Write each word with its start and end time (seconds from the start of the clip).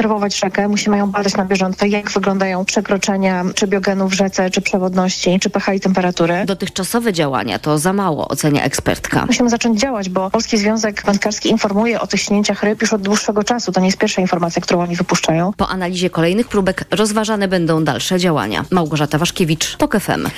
obserwować 0.00 0.38
rzekę, 0.38 0.68
musimy 0.68 0.98
ją 0.98 1.10
badać 1.10 1.36
na 1.36 1.44
bieżąco, 1.44 1.86
jak 1.86 2.10
wyglądają 2.10 2.64
przekroczenia 2.64 3.44
czy 3.54 3.66
biogenów 3.66 4.10
w 4.10 4.14
rzece, 4.14 4.50
czy 4.50 4.60
przewodności, 4.60 5.40
czy 5.40 5.50
pH 5.50 5.74
i 5.74 5.80
temperatury. 5.80 6.44
Dotychczasowe 6.46 7.12
działania 7.12 7.58
to 7.58 7.78
za 7.78 7.92
mało, 7.92 8.28
ocenia 8.28 8.62
ekspertka. 8.62 9.26
Musimy 9.26 9.50
zacząć 9.50 9.80
działać, 9.80 10.08
bo 10.08 10.30
Polski 10.30 10.58
Związek 10.58 11.02
Wędkarski 11.06 11.50
informuje 11.50 12.00
o 12.00 12.06
tych 12.06 12.20
śnięciach 12.20 12.62
ryb 12.62 12.82
już 12.82 12.92
od 12.92 13.02
dłuższego 13.02 13.44
czasu. 13.44 13.72
To 13.72 13.80
nie 13.80 13.86
jest 13.86 13.98
pierwsza 13.98 14.20
informacja, 14.20 14.62
którą 14.62 14.80
oni 14.80 14.96
wypuszczają. 14.96 15.52
Po 15.56 15.68
analizie 15.68 16.10
kolejnych 16.10 16.48
próbek 16.48 16.84
rozważane 16.90 17.48
będą 17.48 17.84
dalsze 17.84 18.18
działania. 18.18 18.64
Małgorzata 18.70 19.18
Waszkiewicz, 19.18 19.76
TOK 19.76 20.00
FM. 20.00 20.28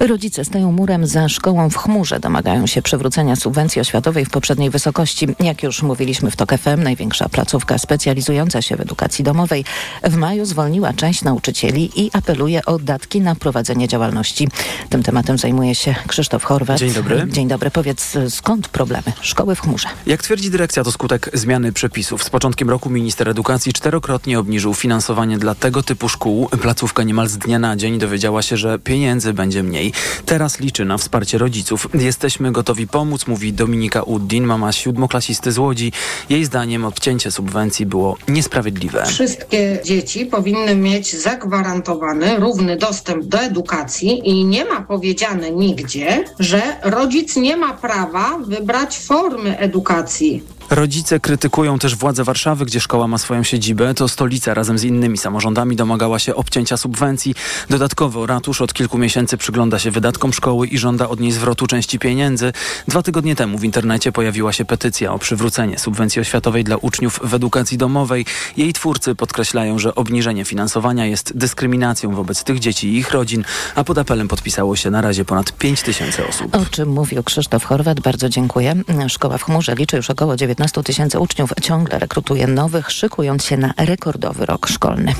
Rodzice 0.00 0.44
stoją 0.44 0.72
murem 0.72 1.06
za 1.06 1.28
szkołą 1.28 1.70
w 1.70 1.76
chmurze. 1.76 2.20
Domagają 2.20 2.66
się 2.66 2.82
przywrócenia 2.82 3.36
subwencji 3.36 3.80
oświatowej 3.80 4.24
w 4.24 4.30
poprzedniej 4.30 4.70
wysokości. 4.70 5.26
Jak 5.40 5.62
już 5.62 5.82
mówiliśmy 5.82 6.30
w 6.30 6.36
TOK 6.36 6.52
FM, 6.58 6.82
największa 6.82 7.28
placówka 7.28 7.78
specjalizująca 7.78 8.62
się 8.62 8.76
w 8.76 8.80
edukacji 8.80 9.03
domowej 9.08 9.64
w 10.02 10.16
maju 10.16 10.44
zwolniła 10.44 10.92
część 10.92 11.22
nauczycieli 11.22 11.90
i 11.96 12.10
apeluje 12.12 12.64
o 12.64 12.78
datki 12.78 13.20
na 13.20 13.34
prowadzenie 13.34 13.88
działalności. 13.88 14.48
Tym 14.90 15.02
tematem 15.02 15.38
zajmuje 15.38 15.74
się 15.74 15.94
Krzysztof 16.06 16.44
Horwat. 16.44 16.78
Dzień 16.78 16.92
dobry. 16.92 17.26
Dzień 17.28 17.48
dobry. 17.48 17.70
Powiedz, 17.70 18.12
skąd 18.28 18.68
problemy 18.68 19.12
szkoły 19.20 19.54
w 19.54 19.60
chmurze? 19.60 19.88
Jak 20.06 20.22
twierdzi 20.22 20.50
dyrekcja, 20.50 20.84
to 20.84 20.92
skutek 20.92 21.30
zmiany 21.32 21.72
przepisów. 21.72 22.24
Z 22.24 22.30
początkiem 22.30 22.70
roku 22.70 22.90
minister 22.90 23.28
edukacji 23.28 23.72
czterokrotnie 23.72 24.38
obniżył 24.38 24.74
finansowanie 24.74 25.38
dla 25.38 25.54
tego 25.54 25.82
typu 25.82 26.08
szkół. 26.08 26.48
Placówka 26.62 27.02
niemal 27.02 27.28
z 27.28 27.38
dnia 27.38 27.58
na 27.58 27.76
dzień 27.76 27.98
dowiedziała 27.98 28.42
się, 28.42 28.56
że 28.56 28.78
pieniędzy 28.78 29.32
będzie 29.32 29.62
mniej. 29.62 29.92
Teraz 30.26 30.60
liczy 30.60 30.84
na 30.84 30.98
wsparcie 30.98 31.38
rodziców. 31.38 31.88
Jesteśmy 31.94 32.52
gotowi 32.52 32.86
pomóc, 32.86 33.26
mówi 33.26 33.52
Dominika 33.52 34.02
Uddin, 34.02 34.44
mama 34.44 34.72
siódmoklasisty 34.72 35.52
z 35.52 35.58
Łodzi. 35.58 35.92
Jej 36.28 36.44
zdaniem 36.44 36.84
odcięcie 36.84 37.30
subwencji 37.30 37.86
było 37.86 38.16
niesprawiedliwe. 38.28 38.93
Wszystkie 39.06 39.78
dzieci 39.84 40.26
powinny 40.26 40.74
mieć 40.74 41.16
zagwarantowany 41.16 42.36
równy 42.36 42.76
dostęp 42.76 43.24
do 43.24 43.38
edukacji 43.38 44.28
i 44.28 44.44
nie 44.44 44.64
ma 44.64 44.80
powiedziane 44.80 45.50
nigdzie, 45.50 46.24
że 46.38 46.62
rodzic 46.82 47.36
nie 47.36 47.56
ma 47.56 47.74
prawa 47.74 48.38
wybrać 48.46 48.98
formy 48.98 49.58
edukacji. 49.58 50.42
Rodzice 50.74 51.20
krytykują 51.20 51.78
też 51.78 51.96
władze 51.96 52.24
Warszawy, 52.24 52.64
gdzie 52.64 52.80
szkoła 52.80 53.08
ma 53.08 53.18
swoją 53.18 53.42
siedzibę. 53.42 53.94
To 53.94 54.08
stolica 54.08 54.54
razem 54.54 54.78
z 54.78 54.84
innymi 54.84 55.18
samorządami 55.18 55.76
domagała 55.76 56.18
się 56.18 56.34
obcięcia 56.34 56.76
subwencji. 56.76 57.34
Dodatkowo 57.70 58.26
ratusz 58.26 58.60
od 58.60 58.72
kilku 58.74 58.98
miesięcy 58.98 59.36
przygląda 59.36 59.78
się 59.78 59.90
wydatkom 59.90 60.32
szkoły 60.32 60.66
i 60.66 60.78
żąda 60.78 61.08
od 61.08 61.20
niej 61.20 61.32
zwrotu 61.32 61.66
części 61.66 61.98
pieniędzy. 61.98 62.52
Dwa 62.88 63.02
tygodnie 63.02 63.36
temu 63.36 63.58
w 63.58 63.64
internecie 63.64 64.12
pojawiła 64.12 64.52
się 64.52 64.64
petycja 64.64 65.12
o 65.12 65.18
przywrócenie 65.18 65.78
subwencji 65.78 66.20
oświatowej 66.20 66.64
dla 66.64 66.76
uczniów 66.76 67.20
w 67.22 67.34
edukacji 67.34 67.78
domowej. 67.78 68.26
Jej 68.56 68.72
twórcy 68.72 69.14
podkreślają, 69.14 69.78
że 69.78 69.94
obniżenie 69.94 70.44
finansowania 70.44 71.06
jest 71.06 71.36
dyskryminacją 71.36 72.14
wobec 72.14 72.44
tych 72.44 72.58
dzieci 72.58 72.88
i 72.88 72.96
ich 72.96 73.10
rodzin, 73.10 73.44
a 73.74 73.84
pod 73.84 73.98
apelem 73.98 74.28
podpisało 74.28 74.76
się 74.76 74.90
na 74.90 75.00
razie 75.00 75.24
ponad 75.24 75.52
5 75.52 75.82
tysięcy 75.82 76.26
osób. 76.28 76.54
O 76.54 76.66
czym 76.70 76.88
mówił 76.88 77.22
Krzysztof 77.22 77.64
Horwat, 77.64 78.00
bardzo 78.00 78.28
dziękuję. 78.28 78.76
Szkoła 79.08 79.38
w 79.38 79.42
chmurze 79.42 79.74
liczy 79.74 79.96
już 79.96 80.10
około 80.10 80.36
9 80.36 80.63
19 80.64 80.82
tysięcy 80.82 81.18
uczniów 81.18 81.52
ciągle 81.62 81.98
rekrutuje 81.98 82.46
nowych, 82.46 82.90
szykując 82.90 83.44
się 83.44 83.56
na 83.56 83.74
rekordowy 83.76 84.46
rok 84.46 84.66
szkolny. 84.66 85.14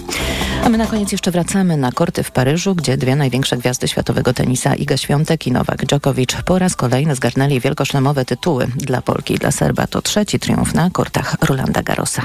A 0.65 0.69
my 0.69 0.79
na 0.79 0.87
koniec 0.87 1.13
jeszcze 1.13 1.31
wracamy 1.31 1.77
na 1.77 1.93
korty 1.93 2.23
w 2.23 2.31
Paryżu, 2.31 2.75
gdzie 2.75 2.97
dwie 2.97 3.17
największe 3.17 3.57
gwiazdy 3.57 3.89
światowego 3.89 4.35
tenisa, 4.35 4.75
Iga 4.75 4.97
Świątek 4.97 5.47
i 5.47 5.53
Nowak 5.53 5.87
Djokovic, 5.87 6.31
po 6.45 6.59
raz 6.59 6.77
kolejny 6.77 7.15
zgarnęli 7.15 7.61
wielkoszlemowe 7.61 8.25
tytuły. 8.25 8.67
Dla 8.77 9.03
Polki 9.03 9.35
i 9.35 9.39
dla 9.39 9.51
Serba 9.51 9.87
to 9.87 10.03
trzeci 10.03 10.39
triumf 10.39 10.75
na 10.75 10.91
kortach 10.91 11.37
Rolanda 11.43 11.83
Garrosa. 11.83 12.23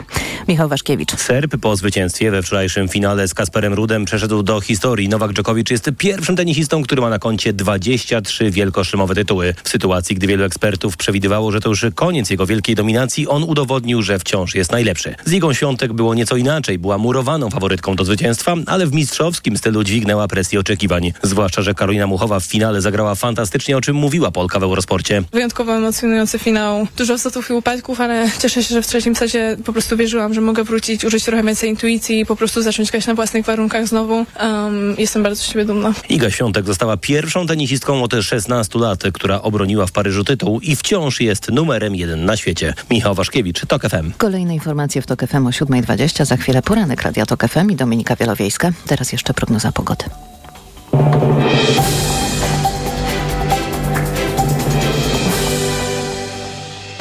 Michał 0.47 0.69
Waszkiewicz. 0.69 1.15
Serb 1.15 1.57
po 1.61 1.75
zwycięstwie 1.75 2.31
we 2.31 2.43
wczorajszym 2.43 2.89
finale 2.89 3.27
z 3.27 3.33
Kasperem 3.33 3.73
Rudem 3.73 4.05
przeszedł 4.05 4.43
do 4.43 4.61
historii. 4.61 5.09
Nowak 5.09 5.33
Djokovic 5.33 5.69
jest 5.69 5.89
pierwszym 5.97 6.35
tenisistą, 6.35 6.83
który 6.83 7.01
ma 7.01 7.09
na 7.09 7.19
koncie 7.19 7.53
23 7.53 8.51
wielkoszlemowe 8.51 9.15
tytuły. 9.15 9.53
W 9.63 9.69
sytuacji, 9.69 10.15
gdy 10.15 10.27
wielu 10.27 10.43
ekspertów 10.43 10.97
przewidywało, 10.97 11.51
że 11.51 11.59
to 11.59 11.69
już 11.69 11.85
koniec 11.95 12.29
jego 12.29 12.45
wielkiej 12.45 12.75
dominacji, 12.75 13.27
on 13.27 13.43
udowodnił, 13.43 14.01
że 14.01 14.19
wciąż 14.19 14.55
jest 14.55 14.71
najlepszy. 14.71 15.15
Z 15.25 15.33
Igą 15.33 15.53
Świątek 15.53 15.93
było 15.93 16.13
nieco 16.13 16.35
inaczej. 16.35 16.79
Była 16.79 16.97
murowaną 16.97 17.49
faworytką 17.49 17.95
do 17.95 18.05
zwycięstwa 18.05 18.28
zwycięstwa, 18.33 18.71
ale 18.73 18.87
w 18.87 18.93
mistrzowskim 18.93 19.57
stylu 19.57 19.83
dźwignęła 19.83 20.27
presję 20.27 20.59
oczekiwań. 20.59 21.13
Zwłaszcza, 21.23 21.61
że 21.61 21.73
Karolina 21.73 22.07
Muchowa 22.07 22.39
w 22.39 22.43
finale 22.43 22.81
zagrała 22.81 23.15
fantastycznie, 23.15 23.77
o 23.77 23.81
czym 23.81 23.95
mówiła 23.95 24.31
Polka 24.31 24.59
w 24.59 24.63
Eurosporcie. 24.63 25.23
Wyjątkowo 25.31 25.75
emocjonujący 25.75 26.39
finał. 26.39 26.87
Dużo 26.97 27.15
wzlotów 27.15 27.49
i 27.49 27.53
upadków, 27.53 28.01
ale 28.01 28.29
cieszę 28.41 28.63
się, 28.63 28.73
że 28.73 28.81
w 28.81 28.87
trzecim 28.87 29.15
secie 29.15 29.57
po 29.65 29.73
prostu 29.73 29.97
wierzyłam, 29.97 30.33
że 30.33 30.41
mogę 30.41 30.63
wrócić, 30.63 31.05
użyć 31.05 31.23
trochę 31.23 31.43
więcej 31.43 31.69
intuicji 31.69 32.19
i 32.19 32.25
po 32.25 32.35
prostu 32.35 32.61
zacząć 32.61 32.91
grać 32.91 33.07
na 33.07 33.15
własnych 33.15 33.45
warunkach 33.45 33.87
znowu. 33.87 34.13
Um, 34.13 34.95
jestem 34.97 35.23
bardzo 35.23 35.41
z 35.41 35.45
siebie 35.45 35.65
dumna. 35.65 35.93
Iga 36.09 36.31
Świątek 36.31 36.65
została 36.65 36.97
pierwszą 36.97 37.47
tenisistką 37.47 38.03
od 38.03 38.13
16 38.21 38.79
lat, 38.79 39.03
która 39.13 39.41
obroniła 39.41 39.85
w 39.85 39.91
Paryżu 39.91 40.23
tytuł 40.23 40.59
i 40.59 40.75
wciąż 40.75 41.21
jest 41.21 41.51
numerem 41.51 41.95
jeden 41.95 42.25
na 42.25 42.37
świecie. 42.37 42.73
Michał 42.89 43.15
Waszkiewicz, 43.15 43.65
TOK 43.65 43.81
FM. 43.89 44.11
Kolejne 44.17 44.53
informacje 44.53 45.01
w 45.01 45.05
TOK 45.05 45.27
FM 45.27 45.47
o 45.47 45.49
7.20. 45.49 46.25
Za 46.25 46.37
chwilę 46.37 46.61
poranek 46.61 47.01
Radia 47.01 47.25
TOK 47.25 47.47
FM 47.47 47.71
i 47.71 47.75
Dominika 47.75 48.08
Wielowiejska. 48.15 48.71
Teraz 48.87 49.11
jeszcze 49.11 49.33
prognoza 49.33 49.71
pogody. 49.71 50.05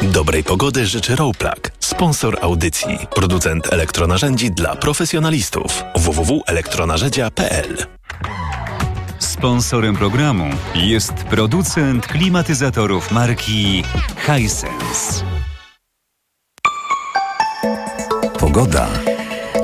Dobrej 0.02 0.44
pogody 0.44 0.86
życzy 0.86 1.16
Rowplug, 1.16 1.70
sponsor 1.80 2.38
audycji, 2.40 2.98
producent 3.14 3.72
elektronarzędzi 3.72 4.50
dla 4.50 4.76
profesjonalistów 4.76 5.84
www.elektronarzędzia.pl. 5.96 7.76
Sponsorem 9.18 9.96
programu 9.96 10.44
jest 10.74 11.12
producent 11.12 12.06
klimatyzatorów 12.06 13.12
marki 13.12 13.84
Hisense. 14.26 15.24
Pogoda. 18.38 18.88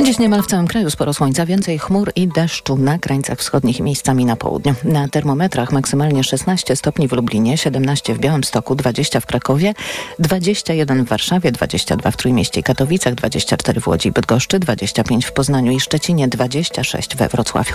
Dziś 0.02 0.18
niemal 0.18 0.42
w 0.42 0.46
całym 0.46 0.66
kraju 0.66 0.90
sporo 0.90 1.14
słońca, 1.14 1.46
więcej 1.46 1.78
chmur 1.78 2.12
i 2.16 2.28
deszczu 2.28 2.76
na 2.76 2.98
krańcach 2.98 3.38
wschodnich 3.38 3.78
i 3.78 3.82
miejscami 3.82 4.24
na 4.24 4.36
południu. 4.36 4.74
Na 4.84 5.08
termometrach 5.08 5.72
maksymalnie 5.72 6.24
16 6.24 6.76
stopni 6.76 7.08
w 7.08 7.12
Lublinie, 7.12 7.58
17 7.58 8.14
w 8.14 8.18
Białymstoku, 8.18 8.74
20 8.74 9.20
w 9.20 9.26
Krakowie, 9.26 9.74
21 10.18 11.04
w 11.04 11.08
Warszawie, 11.08 11.52
22 11.52 12.10
w 12.10 12.16
Trójmieście 12.16 12.60
i 12.60 12.62
Katowicach, 12.62 13.14
24 13.14 13.80
w 13.80 13.88
Łodzi 13.88 14.08
i 14.08 14.12
Bydgoszczy, 14.12 14.58
25 14.58 15.26
w 15.26 15.32
Poznaniu 15.32 15.72
i 15.72 15.80
Szczecinie, 15.80 16.28
26 16.28 17.16
we 17.16 17.28
Wrocławiu. 17.28 17.74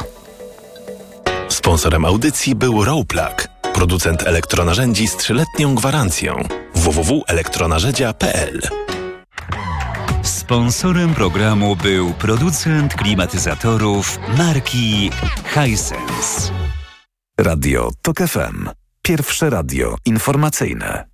Sponsorem 1.49 2.05
audycji 2.05 2.55
był 2.55 2.85
Rowplug, 2.85 3.47
producent 3.73 4.23
elektronarzędzi 4.23 5.07
z 5.07 5.17
trzyletnią 5.17 5.75
gwarancją 5.75 6.43
www.elektronarzędzia.pl. 6.75 8.61
Sponsorem 10.49 11.13
programu 11.13 11.75
był 11.75 12.13
producent 12.13 12.93
klimatyzatorów 12.93 14.19
marki 14.37 15.09
Hisense. 15.53 16.51
Radio 17.39 17.91
TOK 18.01 18.17
FM. 18.17 18.69
Pierwsze 19.01 19.49
radio 19.49 19.95
informacyjne. 20.05 21.05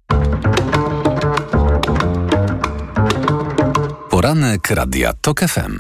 Poranek 4.10 4.70
Radia 4.70 5.14
TOK 5.14 5.40
FM. 5.40 5.80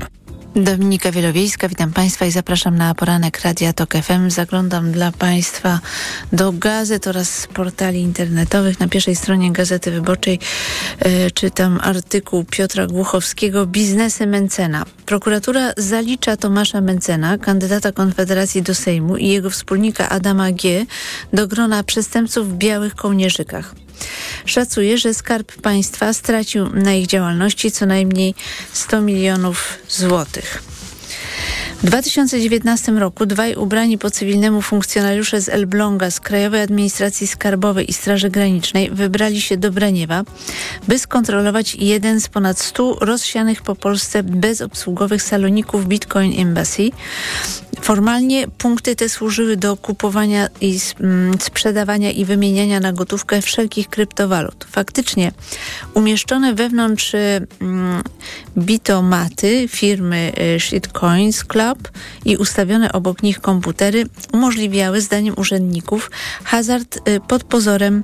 Dominika 0.55 1.11
Wielowiejska, 1.11 1.69
witam 1.69 1.93
Państwa 1.93 2.25
i 2.25 2.31
zapraszam 2.31 2.77
na 2.77 2.95
poranek 2.95 3.41
Radia 3.41 3.73
Tok 3.73 3.93
FM. 3.93 4.29
Zaglądam 4.29 4.91
dla 4.91 5.11
Państwa 5.11 5.79
do 6.33 6.51
gazet 6.51 7.07
oraz 7.07 7.47
portali 7.53 8.01
internetowych. 8.01 8.79
Na 8.79 8.87
pierwszej 8.87 9.15
stronie 9.15 9.51
Gazety 9.51 9.91
Wyborczej 9.91 10.39
e, 10.99 11.31
czytam 11.31 11.79
artykuł 11.83 12.43
Piotra 12.43 12.87
Głuchowskiego 12.87 13.65
Biznesy 13.65 14.27
Mencena. 14.27 14.85
Prokuratura 15.05 15.71
zalicza 15.77 16.37
Tomasza 16.37 16.81
Mencena, 16.81 17.37
kandydata 17.37 17.91
Konfederacji 17.91 18.61
do 18.61 18.75
Sejmu 18.75 19.17
i 19.17 19.27
jego 19.27 19.49
wspólnika 19.49 20.09
Adama 20.09 20.51
G. 20.51 20.85
do 21.33 21.47
grona 21.47 21.83
przestępców 21.83 22.49
w 22.49 22.53
białych 22.53 22.95
kołnierzykach. 22.95 23.84
Szacuje, 24.45 24.97
że 24.97 25.13
Skarb 25.13 25.61
Państwa 25.61 26.13
stracił 26.13 26.69
na 26.69 26.93
ich 26.93 27.07
działalności 27.07 27.71
co 27.71 27.85
najmniej 27.85 28.33
100 28.73 29.01
milionów 29.01 29.77
złotych. 29.89 30.74
W 31.83 31.85
2019 31.85 32.91
roku 32.91 33.25
dwaj 33.25 33.55
ubrani 33.55 33.97
po 33.97 34.11
cywilnemu 34.11 34.61
funkcjonariusze 34.61 35.41
z 35.41 35.49
Elbląga 35.49 36.11
z 36.11 36.19
Krajowej 36.19 36.61
Administracji 36.61 37.27
Skarbowej 37.27 37.89
i 37.89 37.93
Straży 37.93 38.29
Granicznej 38.29 38.89
wybrali 38.91 39.41
się 39.41 39.57
do 39.57 39.71
Braniewa, 39.71 40.23
by 40.87 40.99
skontrolować 40.99 41.75
jeden 41.75 42.21
z 42.21 42.27
ponad 42.27 42.59
100 42.59 42.97
rozsianych 43.01 43.61
po 43.61 43.75
Polsce 43.75 44.23
bezobsługowych 44.23 45.23
saloników 45.23 45.87
Bitcoin 45.87 46.39
Embassy. 46.39 46.89
Formalnie 47.81 48.47
punkty 48.47 48.95
te 48.95 49.09
służyły 49.09 49.57
do 49.57 49.77
kupowania 49.77 50.47
i 50.61 50.79
mm, 50.99 51.39
sprzedawania 51.39 52.11
i 52.11 52.25
wymieniania 52.25 52.79
na 52.79 52.93
gotówkę 52.93 53.41
wszelkich 53.41 53.89
kryptowalut. 53.89 54.65
Faktycznie 54.71 55.31
umieszczone 55.93 56.53
wewnątrz 56.53 57.15
mm, 57.15 58.03
bitomaty 58.57 59.67
firmy 59.67 60.31
y, 60.55 60.59
Shitcoins 60.59 61.43
Club 61.47 61.91
i 62.25 62.37
ustawione 62.37 62.91
obok 62.91 63.23
nich 63.23 63.41
komputery 63.41 64.05
umożliwiały 64.33 65.01
zdaniem 65.01 65.33
urzędników 65.37 66.11
hazard 66.43 67.09
y, 67.09 67.19
pod 67.27 67.43
pozorem 67.43 68.03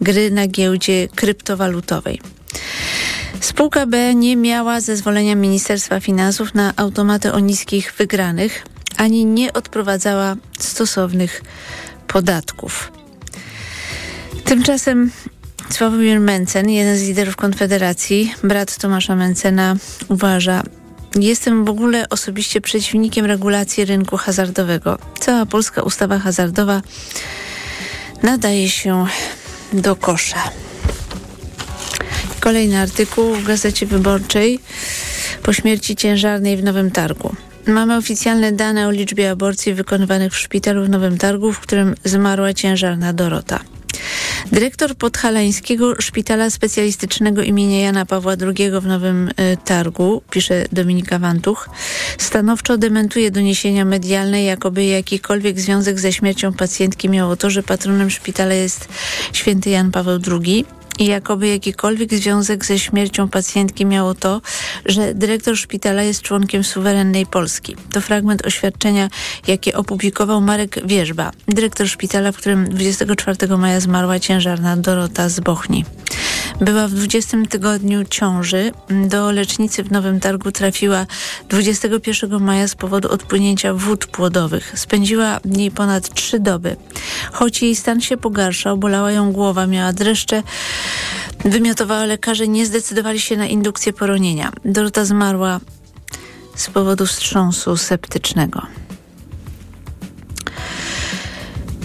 gry 0.00 0.30
na 0.30 0.46
giełdzie 0.46 1.08
kryptowalutowej. 1.14 2.20
Spółka 3.40 3.86
B 3.86 4.14
nie 4.14 4.36
miała 4.36 4.80
zezwolenia 4.80 5.34
Ministerstwa 5.34 6.00
Finansów 6.00 6.54
na 6.54 6.72
automaty 6.76 7.32
o 7.32 7.38
niskich 7.38 7.94
wygranych, 7.98 8.66
ani 8.96 9.24
nie 9.24 9.52
odprowadzała 9.52 10.36
stosownych 10.58 11.42
podatków. 12.06 12.92
Tymczasem 14.44 15.10
Sławomir 15.70 16.20
Mencen, 16.20 16.70
jeden 16.70 16.98
z 16.98 17.02
liderów 17.02 17.36
Konfederacji, 17.36 18.34
brat 18.44 18.78
Tomasza 18.78 19.16
Mencena, 19.16 19.76
uważa, 20.08 20.62
Jestem 21.20 21.64
w 21.64 21.70
ogóle 21.70 22.08
osobiście 22.08 22.60
przeciwnikiem 22.60 23.26
regulacji 23.26 23.84
rynku 23.84 24.16
hazardowego. 24.16 24.98
Cała 25.20 25.46
polska 25.46 25.82
ustawa 25.82 26.18
hazardowa 26.18 26.82
nadaje 28.22 28.70
się 28.70 29.06
do 29.72 29.96
kosza. 29.96 30.50
Kolejny 32.40 32.80
artykuł 32.80 33.34
w 33.34 33.44
Gazecie 33.44 33.86
Wyborczej 33.86 34.60
po 35.42 35.52
śmierci 35.52 35.96
ciężarnej 35.96 36.56
w 36.56 36.64
Nowym 36.64 36.90
Targu. 36.90 37.34
Mamy 37.66 37.96
oficjalne 37.96 38.52
dane 38.52 38.88
o 38.88 38.90
liczbie 38.90 39.30
aborcji 39.30 39.74
wykonywanych 39.74 40.32
w 40.32 40.38
szpitalu 40.38 40.84
w 40.84 40.88
Nowym 40.88 41.18
Targu, 41.18 41.52
w 41.52 41.60
którym 41.60 41.94
zmarła 42.04 42.54
ciężarna 42.54 43.12
Dorota. 43.12 43.60
Dyrektor 44.52 44.94
Podhalańskiego 44.94 45.94
Szpitala 46.00 46.50
Specjalistycznego 46.50 47.42
imienia 47.42 47.80
Jana 47.80 48.06
Pawła 48.06 48.32
II 48.40 48.70
w 48.80 48.86
Nowym 48.86 49.28
y, 49.28 49.56
Targu, 49.64 50.22
pisze 50.30 50.64
Dominika 50.72 51.18
Wantuch, 51.18 51.68
stanowczo 52.18 52.78
dementuje 52.78 53.30
doniesienia 53.30 53.84
medialne, 53.84 54.42
jakoby 54.42 54.84
jakikolwiek 54.84 55.60
związek 55.60 56.00
ze 56.00 56.12
śmiercią 56.12 56.52
pacjentki 56.52 57.08
miało 57.08 57.36
to, 57.36 57.50
że 57.50 57.62
patronem 57.62 58.10
szpitala 58.10 58.54
jest 58.54 58.88
święty 59.32 59.70
Jan 59.70 59.90
Paweł 59.90 60.18
II 60.30 60.64
i 60.98 61.06
jakoby 61.06 61.48
jakikolwiek 61.48 62.14
związek 62.14 62.64
ze 62.64 62.78
śmiercią 62.78 63.28
pacjentki 63.28 63.86
miało 63.86 64.14
to, 64.14 64.40
że 64.86 65.14
dyrektor 65.14 65.56
szpitala 65.56 66.02
jest 66.02 66.22
członkiem 66.22 66.64
suwerennej 66.64 67.26
Polski. 67.26 67.76
To 67.92 68.00
fragment 68.00 68.46
oświadczenia, 68.46 69.08
jakie 69.46 69.76
opublikował 69.76 70.40
Marek 70.40 70.86
Wierzba, 70.86 71.32
dyrektor 71.48 71.88
szpitala, 71.88 72.32
w 72.32 72.36
którym 72.36 72.68
24 72.68 73.56
maja 73.56 73.80
zmarła 73.80 74.20
ciężarna 74.20 74.76
Dorota 74.76 75.28
z 75.28 75.40
Bochni. 75.40 75.84
Była 76.60 76.88
w 76.88 76.90
20 76.90 77.36
tygodniu 77.48 78.04
ciąży. 78.04 78.72
Do 79.08 79.32
lecznicy 79.32 79.84
w 79.84 79.90
Nowym 79.90 80.20
Targu 80.20 80.52
trafiła 80.52 81.06
21 81.48 82.42
maja 82.42 82.68
z 82.68 82.74
powodu 82.74 83.08
odpłynięcia 83.08 83.74
wód 83.74 84.06
płodowych. 84.06 84.72
Spędziła 84.78 85.40
w 85.44 85.56
niej 85.56 85.70
ponad 85.70 86.14
trzy 86.14 86.40
doby. 86.40 86.76
Choć 87.32 87.62
jej 87.62 87.76
stan 87.76 88.00
się 88.00 88.16
pogarszał, 88.16 88.76
bolała 88.76 89.12
ją 89.12 89.32
głowa, 89.32 89.66
miała 89.66 89.92
dreszcze, 89.92 90.42
wymiotowała 91.44 92.04
lekarze, 92.04 92.48
nie 92.48 92.66
zdecydowali 92.66 93.20
się 93.20 93.36
na 93.36 93.46
indukcję 93.46 93.92
poronienia. 93.92 94.52
Dorota 94.64 95.04
zmarła 95.04 95.60
z 96.54 96.70
powodu 96.70 97.06
wstrząsu 97.06 97.76
septycznego. 97.76 98.62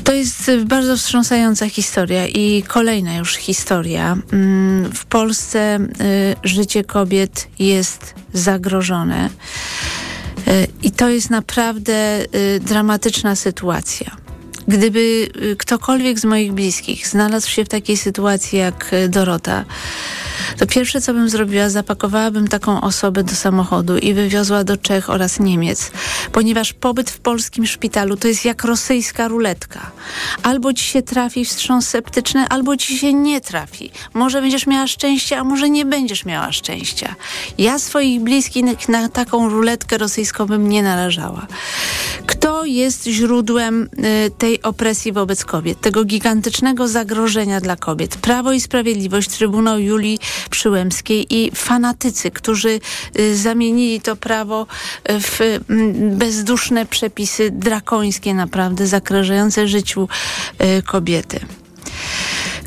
To 0.03 0.13
jest 0.15 0.51
bardzo 0.65 0.98
wstrząsająca 0.98 1.69
historia 1.69 2.27
i 2.27 2.63
kolejna 2.68 3.15
już 3.15 3.36
historia. 3.36 4.18
Mm, 4.33 4.92
w 4.92 5.06
Polsce 5.06 5.80
y, 5.80 6.36
życie 6.44 6.83
kobiet 6.83 7.47
jest 7.59 8.15
zagrożone 8.33 9.30
y, 10.47 10.68
i 10.83 10.92
to 10.92 11.09
jest 11.09 11.30
naprawdę 11.30 12.21
y, 12.36 12.59
dramatyczna 12.59 13.36
sytuacja. 13.36 14.20
Gdyby 14.71 15.27
ktokolwiek 15.57 16.19
z 16.19 16.25
moich 16.25 16.51
bliskich 16.51 17.07
znalazł 17.07 17.50
się 17.50 17.65
w 17.65 17.69
takiej 17.69 17.97
sytuacji 17.97 18.59
jak 18.59 18.91
Dorota, 19.09 19.65
to 20.62 20.68
pierwsze, 20.68 21.02
co 21.02 21.13
bym 21.13 21.30
zrobiła, 21.30 21.69
zapakowałabym 21.69 22.48
taką 22.48 22.81
osobę 22.81 23.24
do 23.24 23.36
samochodu 23.36 23.98
i 23.98 24.13
wywiozła 24.13 24.63
do 24.63 24.78
Czech 24.78 25.10
oraz 25.10 25.40
Niemiec, 25.40 25.92
ponieważ 26.31 26.74
pobyt 26.74 27.10
w 27.10 27.19
polskim 27.19 27.68
szpitalu 27.68 28.18
to 28.18 28.28
jest 28.28 28.46
jak 28.46 28.63
rosyjska 28.63 29.28
ruletka. 29.28 29.92
Albo 30.44 30.74
ci 30.74 30.84
się 30.84 31.02
trafi 31.02 31.46
wstrząs 31.46 31.90
septyczny, 31.90 32.48
albo 32.50 32.78
ci 32.78 32.98
się 32.98 33.13
nie 33.13 33.42
trafi. 33.42 33.92
Może 34.13 34.42
będziesz 34.42 34.68
miała 34.68 34.88
szczęście, 34.88 35.38
a 35.38 35.44
może 35.44 35.69
nie 35.69 35.86
będziesz 35.86 36.25
miała 36.25 36.52
szczęścia. 36.52 37.16
Ja 37.57 37.80
swoich 37.80 38.22
bliskich 38.22 38.90
na 38.90 39.10
taką 39.10 39.50
ruletkę 39.50 39.98
rosyjską 39.98 40.46
bym 40.46 40.69
nie 40.69 40.84
narażała. 40.84 41.48
Kto 42.25 42.66
jest 42.66 43.06
źródłem 43.06 43.90
y, 44.28 44.31
tej 44.38 44.62
opresji 44.62 45.12
wobec 45.12 45.46
kobiet, 45.46 45.81
tego 45.81 46.06
gigantycznego 46.06 46.88
zagrożenia 46.88 47.62
dla 47.62 47.75
kobiet? 47.75 48.16
Prawo 48.16 48.54
i 48.54 48.62
Sprawiedliwość, 48.62 49.30
Trybunał 49.30 49.80
Julii 49.80 50.19
Przyłębskiej 50.51 51.25
i 51.30 51.51
fanatycy, 51.56 52.31
którzy 52.31 52.80
y, 53.19 53.38
zamienili 53.38 54.01
to 54.01 54.15
prawo 54.15 54.68
y, 55.09 55.19
w 55.21 55.42
mm, 55.42 56.18
bezduszne 56.18 56.86
przepisy 56.86 57.51
drakońskie 57.51 58.33
naprawdę, 58.33 58.88
zagrażające 58.88 59.68
życiu 59.68 60.07
y, 60.62 60.81
kobiety. 60.81 61.39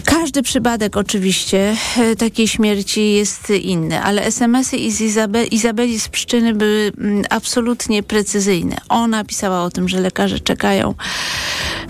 Każdy 0.05 0.43
przypadek 0.43 0.97
oczywiście 0.97 1.77
takiej 2.19 2.49
śmierci 2.49 3.13
jest 3.13 3.51
inny, 3.51 4.03
ale 4.03 4.25
SMS-y 4.25 4.91
z 4.91 5.01
Izabe 5.01 5.45
Izabeli 5.45 6.01
z 6.01 6.09
Pszczyny 6.09 6.55
były 6.55 6.93
mm, 6.99 7.25
absolutnie 7.31 8.03
precyzyjne. 8.03 8.77
Ona 8.89 9.25
pisała 9.25 9.63
o 9.63 9.71
tym, 9.71 9.89
że 9.89 10.01
lekarze 10.01 10.41
czekają 10.41 10.95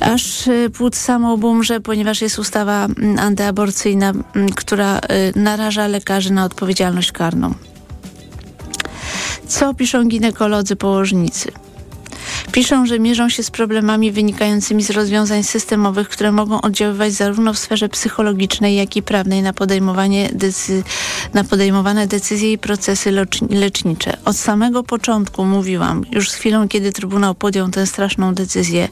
aż 0.00 0.48
płód 0.72 0.96
samo 0.96 1.34
umrze, 1.34 1.80
ponieważ 1.80 2.20
jest 2.20 2.38
ustawa 2.38 2.84
mm, 2.84 3.18
antyaborcyjna, 3.18 4.10
mm, 4.10 4.48
która 4.48 4.98
y, 4.98 5.00
naraża 5.38 5.86
lekarzy 5.86 6.32
na 6.32 6.44
odpowiedzialność 6.44 7.12
karną. 7.12 7.54
Co 9.48 9.74
piszą 9.74 10.04
ginekolodzy 10.04 10.76
położnicy? 10.76 11.63
Piszą, 12.52 12.86
że 12.86 12.98
mierzą 12.98 13.28
się 13.28 13.42
z 13.42 13.50
problemami 13.50 14.12
wynikającymi 14.12 14.82
z 14.82 14.90
rozwiązań 14.90 15.42
systemowych, 15.42 16.08
które 16.08 16.32
mogą 16.32 16.60
oddziaływać 16.60 17.12
zarówno 17.12 17.54
w 17.54 17.58
sferze 17.58 17.88
psychologicznej, 17.88 18.76
jak 18.76 18.96
i 18.96 19.02
prawnej 19.02 19.42
na, 19.42 19.52
podejmowanie 19.52 20.30
decy- 20.32 20.82
na 21.34 21.44
podejmowane 21.44 22.06
decyzje 22.06 22.52
i 22.52 22.58
procesy 22.58 23.26
lecznicze. 23.50 24.16
Od 24.24 24.36
samego 24.36 24.82
początku 24.82 25.44
mówiłam, 25.44 26.04
już 26.10 26.30
z 26.30 26.34
chwilą, 26.34 26.68
kiedy 26.68 26.92
Trybunał 26.92 27.34
podjął 27.34 27.68
tę 27.68 27.86
straszną 27.86 28.34
decyzję, 28.34 28.88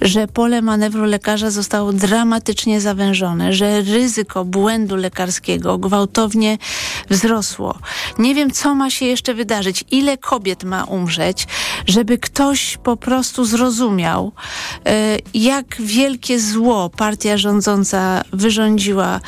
że 0.00 0.28
pole 0.28 0.62
manewru 0.62 1.04
lekarza 1.04 1.50
zostało 1.50 1.92
dramatycznie 1.92 2.80
zawężone, 2.80 3.52
że 3.52 3.80
ryzyko 3.80 4.44
błędu 4.44 4.96
lekarskiego 4.96 5.78
gwałtownie 5.78 6.58
wzrosło. 7.10 7.78
Nie 8.18 8.34
wiem, 8.34 8.50
co 8.50 8.74
ma 8.74 8.90
się 8.90 9.06
jeszcze 9.06 9.34
wydarzyć, 9.34 9.84
ile 9.90 10.18
kobiet 10.18 10.64
ma 10.64 10.84
umrzeć, 10.84 11.46
żeby 11.86 12.18
ktoś 12.18 12.78
po 12.82 12.89
prostu 12.96 13.44
zrozumiał, 13.44 14.32
e, 14.86 15.18
jak 15.34 15.76
wielkie 15.80 16.40
zło 16.40 16.90
partia 16.96 17.36
rządząca 17.36 18.22
wyrządziła 18.32 19.20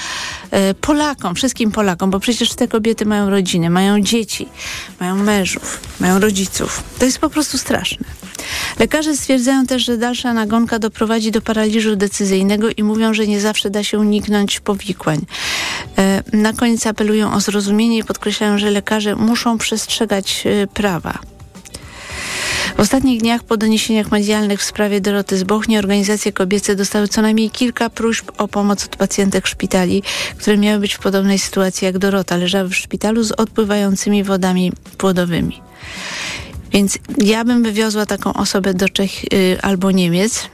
e, 0.51 0.75
Polakom, 0.75 1.35
wszystkim 1.35 1.73
Polakom, 1.73 2.11
bo 2.11 2.21
przecież 2.21 2.55
te 2.55 2.69
kobiety 2.69 3.07
mają 3.07 3.31
rodziny, 3.31 3.71
mają 3.71 4.01
dzieci, 4.01 4.49
mają 5.01 5.17
mężów, 5.17 5.81
mają 6.01 6.21
rodziców. 6.21 6.83
To 6.99 7.05
jest 7.05 7.19
po 7.19 7.31
prostu 7.31 7.59
straszne. 7.59 8.07
Lekarze 8.79 9.17
stwierdzają 9.17 9.67
też, 9.67 9.85
że 9.85 9.99
dalsza 9.99 10.33
nagonka 10.33 10.79
doprowadzi 10.79 11.31
do 11.31 11.41
paraliżu 11.41 11.97
decyzyjnego 11.97 12.69
i 12.77 12.83
mówią, 12.83 13.15
że 13.15 13.27
nie 13.27 13.41
zawsze 13.41 13.71
da 13.71 13.85
się 13.85 13.99
uniknąć 13.99 14.61
powikłań. 14.61 15.27
E, 15.99 16.23
na 16.33 16.53
koniec 16.53 16.87
apelują 16.87 17.35
o 17.35 17.41
zrozumienie 17.41 17.99
i 17.99 18.05
podkreślają, 18.05 18.59
że 18.59 18.71
lekarze 18.71 19.17
muszą 19.17 19.59
przestrzegać 19.59 20.45
prawa. 20.75 21.32
W 22.77 22.81
ostatnich 22.81 23.21
dniach 23.21 23.45
po 23.45 23.57
doniesieniach 23.57 24.11
medialnych 24.11 24.61
w 24.61 24.65
sprawie 24.65 25.01
Doroty 25.01 25.39
z 25.39 25.45
Bochni 25.45 25.79
organizacje 25.79 26.33
kobiece 26.33 26.77
dostały 26.77 27.09
co 27.09 27.23
najmniej 27.23 27.51
kilka 27.51 27.91
próśb 27.91 28.31
o 28.39 28.49
pomoc 28.49 28.85
od 28.85 28.97
pacjentek 28.97 29.47
szpitali, 29.47 30.03
które 30.39 30.59
miały 30.59 30.81
być 30.81 30.95
w 30.95 30.99
podobnej 30.99 31.39
sytuacji 31.39 31.85
jak 31.85 31.99
Dorota. 31.99 32.37
Leżały 32.37 32.69
w 32.69 32.75
szpitalu 32.75 33.23
z 33.23 33.33
odpływającymi 33.33 34.25
wodami 34.25 34.73
płodowymi. 34.99 35.63
Więc 36.73 36.99
ja 37.19 37.45
bym 37.45 37.63
wywiozła 37.63 38.07
taką 38.07 38.33
osobę 38.35 38.75
do 38.75 38.89
Czech 38.89 39.25
y, 39.25 39.59
albo 39.63 39.91
Niemiec, 39.91 40.49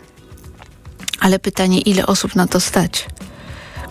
ale 1.20 1.38
pytanie, 1.38 1.80
ile 1.80 2.06
osób 2.06 2.34
na 2.34 2.46
to 2.46 2.60
stać? 2.60 3.06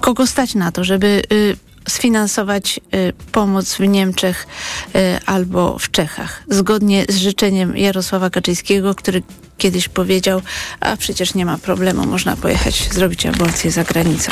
Kogo 0.01 0.27
stać 0.27 0.55
na 0.55 0.71
to, 0.71 0.83
żeby 0.83 1.21
y, 1.31 1.66
sfinansować 1.89 2.79
y, 2.93 3.13
pomoc 3.31 3.73
w 3.73 3.79
Niemczech 3.79 4.47
y, 4.95 4.99
albo 5.25 5.79
w 5.79 5.91
Czechach. 5.91 6.43
Zgodnie 6.49 7.05
z 7.09 7.17
życzeniem 7.17 7.77
Jarosława 7.77 8.29
Kaczyńskiego, 8.29 8.95
który 8.95 9.23
kiedyś 9.57 9.87
powiedział, 9.87 10.41
a 10.79 10.97
przecież 10.97 11.33
nie 11.33 11.45
ma 11.45 11.57
problemu, 11.57 12.05
można 12.05 12.35
pojechać 12.35 12.93
zrobić 12.93 13.25
aborcję 13.25 13.71
za 13.71 13.83
granicą. 13.83 14.31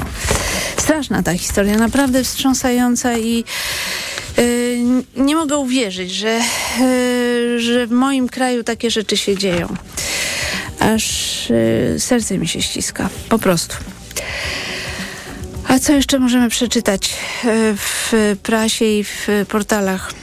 Straszna 0.77 1.24
ta 1.24 1.33
historia, 1.33 1.77
naprawdę 1.77 2.24
wstrząsająca 2.24 3.17
i 3.17 3.43
y, 4.39 4.83
nie 5.15 5.35
mogę 5.35 5.57
uwierzyć, 5.57 6.12
że, 6.12 6.41
że 7.57 7.88
w 7.88 7.91
moim 7.91 8.29
kraju 8.29 8.63
takie 8.63 8.91
rzeczy 8.91 9.17
się 9.17 9.38
dzieją. 9.38 9.75
Aż 10.79 11.35
serce 11.97 12.38
mi 12.38 12.47
się 12.47 12.62
ściska, 12.62 13.09
po 13.29 13.39
prostu. 13.39 13.75
A 15.67 15.79
co 15.79 15.93
jeszcze 15.93 16.19
możemy 16.19 16.50
przeczytać 16.50 17.13
e, 17.45 17.74
w 17.75 18.12
prasie 18.43 18.86
i 18.86 19.03
w 19.03 19.27
portalach? 19.50 20.13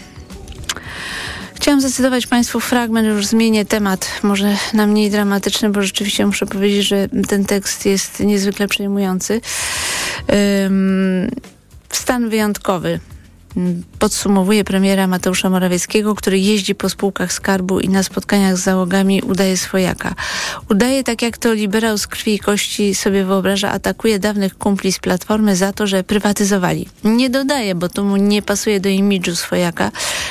Chciałam 1.55 1.81
zacytować 1.81 2.27
Państwu 2.27 2.61
fragment, 2.61 3.09
już 3.09 3.27
zmienię 3.27 3.65
temat, 3.65 4.21
może 4.23 4.57
na 4.75 4.87
mniej 4.87 5.11
dramatyczny, 5.11 5.71
bo 5.71 5.83
rzeczywiście 5.83 6.27
muszę 6.27 6.47
powiedzieć, 6.47 6.87
że 6.87 7.09
ten 7.29 7.45
tekst 7.45 7.87
jest 7.87 8.21
niezwykle 8.21 8.69
przejmujący. 8.69 9.41
Um, 10.29 11.31
stan 11.91 12.29
wyjątkowy 12.29 13.01
podsumowuje 13.99 14.65
premiera 14.65 15.07
Mateusza 15.07 15.51
Morawieckiego, 15.51 16.15
który 16.15 16.39
jeździ 16.39 16.75
po 16.75 16.89
spółkach 16.89 17.33
skarbu 17.33 17.81
i 17.81 17.89
na 17.89 18.03
spotkaniach 18.03 18.57
z 18.57 18.63
załogami 18.63 19.23
udaje 19.23 19.57
swojaka. 19.57 20.15
Udaje 20.71 21.05
tak 21.05 21.23
jak 21.23 21.39
to 21.39 21.53
liberał 21.53 21.99
z 21.99 22.07
krwi 22.07 22.35
i 22.35 22.39
kości 22.39 22.95
sobie 22.95 23.25
wyobraża, 23.25 23.71
atakuje 23.71 24.19
dawnych 24.19 24.59
kumpli 24.59 24.93
z 24.93 24.99
Platformy 24.99 25.57
za 25.57 25.73
to, 25.73 25.87
że 25.87 26.05
prywatyzowali. 26.05 26.89
Nie 27.05 27.31
dodaje, 27.31 27.75
bo 27.75 27.89
to 27.89 28.05
mu 28.05 28.17
nie 28.17 28.43
pasuje 28.43 28.81
do 28.81 28.89
imidżu 28.89 29.37
swojaka, 29.37 29.91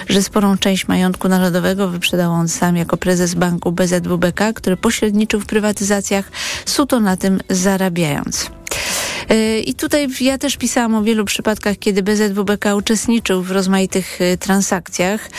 że 0.10 0.24
sporą 0.24 0.58
część 0.58 0.88
majątku 0.88 1.30
narodowego 1.30 1.88
wyprzedał 1.88 2.32
on 2.32 2.48
sam 2.48 2.76
jako 2.78 2.98
prezes 2.98 3.34
banku 3.34 3.72
BZWBK, 3.72 4.54
który 4.56 4.78
pośredniczył 4.78 5.40
w 5.40 5.46
prywatyzacjach, 5.46 6.32
suto 6.66 7.00
na 7.00 7.18
tym 7.18 7.40
zarabiając. 7.50 8.61
E, 9.32 9.60
I 9.60 9.74
tutaj 9.74 10.08
ja 10.22 10.38
też 10.38 10.58
pisałam 10.58 10.96
o 10.96 11.04
wielu 11.04 11.26
przypadkach, 11.26 11.78
kiedy 11.80 12.04
BZWBK 12.04 12.76
uczestniczył 12.76 13.44
w 13.44 13.52
rozmaitych 13.52 14.22
e, 14.22 14.38
transakcjach, 14.38 15.30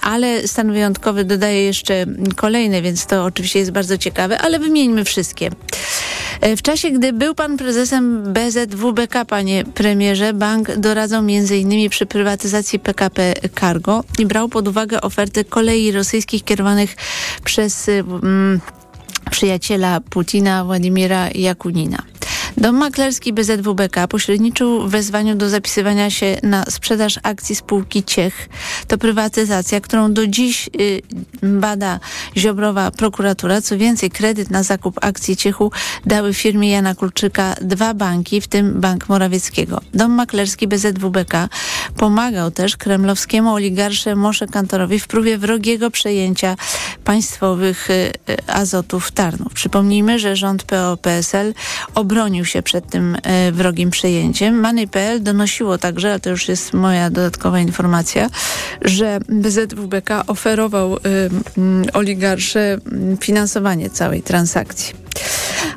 ale 0.00 0.48
stan 0.48 0.72
wyjątkowy 0.72 1.24
dodaje 1.24 1.64
jeszcze 1.64 2.06
kolejne, 2.36 2.82
więc 2.82 3.06
to 3.06 3.24
oczywiście 3.24 3.58
jest 3.58 3.70
bardzo 3.70 3.98
ciekawe, 3.98 4.38
ale 4.38 4.58
wymieńmy 4.58 5.04
wszystkie. 5.04 5.50
E, 6.40 6.56
w 6.56 6.62
czasie, 6.62 6.90
gdy 6.90 7.12
był 7.12 7.34
pan 7.34 7.56
prezesem 7.56 8.32
BZWBK, 8.32 9.24
panie 9.24 9.64
premierze, 9.64 10.32
bank 10.32 10.76
doradzał 10.76 11.20
m.in. 11.20 11.90
przy 11.90 12.06
prywatyzacji 12.06 12.78
PKP 12.78 13.34
Cargo 13.60 14.04
i 14.18 14.26
brał 14.26 14.48
pod 14.48 14.68
uwagę 14.68 15.00
oferty 15.00 15.44
kolei 15.44 15.92
rosyjskich 15.92 16.44
kierowanych 16.44 16.96
przez 17.44 17.88
um, 17.88 18.60
przyjaciela 19.30 20.00
Putina, 20.00 20.64
Władimira 20.64 21.28
Jakunina. 21.34 22.02
Dom 22.56 22.76
maklerski 22.76 23.32
BZWBK 23.32 24.08
pośredniczył 24.08 24.88
w 24.88 24.90
wezwaniu 24.90 25.34
do 25.34 25.48
zapisywania 25.48 26.10
się 26.10 26.36
na 26.42 26.64
sprzedaż 26.64 27.18
akcji 27.22 27.56
spółki 27.56 28.04
Ciech. 28.04 28.48
To 28.88 28.98
prywatyzacja, 28.98 29.80
którą 29.80 30.12
do 30.12 30.26
dziś 30.26 30.70
y, 30.80 31.02
bada 31.42 32.00
Ziobrowa 32.36 32.90
prokuratura. 32.90 33.60
Co 33.60 33.78
więcej, 33.78 34.10
kredyt 34.10 34.50
na 34.50 34.62
zakup 34.62 35.04
akcji 35.04 35.36
Ciechu 35.36 35.72
dały 36.06 36.34
firmie 36.34 36.70
Jana 36.70 36.94
Kulczyka 36.94 37.54
dwa 37.60 37.94
banki, 37.94 38.40
w 38.40 38.48
tym 38.48 38.80
Bank 38.80 39.08
Morawieckiego. 39.08 39.80
Dom 39.94 40.12
maklerski 40.12 40.68
BZWBK 40.68 41.48
pomagał 41.96 42.50
też 42.50 42.76
kremlowskiemu 42.76 43.54
oligarsze 43.54 44.16
Mosze 44.16 44.46
Kantorowi 44.46 44.98
w 45.00 45.06
próbie 45.06 45.38
wrogiego 45.38 45.90
przejęcia 45.90 46.56
państwowych 47.04 47.90
y, 47.90 48.12
azotów 48.46 49.10
Tarnów. 49.10 49.52
Przypomnijmy, 49.52 50.18
że 50.18 50.36
rząd 50.36 50.62
PO-PSL 50.62 51.54
obronił 51.94 52.43
się 52.44 52.62
przed 52.62 52.90
tym 52.90 53.16
e, 53.22 53.52
wrogim 53.52 53.90
przejęciem. 53.90 54.60
Money.pl 54.60 55.22
donosiło 55.22 55.78
także, 55.78 56.12
a 56.12 56.18
to 56.18 56.30
już 56.30 56.48
jest 56.48 56.72
moja 56.72 57.10
dodatkowa 57.10 57.60
informacja, 57.60 58.30
że 58.82 59.18
BZWBK 59.28 60.10
oferował 60.26 60.96
y, 60.96 60.98
oligarsze 61.92 62.78
finansowanie 63.20 63.90
całej 63.90 64.22
transakcji. 64.22 65.03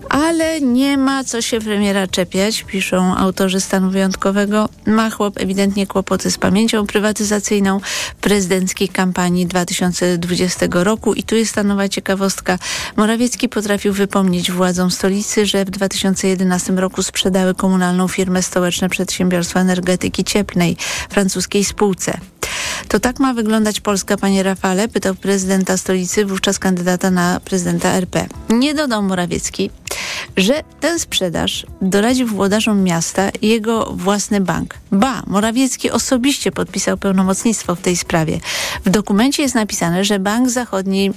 Ale 0.10 0.62
nie 0.62 0.98
ma 0.98 1.24
co 1.24 1.42
się 1.42 1.60
premiera 1.60 2.08
czepiać, 2.08 2.64
piszą 2.64 3.16
autorzy 3.16 3.62
stanu 3.62 3.90
wyjątkowego. 3.90 4.70
Ma 4.86 5.10
chłop 5.10 5.38
ewidentnie 5.38 5.88
kłopoty 5.88 6.32
z 6.32 6.38
pamięcią 6.38 6.88
prywatyzacyjną 6.88 7.80
prezydenckiej 8.22 8.90
kampanii 8.90 9.46
2020 9.46 10.66
roku. 10.72 11.14
I 11.14 11.24
tu 11.24 11.36
jest 11.36 11.56
ta 11.56 11.64
nowa 11.64 11.90
ciekawostka. 11.90 12.60
Morawiecki 12.96 13.50
potrafił 13.50 13.94
wypomnieć 13.94 14.52
władzom 14.52 14.92
stolicy, 14.92 15.46
że 15.46 15.66
w 15.66 15.70
2011 15.70 16.74
roku 16.74 17.04
sprzedały 17.04 17.56
komunalną 17.56 18.08
firmę 18.08 18.44
Stołeczne 18.44 18.90
Przedsiębiorstwa 18.90 19.60
Energetyki 19.60 20.24
Cieplnej 20.24 20.78
francuskiej 21.10 21.64
spółce. 21.64 22.20
To 22.88 23.00
tak 23.00 23.20
ma 23.20 23.34
wyglądać 23.34 23.80
Polska, 23.80 24.18
panie 24.18 24.44
Rafale? 24.44 24.88
Pytał 24.88 25.16
prezydenta 25.16 25.78
stolicy, 25.78 26.26
wówczas 26.26 26.60
kandydata 26.60 27.12
na 27.12 27.40
prezydenta 27.40 27.90
RP. 27.90 28.28
Nie 28.50 28.74
dodał 28.74 29.04
Morawiecki, 29.04 29.70
że 30.38 30.64
tę 30.80 31.00
sprzedaż 31.00 31.66
doradził 31.82 32.28
włodarzom 32.28 32.84
miasta 32.84 33.30
jego 33.42 33.94
własny 33.94 34.42
bank. 34.42 34.76
Ba, 34.92 35.24
Morawiecki 35.28 35.92
osobiście 35.92 36.52
podpisał 36.52 36.98
pełnomocnictwo 36.98 37.76
w 37.76 37.82
tej 37.82 37.98
sprawie. 37.98 38.40
W 38.86 38.90
dokumencie 38.90 39.44
jest 39.44 39.56
napisane, 39.56 40.06
że 40.06 40.20
Bank 40.20 40.50
Zachodni 40.50 41.12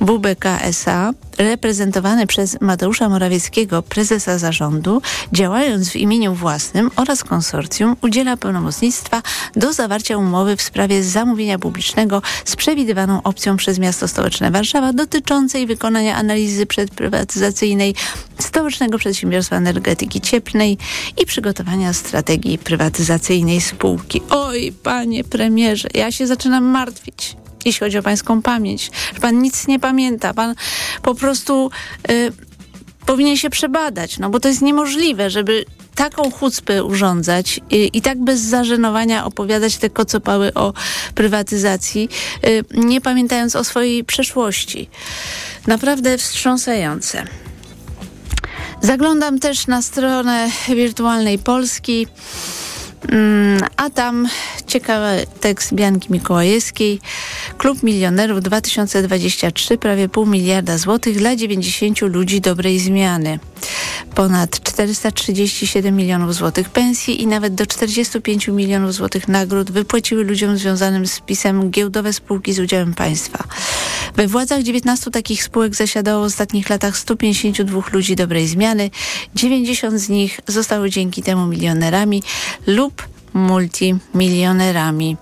WBK 0.00 0.44
SA, 0.62 1.12
reprezentowany 1.38 2.26
przez 2.26 2.60
Mateusza 2.60 3.08
Morawieckiego, 3.08 3.82
prezesa 3.82 4.38
zarządu, 4.38 5.02
działając 5.32 5.90
w 5.90 5.96
imieniu 5.96 6.34
własnym 6.34 6.90
oraz 6.96 7.24
konsorcjum, 7.24 7.96
udziela 8.02 8.36
pełnomocnictwa 8.36 9.22
do 9.56 9.72
zawarcia 9.72 10.16
umowy 10.16 10.56
w 10.56 10.62
sprawie 10.62 11.02
zamówienia 11.02 11.58
publicznego 11.58 12.22
z 12.44 12.56
przewidywaną 12.56 13.22
opcją 13.22 13.56
przez 13.56 13.78
miasto 13.78 14.08
stołeczne 14.08 14.50
Warszawa 14.50 14.92
dotyczącej 14.92 15.66
wykonania 15.66 16.16
analizy 16.16 16.66
przedprywatyzacyjnej 16.66 17.94
Stołecznego 18.38 18.98
Przedsiębiorstwa 18.98 19.56
Energetyki 19.56 20.20
Cieplnej 20.20 20.78
i 21.22 21.26
przygotowania 21.26 21.92
strategii 21.92 22.58
prywatyzacyjnej 22.58 23.60
spółki. 23.60 24.22
Oj, 24.30 24.72
panie 24.82 25.24
premierze, 25.24 25.88
ja 25.94 26.12
się 26.12 26.26
zaczynam 26.26 26.64
martwić 26.64 27.36
jeśli 27.64 27.80
chodzi 27.80 27.98
o 27.98 28.02
pańską 28.02 28.42
pamięć. 28.42 28.90
Że 29.14 29.20
pan 29.20 29.42
nic 29.42 29.66
nie 29.66 29.78
pamięta. 29.78 30.34
Pan 30.34 30.54
po 31.02 31.14
prostu 31.14 31.70
y, 32.10 32.32
powinien 33.06 33.36
się 33.36 33.50
przebadać, 33.50 34.18
no 34.18 34.30
bo 34.30 34.40
to 34.40 34.48
jest 34.48 34.62
niemożliwe, 34.62 35.30
żeby 35.30 35.64
taką 35.94 36.30
chucpę 36.30 36.84
urządzać 36.84 37.60
i, 37.70 37.90
i, 37.92 38.02
tak 38.02 38.18
bez 38.18 38.40
zażenowania 38.40 39.24
opowiadać 39.24 39.76
te 39.76 39.90
kocopały 39.90 40.54
o 40.54 40.72
prywatyzacji, 41.14 42.08
y, 42.46 42.64
nie 42.74 43.00
pamiętając 43.00 43.56
o 43.56 43.64
swojej 43.64 44.04
przeszłości. 44.04 44.88
Naprawdę 45.66 46.18
wstrząsające. 46.18 47.24
Zaglądam 48.82 49.38
też 49.38 49.66
na 49.66 49.82
stronę 49.82 50.48
wirtualnej 50.68 51.38
Polski. 51.38 52.06
Mm, 53.08 53.60
a 53.76 53.90
tam 53.90 54.28
ciekawy 54.66 55.26
tekst 55.40 55.74
Bianki 55.74 56.12
Mikołajewskiej. 56.12 57.00
Klub 57.58 57.82
Milionerów 57.82 58.40
2023, 58.42 59.78
prawie 59.78 60.08
pół 60.08 60.26
miliarda 60.26 60.78
złotych 60.78 61.18
dla 61.18 61.36
90 61.36 62.00
ludzi 62.00 62.40
dobrej 62.40 62.78
zmiany. 62.78 63.38
Ponad 64.14 64.60
437 64.62 65.96
milionów 65.96 66.34
złotych 66.34 66.68
pensji 66.68 67.22
i 67.22 67.26
nawet 67.26 67.54
do 67.54 67.66
45 67.66 68.48
milionów 68.48 68.94
złotych 68.94 69.28
nagród 69.28 69.70
wypłaciły 69.70 70.24
ludziom 70.24 70.56
związanym 70.56 71.06
z 71.06 71.20
pisem 71.20 71.70
giełdowe 71.70 72.12
spółki 72.12 72.52
z 72.52 72.58
udziałem 72.58 72.94
państwa. 72.94 73.44
We 74.16 74.28
władzach 74.28 74.62
19 74.62 75.10
takich 75.10 75.42
spółek 75.42 75.74
zasiadało 75.74 76.22
w 76.22 76.26
ostatnich 76.26 76.70
latach 76.70 76.98
152 76.98 77.82
ludzi 77.92 78.16
dobrej 78.16 78.48
zmiany. 78.48 78.90
90 79.34 80.00
z 80.00 80.08
nich 80.08 80.40
zostały 80.46 80.90
dzięki 80.90 81.22
temu 81.22 81.46
milionerami 81.46 82.22
lub 82.66 83.08
multimilionerami. 83.34 85.16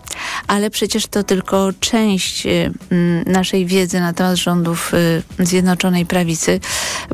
Ale 0.47 0.71
przecież 0.71 1.07
to 1.07 1.23
tylko 1.23 1.71
część 1.81 2.47
y, 2.47 2.73
mm, 2.91 3.25
naszej 3.27 3.67
wiedzy 3.67 4.01
na 4.01 4.13
temat 4.13 4.37
rządów 4.37 4.95
y, 4.95 5.45
Zjednoczonej 5.45 6.07
Prawicy, 6.07 6.61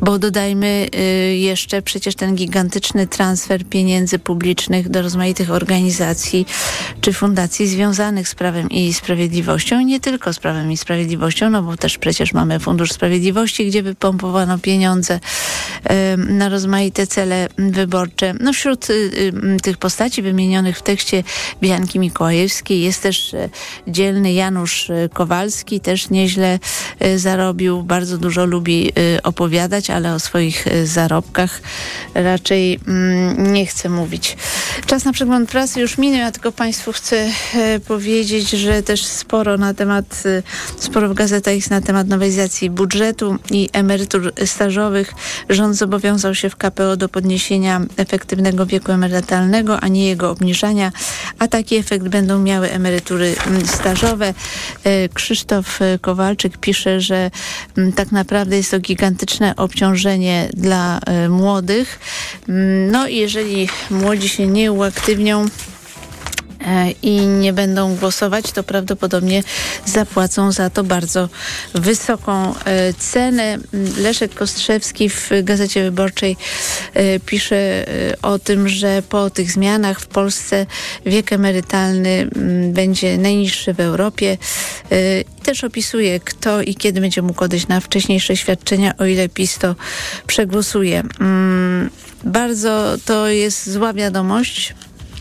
bo 0.01 0.19
dodajmy 0.19 0.87
y, 0.95 1.35
jeszcze 1.35 1.81
przecież 1.81 2.15
ten 2.15 2.35
gigantyczny 2.35 3.07
transfer 3.07 3.65
pieniędzy 3.65 4.19
publicznych 4.19 4.89
do 4.89 5.01
rozmaitych 5.01 5.51
organizacji 5.51 6.45
czy 7.01 7.13
fundacji 7.13 7.67
związanych 7.67 8.29
z 8.29 8.35
Prawem 8.35 8.69
i 8.69 8.93
Sprawiedliwością 8.93 9.81
nie 9.81 9.99
tylko 9.99 10.33
z 10.33 10.39
Prawem 10.39 10.71
i 10.71 10.77
Sprawiedliwością, 10.77 11.49
no 11.49 11.63
bo 11.63 11.77
też 11.77 11.97
przecież 11.97 12.33
mamy 12.33 12.59
Fundusz 12.59 12.91
Sprawiedliwości, 12.91 13.67
gdzie 13.67 13.83
wypompowano 13.83 14.57
pieniądze 14.57 15.19
na 16.17 16.49
rozmaite 16.49 17.07
cele 17.07 17.47
wyborcze. 17.57 18.33
No 18.39 18.53
wśród 18.53 18.87
tych 19.63 19.77
postaci 19.77 20.21
wymienionych 20.21 20.77
w 20.77 20.81
tekście 20.85 21.23
Bianki 21.61 21.99
Mikołajewskiej 21.99 22.81
jest 22.81 23.01
też 23.01 23.33
e, 23.33 23.49
dzielny 23.87 24.33
Janusz 24.33 24.89
e, 24.89 25.09
Kowalski, 25.13 25.79
też 25.79 26.09
nieźle 26.09 26.59
e, 26.99 27.19
zarobił, 27.19 27.83
bardzo 27.83 28.17
dużo 28.17 28.45
lubi 28.45 28.91
opowiadać, 29.23 29.89
ale 29.89 30.13
o 30.13 30.19
swoich 30.19 30.65
zarobkach 30.83 31.61
raczej 32.13 32.79
mm, 32.87 33.53
nie 33.53 33.65
chce 33.65 33.89
mówić. 33.89 34.37
Czas 34.85 35.05
na 35.05 35.13
przegląd 35.13 35.49
prasy 35.49 35.81
już 35.81 35.97
minął, 35.97 36.19
ja 36.19 36.31
tylko 36.31 36.51
Państwu 36.51 36.91
chcę 36.91 37.29
powiedzieć, 37.87 38.49
że 38.49 38.83
też 38.83 39.05
sporo 39.05 39.57
na 39.57 39.73
temat, 39.73 40.23
sporo 40.77 41.09
w 41.09 41.13
gazetach 41.13 41.55
jest 41.55 41.69
na 41.69 41.81
temat 41.81 42.07
nowelizacji 42.07 42.69
budżetu 42.69 43.37
i 43.51 43.69
emerytur 43.73 44.33
stażowych. 44.45 45.13
Rząd 45.49 45.75
zobowiązał 45.75 46.35
się 46.35 46.49
w 46.49 46.55
KPO 46.55 46.97
do 46.97 47.09
podniesienia 47.09 47.81
efektywnego 47.97 48.65
wieku 48.65 48.91
emerytalnego, 48.91 49.79
a 49.79 49.87
nie 49.87 50.07
jego 50.07 50.29
obniżania, 50.29 50.74
a 51.39 51.47
taki 51.47 51.75
efekt 51.75 52.07
będą 52.07 52.39
miały 52.39 52.71
emerytury 52.71 53.35
mm, 53.47 53.67
stażowe. 53.67 54.33
E, 54.83 55.09
Krzysztof 55.09 55.81
e, 55.81 55.99
Kowalczyk 55.99 56.57
pisze, 56.57 57.01
że 57.01 57.31
mm, 57.77 57.93
tak 57.93 58.11
naprawdę 58.11 58.57
jest 58.57 58.71
to 58.71 58.79
gigantyczne 58.79 59.55
obciążenie 59.55 60.49
dla 60.53 60.99
e, 60.99 61.29
młodych. 61.29 61.99
Mm, 62.49 62.91
no 62.91 63.07
i 63.07 63.15
jeżeli 63.15 63.69
młodzi 63.89 64.29
się 64.29 64.47
nie 64.47 64.71
uaktywnią, 64.71 65.45
i 67.01 67.17
nie 67.17 67.53
będą 67.53 67.95
głosować, 67.95 68.51
to 68.51 68.63
prawdopodobnie 68.63 69.43
zapłacą 69.85 70.51
za 70.51 70.69
to 70.69 70.83
bardzo 70.83 71.29
wysoką 71.73 72.53
e, 72.55 72.93
cenę. 72.93 73.57
Leszek 73.97 74.33
Kostrzewski 74.33 75.09
w 75.09 75.29
Gazecie 75.43 75.83
Wyborczej 75.83 76.37
e, 76.93 77.19
pisze 77.19 77.85
o 78.21 78.39
tym, 78.39 78.69
że 78.69 79.03
po 79.09 79.29
tych 79.29 79.51
zmianach 79.51 79.99
w 79.99 80.07
Polsce 80.07 80.65
wiek 81.05 81.33
emerytalny 81.33 82.29
będzie 82.69 83.17
najniższy 83.17 83.73
w 83.73 83.79
Europie. 83.79 84.37
Też 85.43 85.63
opisuje, 85.63 86.19
kto 86.19 86.61
i 86.61 86.75
kiedy 86.75 87.01
będzie 87.01 87.21
mógł 87.21 87.43
odejść 87.43 87.67
na 87.67 87.79
wcześniejsze 87.79 88.37
świadczenia, 88.37 88.97
o 88.97 89.05
ile 89.05 89.29
PiS 89.29 89.57
to 89.57 89.75
przegłosuje. 90.27 91.03
Bardzo 92.23 92.95
to 93.05 93.27
jest 93.27 93.69
zła 93.69 93.93
wiadomość, 93.93 94.73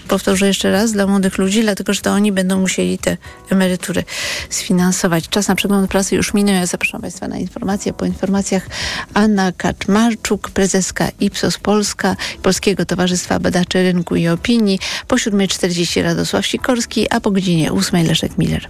powtórzę 0.08 0.46
jeszcze 0.46 0.72
raz, 0.72 0.92
dla 0.92 1.06
młodych 1.06 1.38
ludzi, 1.38 1.62
dlatego 1.62 1.94
że 1.94 2.00
to 2.00 2.10
oni 2.10 2.32
będą 2.32 2.60
musieli 2.60 2.98
te 2.98 3.16
emerytury 3.50 4.04
sfinansować. 4.50 5.28
Czas 5.28 5.48
na 5.48 5.54
przegląd 5.54 5.90
prasy 5.90 6.16
już 6.16 6.34
minął. 6.34 6.54
Ja 6.54 6.66
zapraszam 6.66 7.00
Państwa 7.00 7.28
na 7.28 7.36
informacje. 7.36 7.92
Po 7.92 8.04
informacjach 8.04 8.66
Anna 9.14 9.52
Kaczmarczuk, 9.52 10.50
prezeska 10.50 11.08
Ipsos 11.20 11.58
Polska, 11.58 12.16
Polskiego 12.42 12.86
Towarzystwa 12.86 13.38
Badaczy 13.38 13.82
Rynku 13.82 14.16
i 14.16 14.28
Opinii. 14.28 14.78
Po 15.08 15.16
7.40 15.16 16.02
Radosław 16.02 16.46
Sikorski, 16.46 17.10
a 17.10 17.20
po 17.20 17.30
godzinie 17.30 17.72
8 17.72 18.06
Leszek 18.06 18.38
Miller. 18.38 18.68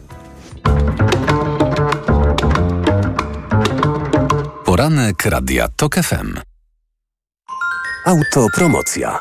Poranek 4.64 5.24
Radia 5.26 5.68
TOK 5.76 5.94
FM. 5.94 6.40
Autopromocja. 8.06 9.20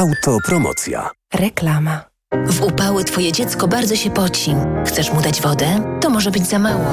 Autopromocja. 0.00 1.10
Reklama. 1.34 2.04
W 2.46 2.62
upały 2.62 3.04
twoje 3.04 3.32
dziecko 3.32 3.68
bardzo 3.68 3.96
się 3.96 4.10
poci. 4.10 4.54
Chcesz 4.86 5.12
mu 5.12 5.20
dać 5.20 5.40
wodę? 5.42 5.98
To 6.00 6.10
może 6.10 6.30
być 6.30 6.46
za 6.46 6.58
mało. 6.58 6.84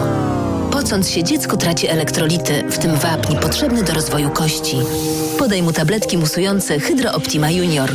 Pocąc 0.78 1.10
się, 1.10 1.24
dziecko 1.24 1.58
traci 1.58 1.88
elektrolity, 1.88 2.64
w 2.70 2.78
tym 2.78 2.96
wapń 2.96 3.36
potrzebny 3.36 3.84
do 3.84 3.94
rozwoju 3.94 4.30
kości. 4.30 4.78
Podaj 5.40 5.64
mu 5.64 5.74
tabletki 5.74 6.18
musujące 6.18 6.80
Hydro 6.80 7.12
Optima 7.12 7.52
Junior. 7.52 7.90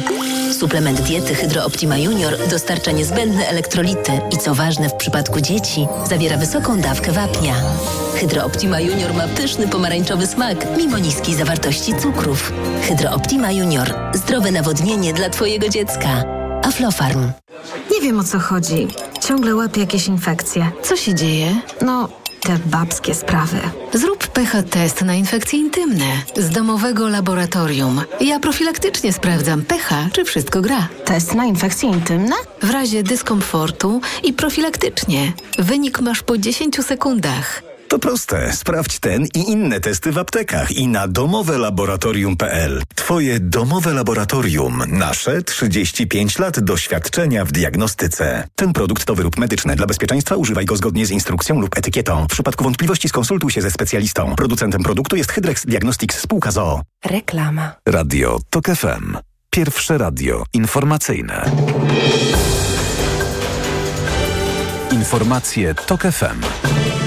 Suplement 0.58 1.00
diety 1.00 1.34
Hydro 1.34 1.64
Optima 1.64 1.98
Junior 1.98 2.48
dostarcza 2.50 2.90
niezbędne 2.90 3.48
elektrolity 3.48 4.12
i 4.32 4.38
co 4.38 4.54
ważne 4.54 4.88
w 4.88 4.94
przypadku 4.94 5.40
dzieci, 5.40 5.86
zawiera 6.08 6.36
wysoką 6.36 6.80
dawkę 6.80 7.12
wapnia. 7.12 7.54
Hydro 8.14 8.44
Optima 8.44 8.80
Junior 8.80 9.14
ma 9.14 9.28
pyszny 9.28 9.68
pomarańczowy 9.68 10.26
smak, 10.26 10.66
mimo 10.76 10.98
niskiej 10.98 11.34
zawartości 11.34 11.94
cukrów. 11.94 12.52
Hydro 12.88 13.10
Optima 13.10 13.52
Junior. 13.52 13.94
Zdrowe 14.14 14.50
nawodnienie 14.50 15.12
dla 15.12 15.30
Twojego 15.30 15.68
dziecka. 15.68 16.24
Aflofarm. 16.62 17.30
Nie 17.92 18.00
wiem 18.00 18.20
o 18.20 18.24
co 18.24 18.38
chodzi. 18.38 18.88
Ciągle 19.20 19.54
łapię 19.54 19.80
jakieś 19.80 20.06
infekcje. 20.06 20.70
Co 20.82 20.96
się 20.96 21.14
dzieje? 21.14 21.54
No, 21.82 22.08
te 22.42 22.58
babskie 22.66 23.14
sprawy. 23.14 23.58
Zrób 23.94 24.28
pH 24.28 24.62
test 24.62 25.02
na 25.02 25.14
infekcje 25.14 25.58
intymne 25.58 26.04
z 26.36 26.50
domowego 26.50 27.08
laboratorium. 27.08 28.00
Ja 28.20 28.40
profilaktycznie 28.40 29.12
sprawdzam 29.12 29.62
pH, 29.62 30.08
czy 30.12 30.24
wszystko 30.24 30.60
gra. 30.60 30.88
Test 31.04 31.34
na 31.34 31.44
infekcje 31.44 31.88
intymne? 31.88 32.34
W 32.62 32.70
razie 32.70 33.02
dyskomfortu 33.02 34.00
i 34.24 34.32
profilaktycznie. 34.32 35.32
Wynik 35.58 36.00
masz 36.00 36.22
po 36.22 36.38
10 36.38 36.84
sekundach. 36.84 37.71
To 37.92 37.98
proste. 37.98 38.52
Sprawdź 38.52 38.98
ten 38.98 39.26
i 39.34 39.38
inne 39.38 39.80
testy 39.80 40.12
w 40.12 40.18
aptekach 40.18 40.70
i 40.70 40.88
na 40.88 41.08
domowelaboratorium.pl. 41.08 42.82
Twoje 42.94 43.40
domowe 43.40 43.94
laboratorium. 43.94 44.82
Nasze 44.86 45.42
35 45.42 46.38
lat 46.38 46.60
doświadczenia 46.60 47.44
w 47.44 47.52
diagnostyce. 47.52 48.48
Ten 48.54 48.72
produkt 48.72 49.04
to 49.04 49.14
wyrób 49.14 49.38
medyczny. 49.38 49.76
Dla 49.76 49.86
bezpieczeństwa 49.86 50.36
używaj 50.36 50.64
go 50.64 50.76
zgodnie 50.76 51.06
z 51.06 51.10
instrukcją 51.10 51.60
lub 51.60 51.78
etykietą. 51.78 52.24
W 52.24 52.32
przypadku 52.32 52.64
wątpliwości 52.64 53.08
skonsultuj 53.08 53.50
się 53.50 53.62
ze 53.62 53.70
specjalistą. 53.70 54.34
Producentem 54.36 54.82
produktu 54.82 55.16
jest 55.16 55.32
Hydrex 55.32 55.66
Diagnostics 55.66 56.20
spółka 56.20 56.50
ZOO. 56.50 56.82
Reklama. 57.04 57.72
Radio 57.88 58.38
TOK 58.50 58.66
FM. 58.66 59.16
Pierwsze 59.50 59.98
radio 59.98 60.44
informacyjne. 60.52 61.50
Informacje 64.90 65.74
TOK 65.74 66.02
FM. 66.02 67.01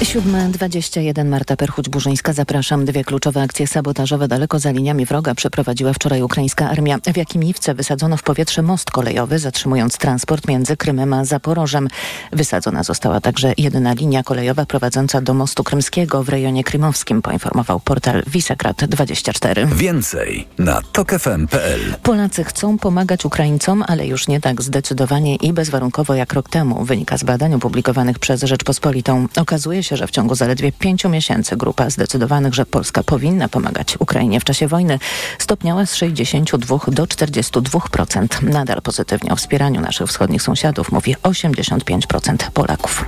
7.21 0.00 1.24
Marta 1.24 1.56
Perchuć-Burzyńska. 1.56 2.32
Zapraszam. 2.32 2.84
Dwie 2.84 3.04
kluczowe 3.04 3.42
akcje 3.42 3.66
sabotażowe 3.66 4.28
daleko 4.28 4.58
za 4.58 4.70
liniami 4.70 5.06
wroga 5.06 5.34
przeprowadziła 5.34 5.92
wczoraj 5.92 6.22
ukraińska 6.22 6.70
armia. 6.70 6.98
W 7.12 7.16
Jakimiwce 7.16 7.74
wysadzono 7.74 8.16
w 8.16 8.22
powietrze 8.22 8.62
most 8.62 8.90
kolejowy, 8.90 9.38
zatrzymując 9.38 9.98
transport 9.98 10.48
między 10.48 10.76
Krymem 10.76 11.12
a 11.12 11.24
Zaporożem. 11.24 11.88
Wysadzona 12.32 12.82
została 12.82 13.20
także 13.20 13.52
jedyna 13.58 13.92
linia 13.92 14.22
kolejowa 14.22 14.66
prowadząca 14.66 15.20
do 15.20 15.34
mostu 15.34 15.64
krymskiego 15.64 16.22
w 16.22 16.28
rejonie 16.28 16.64
krymowskim, 16.64 17.22
poinformował 17.22 17.80
portal 17.80 18.22
Wisegrad24. 18.22 19.74
Więcej 19.74 20.48
na 20.58 20.82
tokefm.pl 20.92 21.80
Polacy 22.02 22.44
chcą 22.44 22.78
pomagać 22.78 23.24
Ukraińcom, 23.24 23.84
ale 23.86 24.06
już 24.06 24.28
nie 24.28 24.40
tak 24.40 24.62
zdecydowanie 24.62 25.36
i 25.36 25.52
bezwarunkowo 25.52 26.14
jak 26.14 26.32
rok 26.32 26.48
temu, 26.48 26.84
wynika 26.84 27.18
z 27.18 27.22
badań 27.22 27.54
opublikowanych 27.54 28.18
przez 28.18 28.42
Rzeczpospolitą. 28.42 29.26
Okazuje 29.36 29.82
się, 29.82 29.89
się, 29.90 29.96
że 29.96 30.06
w 30.06 30.10
ciągu 30.10 30.34
zaledwie 30.34 30.72
pięciu 30.72 31.08
miesięcy 31.08 31.56
grupa 31.56 31.90
zdecydowanych, 31.90 32.54
że 32.54 32.66
Polska 32.66 33.02
powinna 33.02 33.48
pomagać 33.48 33.96
Ukrainie 33.98 34.40
w 34.40 34.44
czasie 34.44 34.68
wojny, 34.68 34.98
stopniała 35.38 35.86
z 35.86 35.94
62 35.94 36.78
do 36.88 37.04
42%. 37.04 38.42
Nadal 38.42 38.82
pozytywnie 38.82 39.32
o 39.32 39.36
wspieraniu 39.36 39.80
naszych 39.80 40.08
wschodnich 40.08 40.42
sąsiadów 40.42 40.92
mówi 40.92 41.16
85% 41.22 42.50
Polaków. 42.54 43.04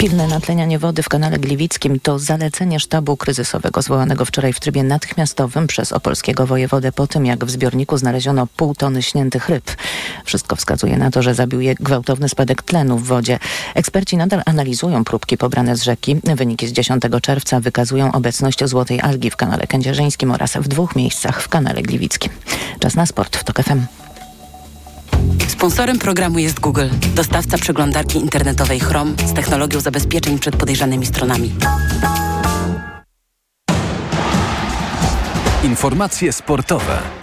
Pilne 0.00 0.28
natlenianie 0.28 0.78
wody 0.78 1.02
w 1.02 1.08
kanale 1.08 1.38
Gliwickim 1.38 2.00
to 2.00 2.18
zalecenie 2.18 2.80
sztabu 2.80 3.16
kryzysowego 3.16 3.82
zwołanego 3.82 4.24
wczoraj 4.24 4.52
w 4.52 4.60
trybie 4.60 4.82
natychmiastowym 4.82 5.66
przez 5.66 5.92
opolskiego 5.92 6.46
wojewodę 6.46 6.92
po 6.92 7.06
tym, 7.06 7.26
jak 7.26 7.44
w 7.44 7.50
zbiorniku 7.50 7.98
znaleziono 7.98 8.46
pół 8.56 8.74
tony 8.74 9.02
śniętych 9.02 9.48
ryb. 9.48 9.76
Wszystko 10.24 10.56
wskazuje 10.56 10.98
na 10.98 11.10
to, 11.10 11.22
że 11.22 11.34
zabił 11.34 11.60
je 11.60 11.74
gwałtowny 11.74 12.28
spadek 12.28 12.62
tlenu 12.62 12.98
w 12.98 13.06
wodzie. 13.06 13.38
Eksperci 13.74 14.16
nadal 14.16 14.42
analizują 14.46 15.04
próbki 15.04 15.36
pobrane 15.36 15.76
z 15.76 15.82
rzeki. 15.82 16.16
Wyniki 16.24 16.66
z 16.66 16.72
10 16.72 17.02
czerwca 17.22 17.60
wykazują 17.60 18.12
obecność 18.12 18.64
złotej 18.64 19.00
algi 19.00 19.30
w 19.30 19.36
kanale 19.36 19.66
kędzierzyńskim 19.66 20.30
oraz 20.30 20.56
w 20.56 20.68
dwóch 20.68 20.96
miejscach 20.96 21.42
w 21.42 21.48
kanale 21.48 21.82
Gliwickim. 21.82 22.32
Czas 22.78 22.94
na 22.94 23.06
sport 23.06 23.36
w 23.36 23.44
TOK 23.44 23.62
FM. 23.62 23.80
Sponsorem 25.48 25.98
programu 25.98 26.38
jest 26.38 26.60
Google, 26.60 26.88
dostawca 27.14 27.58
przeglądarki 27.58 28.18
internetowej 28.18 28.80
Chrome 28.80 29.12
z 29.26 29.32
technologią 29.32 29.80
zabezpieczeń 29.80 30.38
przed 30.38 30.56
podejrzanymi 30.56 31.06
stronami. 31.06 31.54
Informacje 35.64 36.32
sportowe. 36.32 37.21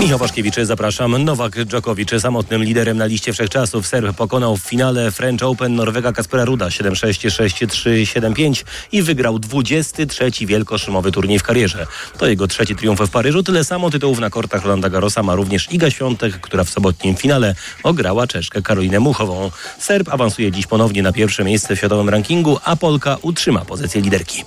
Michał 0.00 0.18
Waszkiewicz, 0.18 0.54
zapraszam. 0.62 1.24
Nowak 1.24 1.64
Dżokowicz, 1.64 2.10
samotnym 2.18 2.64
liderem 2.64 2.96
na 2.96 3.06
liście 3.06 3.32
wszechczasów. 3.32 3.86
Serb 3.86 4.16
pokonał 4.16 4.56
w 4.56 4.62
finale 4.62 5.10
French 5.10 5.42
Open 5.42 5.74
Norwega 5.74 6.12
Kaspera 6.12 6.44
Ruda 6.44 6.66
7-6, 6.66 7.28
6-3, 7.28 8.20
7-5 8.20 8.64
i 8.92 9.02
wygrał 9.02 9.38
23 9.38 10.30
wielkoszymowy 10.46 11.12
turniej 11.12 11.38
w 11.38 11.42
karierze. 11.42 11.86
To 12.18 12.26
jego 12.26 12.46
trzeci 12.46 12.76
triumf 12.76 13.00
w 13.00 13.10
Paryżu. 13.10 13.42
Tyle 13.42 13.64
samo 13.64 13.90
tytułów 13.90 14.18
na 14.18 14.30
kortach 14.30 14.62
Rolanda 14.62 14.90
Garrosa 14.90 15.22
ma 15.22 15.34
również 15.34 15.72
Iga 15.72 15.90
Świątek, 15.90 16.40
która 16.40 16.64
w 16.64 16.70
sobotnim 16.70 17.16
finale 17.16 17.54
ograła 17.82 18.26
Czeszkę 18.26 18.62
Karolinę 18.62 19.00
Muchową. 19.00 19.50
Serb 19.78 20.08
awansuje 20.08 20.52
dziś 20.52 20.66
ponownie 20.66 21.02
na 21.02 21.12
pierwsze 21.12 21.44
miejsce 21.44 21.74
w 21.74 21.78
światowym 21.78 22.08
rankingu, 22.08 22.58
a 22.64 22.76
Polka 22.76 23.16
utrzyma 23.22 23.64
pozycję 23.64 24.00
liderki. 24.00 24.44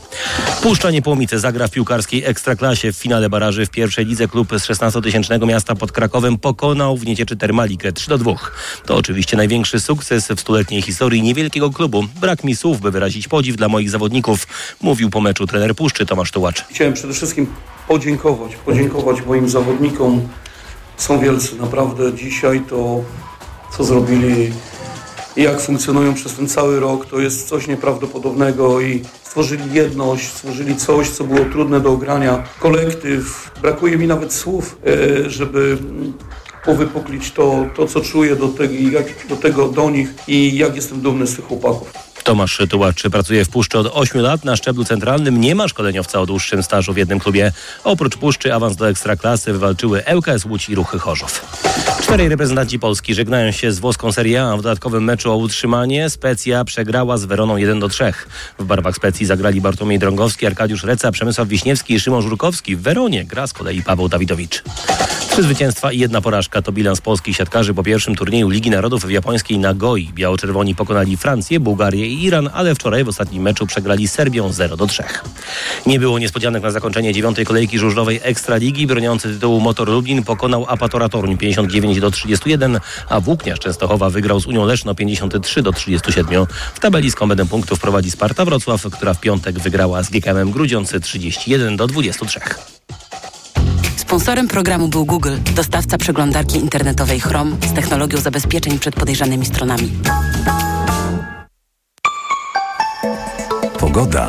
Puszcza 0.61 0.91
Niepołomice 0.91 1.39
zagra 1.39 1.67
w 1.67 1.71
piłkarskiej 1.71 2.23
Ekstraklasie 2.25 2.91
w 2.93 2.97
finale 2.97 3.29
baraży 3.29 3.65
w 3.65 3.69
pierwszej 3.69 4.05
lidze 4.05 4.27
klub 4.27 4.49
z 4.59 4.67
16-tysięcznego 4.67 5.42
miasta 5.45 5.75
pod 5.75 5.91
Krakowem 5.91 6.37
pokonał 6.37 6.97
w 6.97 7.05
niecieczy 7.05 7.37
Termalikę 7.37 7.91
3 7.91 8.09
do 8.09 8.17
2. 8.17 8.33
To 8.85 8.95
oczywiście 8.95 9.37
największy 9.37 9.79
sukces 9.79 10.27
w 10.27 10.39
stuletniej 10.39 10.81
historii 10.81 11.21
niewielkiego 11.21 11.71
klubu. 11.71 12.03
Brak 12.21 12.43
mi 12.43 12.55
słów, 12.55 12.81
by 12.81 12.91
wyrazić 12.91 13.27
podziw 13.27 13.55
dla 13.55 13.67
moich 13.67 13.89
zawodników, 13.89 14.47
mówił 14.81 15.09
po 15.09 15.21
meczu 15.21 15.47
trener 15.47 15.75
Puszczy 15.75 16.05
Tomasz 16.05 16.31
Tułacz. 16.31 16.65
Chciałem 16.69 16.93
przede 16.93 17.13
wszystkim 17.13 17.47
podziękować, 17.87 18.55
podziękować 18.55 19.25
moim 19.25 19.49
zawodnikom. 19.49 20.27
Są 20.97 21.19
wielcy, 21.19 21.55
naprawdę 21.55 22.13
dzisiaj 22.13 22.61
to, 22.69 23.03
co 23.77 23.83
zrobili 23.83 24.51
i 25.35 25.43
jak 25.43 25.61
funkcjonują 25.61 26.13
przez 26.13 26.33
ten 26.33 26.49
cały 26.49 26.79
rok, 26.79 27.05
to 27.05 27.19
jest 27.19 27.47
coś 27.47 27.67
nieprawdopodobnego 27.67 28.81
i 28.81 29.01
stworzyli 29.33 29.73
jedność, 29.73 30.27
stworzyli 30.27 30.75
coś, 30.75 31.09
co 31.09 31.23
było 31.23 31.45
trudne 31.45 31.79
do 31.79 31.91
ogrania. 31.91 32.43
Kolektyw, 32.59 33.51
brakuje 33.61 33.97
mi 33.97 34.07
nawet 34.07 34.33
słów, 34.33 34.77
e, 34.85 35.29
żeby 35.29 35.77
powypuklić 36.65 37.31
to, 37.31 37.65
to 37.75 37.87
co 37.87 38.01
czuję 38.01 38.35
do 38.35 38.49
jak, 38.91 39.27
do 39.29 39.35
tego 39.35 39.67
do 39.67 39.89
nich 39.89 40.13
i 40.27 40.57
jak 40.57 40.75
jestem 40.75 41.01
dumny 41.01 41.27
z 41.27 41.35
tych 41.35 41.45
chłopaków. 41.45 42.12
Tomasz 42.23 42.61
Tułacz 42.69 43.03
pracuje 43.11 43.45
w 43.45 43.49
Puszczy 43.49 43.77
od 43.77 43.87
8 43.93 44.21
lat 44.21 44.45
na 44.45 44.55
szczeblu 44.55 44.85
centralnym. 44.85 45.41
Nie 45.41 45.55
ma 45.55 45.67
szkoleniowca 45.67 46.21
o 46.21 46.25
dłuższym 46.25 46.63
stażu 46.63 46.93
w 46.93 46.97
jednym 46.97 47.19
klubie. 47.19 47.51
Oprócz 47.83 48.17
Puszczy 48.17 48.53
awans 48.53 48.75
do 48.75 48.89
Ekstraklasy 48.89 49.53
wywalczyły 49.53 50.03
ŁKS 50.15 50.45
Łódź 50.45 50.69
i 50.69 50.75
Ruchy 50.75 50.99
Chorzów. 50.99 51.45
Czterej 52.01 52.29
reprezentanci 52.29 52.79
Polski 52.79 53.13
żegnają 53.13 53.51
się 53.51 53.71
z 53.71 53.79
włoską 53.79 54.11
Serie 54.11 54.43
A 54.43 54.57
w 54.57 54.61
dodatkowym 54.61 55.03
meczu 55.03 55.31
o 55.31 55.35
utrzymanie. 55.35 56.09
Specja 56.09 56.65
przegrała 56.65 57.17
z 57.17 57.25
Weroną 57.25 57.57
1 57.57 57.79
do 57.79 57.89
3. 57.89 58.13
W 58.59 58.63
barwach 58.63 58.95
Specji 58.95 59.25
zagrali 59.25 59.61
Bartłomiej 59.61 59.99
Drągowski, 59.99 60.45
Arkadiusz 60.45 60.83
Reca, 60.83 61.11
Przemysław 61.11 61.47
Wiśniewski 61.47 61.93
i 61.93 61.99
Szymon 61.99 62.21
Żurkowski. 62.21 62.75
W 62.75 62.81
Weronie 62.81 63.25
gra 63.25 63.47
z 63.47 63.53
kolei 63.53 63.83
Paweł 63.83 64.09
Dawidowicz. 64.09 64.63
Trzy 65.33 65.43
zwycięstwa 65.43 65.91
i 65.91 65.99
jedna 65.99 66.21
porażka 66.21 66.61
to 66.61 66.71
bilans 66.71 67.01
polskich 67.01 67.35
siatkarzy 67.35 67.73
po 67.73 67.83
pierwszym 67.83 68.15
turnieju 68.15 68.49
Ligi 68.49 68.69
Narodów 68.69 69.05
w 69.05 69.09
japońskiej 69.09 69.59
Nagoi. 69.59 70.11
Biało-czerwoni 70.13 70.75
pokonali 70.75 71.17
Francję, 71.17 71.59
Bułgarię 71.59 72.07
i 72.07 72.23
Iran, 72.23 72.49
ale 72.53 72.75
wczoraj 72.75 73.03
w 73.03 73.07
ostatnim 73.07 73.43
meczu 73.43 73.67
przegrali 73.67 74.07
Serbią 74.07 74.51
0 74.51 74.77
do 74.77 74.87
3. 74.87 75.03
Nie 75.85 75.99
było 75.99 76.19
niespodzianek 76.19 76.63
na 76.63 76.71
zakończenie 76.71 77.13
dziewiątej 77.13 77.45
kolejki 77.45 77.79
żużlowej 77.79 78.19
Ekstraligi. 78.23 78.87
Broniący 78.87 79.33
tytułu 79.33 79.59
Motor 79.59 79.89
Lublin 79.89 80.23
pokonał 80.23 80.65
Apatora 80.69 81.09
Toruń 81.09 81.37
59 81.37 81.99
do 81.99 82.11
31, 82.11 82.79
a 83.09 83.19
Włókniarz 83.19 83.59
Częstochowa 83.59 84.09
wygrał 84.09 84.39
z 84.39 84.47
Unią 84.47 84.65
Leszno 84.65 84.95
53 84.95 85.61
do 85.61 85.71
37. 85.71 86.45
W 86.73 86.79
tabeli 86.79 87.11
z 87.11 87.15
punktów 87.49 87.79
prowadzi 87.79 88.11
Sparta 88.11 88.45
Wrocław, 88.45 88.87
która 88.91 89.13
w 89.13 89.19
piątek 89.19 89.59
wygrała 89.59 90.03
z 90.03 90.09
GKM 90.09 90.51
Grudziący 90.51 90.99
31 90.99 91.77
do 91.77 91.87
23. 91.87 92.39
Sponsorem 94.13 94.47
programu 94.47 94.87
był 94.87 95.05
Google, 95.05 95.35
dostawca 95.55 95.97
przeglądarki 95.97 96.57
internetowej 96.57 97.19
Chrome 97.19 97.55
z 97.67 97.73
technologią 97.73 98.17
zabezpieczeń 98.17 98.79
przed 98.79 98.95
podejrzanymi 98.95 99.45
stronami. 99.45 99.91
Pogoda. 103.79 104.27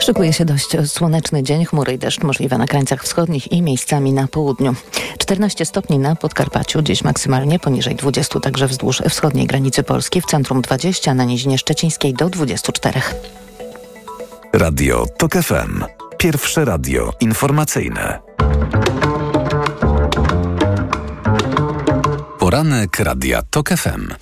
Szykuje 0.00 0.32
się 0.32 0.44
dość 0.44 0.76
słoneczny 0.86 1.42
dzień, 1.42 1.64
chmury 1.64 1.92
i 1.92 1.98
deszcz 1.98 2.22
możliwe 2.22 2.58
na 2.58 2.66
krańcach 2.66 3.04
wschodnich 3.04 3.52
i 3.52 3.62
miejscami 3.62 4.12
na 4.12 4.28
południu. 4.28 4.74
14 5.18 5.64
stopni 5.64 5.98
na 5.98 6.16
Podkarpaciu, 6.16 6.82
dziś 6.82 7.04
maksymalnie 7.04 7.58
poniżej 7.58 7.94
20, 7.94 8.40
także 8.40 8.66
wzdłuż 8.66 9.02
wschodniej 9.10 9.46
granicy 9.46 9.82
Polski, 9.82 10.20
w 10.20 10.26
centrum 10.26 10.62
20, 10.62 11.14
na 11.14 11.24
Nizinie 11.24 11.58
Szczecińskiej 11.58 12.14
do 12.14 12.30
24. 12.30 13.00
Radio 14.52 15.06
TOK 15.18 15.32
FM. 15.32 15.84
Pierwsze 16.18 16.64
radio 16.64 17.12
informacyjne. 17.20 18.18
Poranek 22.54 22.98
Radia 22.98 23.42
TOK 23.42 23.68
FM. 23.68 24.14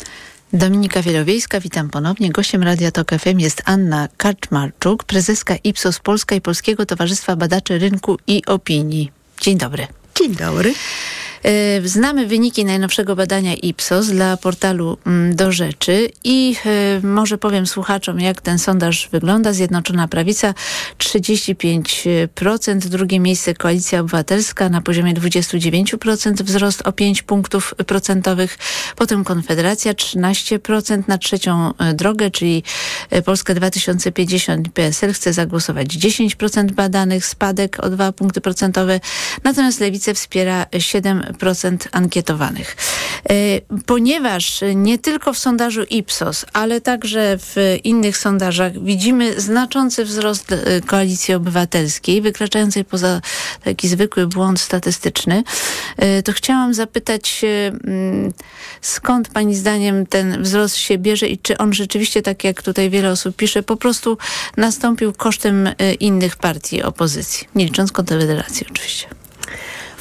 Dominika 0.53 1.03
Wielowiejska, 1.03 1.61
witam 1.61 1.90
ponownie. 1.90 2.31
Gościem 2.31 2.62
Radia 2.62 2.90
Tok 2.90 3.11
FM 3.11 3.38
jest 3.38 3.62
Anna 3.64 4.09
Karczmarczuk, 4.16 5.05
prezeska 5.05 5.55
Ipsos 5.64 5.99
Polska 5.99 6.35
i 6.35 6.40
Polskiego 6.40 6.87
Towarzystwa 6.87 7.37
Badaczy 7.37 7.79
Rynku 7.79 8.18
i 8.27 8.47
Opinii. 8.47 9.11
Dzień 9.40 9.59
dobry. 9.59 9.87
Dzień 10.18 10.37
dobry. 10.37 10.75
Znamy 11.85 12.26
wyniki 12.26 12.64
najnowszego 12.64 13.16
badania 13.16 13.55
Ipsos 13.55 14.07
dla 14.07 14.37
portalu 14.37 14.98
Do 15.33 15.52
Rzeczy 15.52 16.09
i 16.24 16.57
może 17.02 17.38
powiem 17.38 17.66
słuchaczom, 17.66 18.20
jak 18.20 18.40
ten 18.40 18.59
sondaż 18.59 19.09
wygląda. 19.12 19.52
Zjednoczona 19.52 20.09
Prawica 20.09 20.55
35%, 20.98 22.78
drugie 22.78 23.20
miejsce 23.20 23.55
Koalicja 23.55 24.00
Obywatelska 24.00 24.68
na 24.68 24.81
poziomie 24.81 25.14
29%, 25.14 26.42
wzrost 26.42 26.83
o 26.83 26.92
5 26.92 27.22
punktów 27.22 27.74
procentowych, 27.87 28.59
potem 28.96 29.24
Konfederacja 29.24 29.92
13% 29.92 31.02
na 31.09 31.18
trzecią 31.18 31.72
drogę, 31.94 32.31
czyli 32.31 32.62
Polska 33.24 33.55
2050 33.55 34.68
PSL 34.68 35.12
chce 35.12 35.33
zagłosować 35.33 35.88
10% 35.88 36.72
badanych, 36.72 37.26
spadek 37.26 37.85
o 37.85 37.90
2 37.90 38.12
punkty 38.12 38.40
procentowe, 38.40 39.00
natomiast 39.44 39.81
Lewicę 39.81 40.14
wspiera 40.14 40.66
7% 40.72 41.32
ankietowanych. 41.92 42.77
Ponieważ 43.87 44.61
nie 44.75 44.99
tylko 44.99 45.33
w 45.33 45.38
sondażu 45.38 45.83
Ipsos, 45.83 46.47
ale 46.53 46.81
także 46.81 47.38
w 47.38 47.79
innych 47.85 48.18
sondażach 48.18 48.85
widzimy 48.85 49.40
znaczący 49.40 50.05
wzrost 50.05 50.55
Koalicji 50.87 51.35
Obywatelskiej, 51.35 52.23
wykraczającej 52.23 52.85
poza 52.85 53.21
taki 53.64 53.88
zwykły 53.88 54.27
błąd 54.27 54.61
statystyczny, 54.61 55.45
to 56.25 56.33
chciałam 56.33 56.75
zapytać, 56.75 57.45
skąd 58.81 59.29
Pani 59.29 59.57
zdaniem 59.57 60.07
ten 60.07 60.42
wzrost 60.42 60.77
się 60.77 60.99
bierze 60.99 61.27
i 61.27 61.38
czy 61.38 61.59
on 61.59 61.73
rzeczywiście, 61.73 62.23
tak 62.23 62.45
jak 62.45 62.62
tutaj 62.62 62.90
wiele 62.90 63.11
osób 63.11 63.37
pisze, 63.37 63.62
po 63.62 63.77
prostu 63.77 64.18
nastąpił 64.57 65.12
kosztem 65.12 65.68
innych 66.01 66.37
partii 66.37 66.83
opozycji, 66.83 67.49
nie 67.55 67.64
licząc 67.64 67.92
Konfederacji 67.92 68.66
oczywiście. 68.71 69.07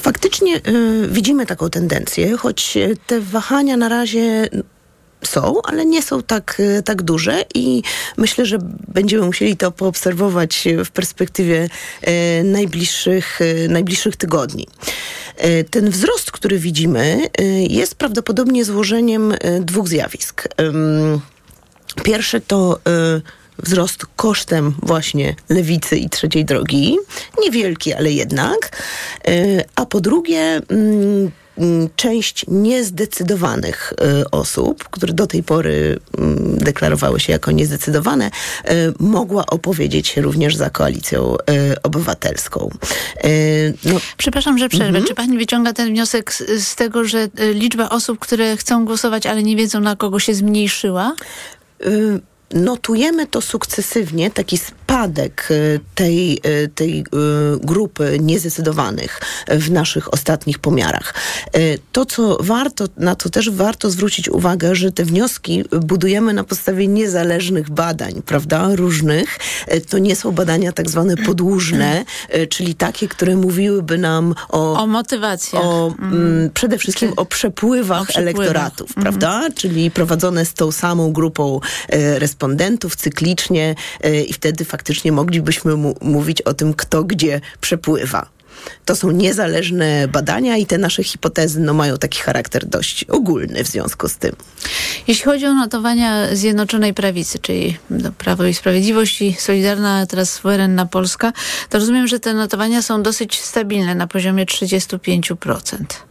Faktycznie 0.01 0.55
y, 0.57 1.07
widzimy 1.07 1.45
taką 1.45 1.69
tendencję, 1.69 2.37
choć 2.37 2.77
te 3.07 3.21
wahania 3.21 3.77
na 3.77 3.89
razie 3.89 4.49
są, 5.23 5.61
ale 5.63 5.85
nie 5.85 6.01
są 6.01 6.23
tak, 6.23 6.61
tak 6.85 7.01
duże 7.01 7.45
i 7.55 7.83
myślę, 8.17 8.45
że 8.45 8.57
będziemy 8.87 9.25
musieli 9.25 9.57
to 9.57 9.71
poobserwować 9.71 10.67
w 10.85 10.91
perspektywie 10.91 11.69
najbliższych, 12.43 13.39
najbliższych 13.69 14.15
tygodni. 14.15 14.67
Ten 15.69 15.89
wzrost, 15.89 16.31
który 16.31 16.59
widzimy, 16.59 17.29
jest 17.69 17.95
prawdopodobnie 17.95 18.65
złożeniem 18.65 19.33
dwóch 19.61 19.87
zjawisk. 19.87 20.47
Pierwsze 22.03 22.41
to 22.41 22.79
wzrost 23.63 24.05
kosztem 24.15 24.73
właśnie 24.83 25.35
lewicy 25.49 25.97
i 25.97 26.09
trzeciej 26.09 26.45
drogi. 26.45 26.97
Niewielki, 27.41 27.93
ale 27.93 28.11
jednak. 28.11 28.81
Y, 29.29 29.63
a 29.75 29.85
po 29.85 30.01
drugie, 30.01 30.61
mm, 30.69 31.31
mm, 31.57 31.89
część 31.95 32.45
niezdecydowanych 32.47 33.93
y, 34.21 34.29
osób, 34.29 34.83
które 34.83 35.13
do 35.13 35.27
tej 35.27 35.43
pory 35.43 35.99
mm, 36.17 36.57
deklarowały 36.57 37.19
się 37.19 37.33
jako 37.33 37.51
niezdecydowane, 37.51 38.27
y, 38.27 38.71
mogła 38.99 39.45
opowiedzieć 39.45 40.07
się 40.07 40.21
również 40.21 40.55
za 40.55 40.69
koalicją 40.69 41.35
obywatelską. 41.83 42.69
No, 43.85 43.99
Przepraszam, 44.17 44.57
że 44.57 44.69
przerwę. 44.69 44.87
Mhm. 44.87 45.05
Czy 45.05 45.15
pani 45.15 45.37
wyciąga 45.37 45.73
ten 45.73 45.89
wniosek 45.89 46.33
z, 46.33 46.63
z 46.63 46.75
tego, 46.75 47.05
że 47.05 47.27
liczba 47.53 47.89
osób, 47.89 48.19
które 48.19 48.57
chcą 48.57 48.85
głosować, 48.85 49.25
ale 49.25 49.43
nie 49.43 49.55
wiedzą 49.55 49.79
na 49.79 49.95
kogo 49.95 50.19
się 50.19 50.33
zmniejszyła? 50.33 51.15
Notujemy 52.53 53.27
to 53.27 53.41
sukcesywnie, 53.41 54.31
taki 54.31 54.57
spadek 54.91 55.47
y, 55.51 55.79
tej, 55.95 56.39
y, 56.45 56.69
tej 56.75 56.99
y, 56.99 57.03
grupy 57.63 58.17
niezdecydowanych 58.21 59.21
w 59.47 59.71
naszych 59.71 60.13
ostatnich 60.13 60.59
pomiarach. 60.59 61.13
To, 61.91 62.05
co 62.05 62.37
warto, 62.39 62.85
na 62.97 63.15
to 63.15 63.29
też 63.29 63.49
warto 63.49 63.89
zwrócić 63.89 64.29
uwagę, 64.29 64.75
że 64.75 64.91
te 64.91 65.05
wnioski 65.05 65.63
budujemy 65.81 66.33
na 66.33 66.43
podstawie 66.43 66.87
niezależnych 66.87 67.69
badań, 67.69 68.21
prawda, 68.25 68.75
różnych. 68.75 69.39
To 69.89 69.97
nie 69.97 70.15
są 70.15 70.31
badania 70.31 70.71
tak 70.71 70.89
zwane 70.89 71.17
podłużne, 71.17 72.05
czyli 72.49 72.75
takie, 72.75 73.07
które 73.07 73.35
mówiłyby 73.35 73.97
nam 73.97 74.35
o... 74.49 74.73
O 74.79 74.87
motywacjach. 74.87 75.63
O, 75.65 75.93
mm, 76.01 76.49
przede 76.53 76.77
wszystkim 76.77 77.13
o 77.15 77.25
przepływach 77.25 78.01
o 78.01 78.05
przepływach. 78.05 78.35
elektoratów, 78.35 78.89
Mhm. 78.89 79.03
prawda? 79.03 79.49
Czyli 79.55 79.91
prowadzone 79.91 80.45
z 80.45 80.53
tą 80.53 80.71
samą 80.71 81.13
grupą 81.13 81.59
e, 81.89 82.19
respondentów 82.19 82.95
cyklicznie 82.95 83.75
e, 84.01 84.21
i 84.21 84.33
wtedy 84.33 84.65
faktycznie 84.65 84.80
moglibyśmy 85.11 85.75
mu, 85.75 85.95
mówić 86.01 86.41
o 86.41 86.53
tym, 86.53 86.73
kto 86.73 87.03
gdzie 87.03 87.41
przepływa. 87.61 88.29
To 88.85 88.95
są 88.95 89.11
niezależne 89.11 90.07
badania 90.07 90.57
i 90.57 90.65
te 90.65 90.77
nasze 90.77 91.03
hipotezy 91.03 91.59
no, 91.59 91.73
mają 91.73 91.97
taki 91.97 92.19
charakter 92.19 92.65
dość 92.65 93.03
ogólny 93.03 93.63
w 93.63 93.67
związku 93.67 94.09
z 94.09 94.17
tym. 94.17 94.35
Jeśli 95.07 95.25
chodzi 95.25 95.45
o 95.45 95.53
notowania 95.53 96.35
Zjednoczonej 96.35 96.93
Prawicy, 96.93 97.39
czyli 97.39 97.77
no, 97.89 98.11
Prawo 98.11 98.45
i 98.45 98.53
Sprawiedliwość 98.53 99.21
i 99.21 99.33
Solidarna, 99.33 100.05
teraz 100.05 100.33
suwerenna 100.33 100.85
Polska, 100.85 101.33
to 101.69 101.79
rozumiem, 101.79 102.07
że 102.07 102.19
te 102.19 102.33
notowania 102.33 102.81
są 102.81 103.03
dosyć 103.03 103.39
stabilne 103.39 103.95
na 103.95 104.07
poziomie 104.07 104.45
35%. 104.45 106.10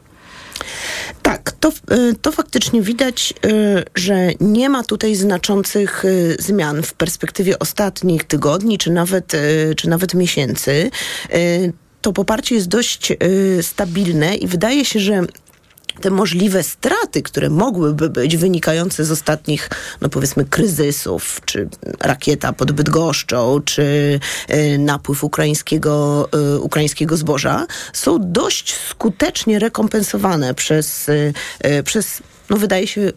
Tak, 1.23 1.53
to, 1.53 1.69
y, 1.69 2.15
to 2.23 2.33
faktycznie 2.33 2.83
widać, 2.83 3.35
y, 3.47 3.85
że 3.95 4.29
nie 4.41 4.69
ma 4.69 4.85
tutaj 4.85 5.15
znaczących 5.15 6.05
y, 6.05 6.37
zmian 6.39 6.83
w 6.83 6.95
perspektywie 6.95 7.59
ostatnich 7.59 8.25
tygodni, 8.25 8.79
czy 8.79 8.91
nawet, 8.91 9.33
czy 9.77 9.89
nawet 9.89 10.15
miesięcy. 10.15 10.91
To 12.01 12.13
poparcie 12.13 12.55
jest 12.55 12.69
dość 12.69 13.13
stabilne 13.63 14.37
i 14.37 14.47
wydaje 14.47 14.85
się, 14.85 15.01
że 15.01 15.23
te 16.01 16.11
możliwe 16.11 16.63
straty, 16.63 17.23
które 17.23 17.51
mogłyby 17.51 18.11
być 18.11 18.37
wynikające 18.37 19.05
z 19.05 19.11
ostatnich, 19.11 19.71
no 20.01 20.09
powiedzmy, 20.09 20.45
kryzysów, 20.45 21.41
czy 21.45 21.69
rakieta 22.01 22.53
pod 22.53 22.73
Bydgoszczą, 22.73 23.61
czy 23.65 24.21
y, 24.51 24.79
napływ 24.79 25.25
ukraińskiego, 25.25 26.29
y, 26.57 26.61
ukraińskiego 26.61 27.17
zboża, 27.17 27.67
są 27.93 28.19
dość 28.21 28.75
skutecznie 28.75 29.59
rekompensowane 29.59 30.55
przez, 30.55 31.09
y, 31.09 31.33
przez 31.85 32.23
no 32.51 32.57
wydaje 32.57 32.87
się, 32.87 33.01
y, 33.01 33.13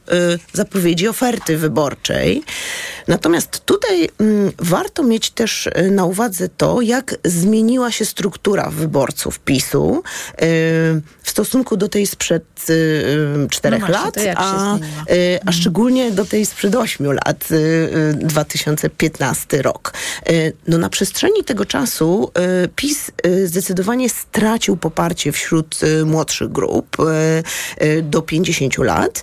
zapowiedzi 0.53 1.07
oferty 1.07 1.57
wyborczej. 1.57 2.43
Natomiast 3.07 3.65
tutaj 3.65 4.09
mm, 4.19 4.51
warto 4.59 5.03
mieć 5.03 5.29
też 5.31 5.67
y, 5.67 5.91
na 5.91 6.05
uwadze 6.05 6.49
to, 6.49 6.81
jak 6.81 7.15
zmieniła 7.25 7.91
się 7.91 8.05
struktura 8.05 8.69
wyborców 8.69 9.39
PiSu 9.39 10.03
y, 10.33 10.41
w 11.23 11.29
stosunku 11.29 11.77
do 11.77 11.89
tej 11.89 12.07
sprzed 12.07 12.43
y, 12.69 12.73
y, 13.45 13.49
czterech 13.49 13.81
No 13.81 13.87
lat, 13.87 14.15
a, 14.35 14.77
y, 15.11 15.39
a 15.45 15.51
szczególnie 15.51 16.11
do 16.11 16.25
tej 16.25 16.45
sprzed 16.45 16.75
ośmiu 16.75 17.11
lat, 17.11 17.51
y, 17.51 17.55
y, 17.55 18.13
2015 18.13 19.61
rok. 19.61 19.93
Y, 20.29 20.53
No 20.67 20.77
na 20.77 20.89
przestrzeni 20.89 21.43
tego 21.43 21.65
czasu 21.65 22.31
y, 22.65 22.67
PiS 22.67 23.11
y, 23.27 23.47
zdecydowanie 23.47 24.09
stracił 24.09 24.77
poparcie 24.77 25.31
wśród 25.31 25.83
y, 25.83 26.05
młodszych 26.05 26.49
grup 26.49 26.97
y, 26.99 27.03
y, 27.85 28.01
do 28.01 28.21
50 28.21 28.77
lat, 28.77 29.22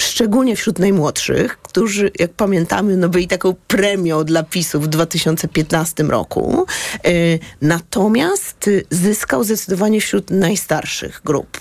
szczególnie 0.00 0.56
wśród 0.56 0.78
najmłodszych, 0.78 1.58
którzy, 1.58 2.10
jak 2.18 2.32
pamiętamy, 2.32 2.96
no 2.96 3.08
byli 3.08 3.28
taką 3.28 3.54
premią 3.66 4.24
dla 4.24 4.42
PiSu 4.42 4.80
w 4.80 4.88
2015 4.88 6.02
roku. 6.02 6.66
Y, 7.06 7.38
Natomiast 7.62 8.68
y, 8.68 8.84
zyskał 8.90 9.44
zdecydowanie 9.44 10.00
wśród 10.00 10.30
najstarszych 10.30 11.20
grup, 11.24 11.60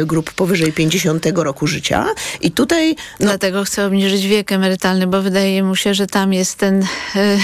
y, 0.00 0.06
grup 0.06 0.32
powyżej 0.32 0.72
50 0.72 1.26
roku 1.36 1.66
życia. 1.66 2.06
I 2.40 2.50
tutaj 2.50 2.96
no, 3.20 3.26
Dlatego 3.26 3.64
chcę 3.64 3.86
obniżyć 3.86 4.26
wiek 4.26 4.52
emerytalny, 4.52 5.06
bo 5.06 5.22
wydaje 5.22 5.62
mu 5.62 5.76
się, 5.76 5.94
że 5.94 6.06
tam 6.06 6.32
jest 6.32 6.58
ten 6.58 6.82
e, 7.16 7.38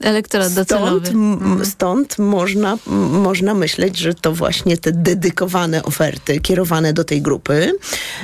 elektorat 0.00 0.52
docelowy. 0.52 1.06
Stąd, 1.06 1.14
m, 1.14 1.60
stąd 1.64 2.18
można, 2.18 2.78
można 3.10 3.54
myśleć, 3.54 3.98
że 3.98 4.14
to 4.14 4.32
właśnie 4.32 4.78
te 4.78 4.92
dedykowane 4.92 5.82
oferty 5.82 6.40
kierowane 6.40 6.92
do 6.92 7.04
tej 7.04 7.22
grupy. 7.22 7.72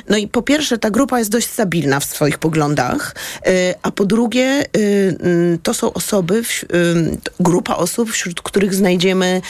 No 0.08 0.16
i 0.16 0.28
po 0.28 0.42
pierwsze, 0.42 0.78
ta 0.78 0.90
grupa 0.90 1.03
jest 1.12 1.30
dość 1.30 1.50
stabilna 1.50 2.00
w 2.00 2.04
swoich 2.04 2.38
poglądach, 2.38 3.14
y, 3.46 3.74
a 3.82 3.90
po 3.90 4.04
drugie, 4.04 4.64
y, 4.76 5.16
mm, 5.20 5.58
to 5.58 5.74
są 5.74 5.92
osoby, 5.92 6.34
y, 6.34 7.18
grupa 7.40 7.76
osób, 7.76 8.10
wśród 8.10 8.42
których 8.42 8.74
znajdziemy 8.74 9.40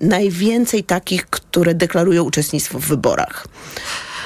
najwięcej 0.00 0.84
takich, 0.84 1.26
które 1.26 1.74
deklarują 1.74 2.24
uczestnictwo 2.24 2.78
w 2.78 2.86
wyborach. 2.86 3.46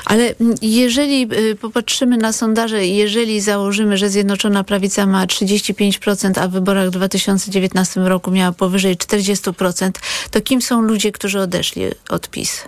Ale 0.05 0.35
mm, 0.41 0.55
jeżeli 0.63 1.29
popatrzymy 1.61 2.17
na 2.17 2.33
sondaże, 2.33 2.87
jeżeli 2.87 3.41
założymy, 3.41 3.97
że 3.97 4.11
Zjednoczona 4.11 4.65
Prawica 4.65 5.07
ma 5.07 5.27
35%, 5.27 6.39
a 6.41 6.49
w 6.49 6.51
wyborach 6.51 6.89
w 6.89 6.91
2019 6.91 8.01
roku 8.01 8.31
miała 8.31 8.53
powyżej 8.53 8.97
40%, 8.97 9.91
to 10.31 10.41
kim 10.41 10.63
są 10.63 10.83
ludzie, 10.83 11.13
którzy 11.13 11.41
odeszli 11.41 11.85
od 12.09 12.31
PiS? 12.31 12.63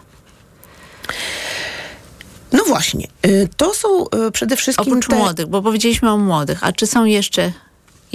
No 2.52 2.64
właśnie, 2.64 3.08
y, 3.26 3.48
to 3.56 3.74
są 3.74 4.04
y, 4.26 4.30
przede 4.30 4.56
wszystkim 4.56 4.92
Oprócz 4.92 5.08
te... 5.08 5.16
młodych, 5.16 5.46
bo 5.46 5.62
powiedzieliśmy 5.62 6.10
o 6.10 6.18
młodych, 6.18 6.64
a 6.64 6.72
czy 6.72 6.86
są 6.86 7.04
jeszcze? 7.04 7.52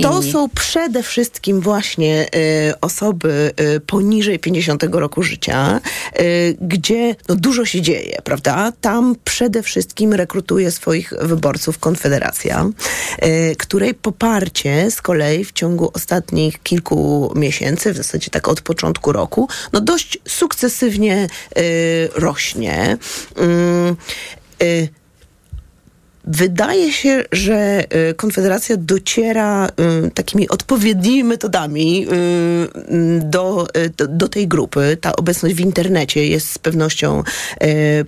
To 0.02 0.22
są 0.22 0.50
przede 0.50 1.04
wszystkim 1.04 1.62
właśnie 1.62 2.28
y, 2.70 2.80
osoby 2.82 3.52
y, 3.76 3.80
poniżej 3.80 4.40
50 4.40 4.84
roku 4.92 5.24
życia, 5.24 5.82
y, 6.20 6.58
gdzie 6.62 7.16
no, 7.30 7.36
dużo 7.36 7.66
się 7.66 7.82
dzieje, 7.82 8.18
prawda? 8.24 8.74
Tam 8.82 9.16
przede 9.24 9.64
wszystkim 9.64 10.14
rekrutuje 10.14 10.72
swoich 10.72 11.14
wyborców 11.22 11.80
Konfederacja, 11.80 12.70
y, 13.26 13.56
której 13.58 13.94
poparcie 13.94 14.92
z 14.92 15.02
kolei 15.02 15.46
w 15.46 15.52
ciągu 15.52 15.92
ostatnich 15.94 16.64
kilku 16.64 17.34
miesięcy, 17.36 17.94
w 17.94 17.98
zasadzie 17.98 18.30
tak 18.30 18.48
od 18.48 18.62
początku 18.62 19.12
roku, 19.12 19.48
no 19.74 19.82
dość 19.82 20.20
sukcesywnie 20.28 21.28
y, 21.58 22.10
rośnie. 22.16 22.98
Wydaje 26.24 26.92
się, 26.92 27.24
że 27.32 27.84
y, 28.10 28.14
Konfederacja 28.14 28.78
dociera 28.78 29.70
y, 30.08 30.12
takimi 30.12 30.50
odpowiednimi 30.50 31.24
metodami 31.24 32.08
y, 32.08 33.20
do, 33.20 33.68
do, 34.10 34.28
tej 34.28 34.48
grupy. 34.48 34.98
Ta 35.02 35.16
obecność 35.16 35.56
w 35.56 35.60
internecie 35.60 36.28
jest 36.28 36.52
z 36.52 36.58
pewnością, 36.58 37.24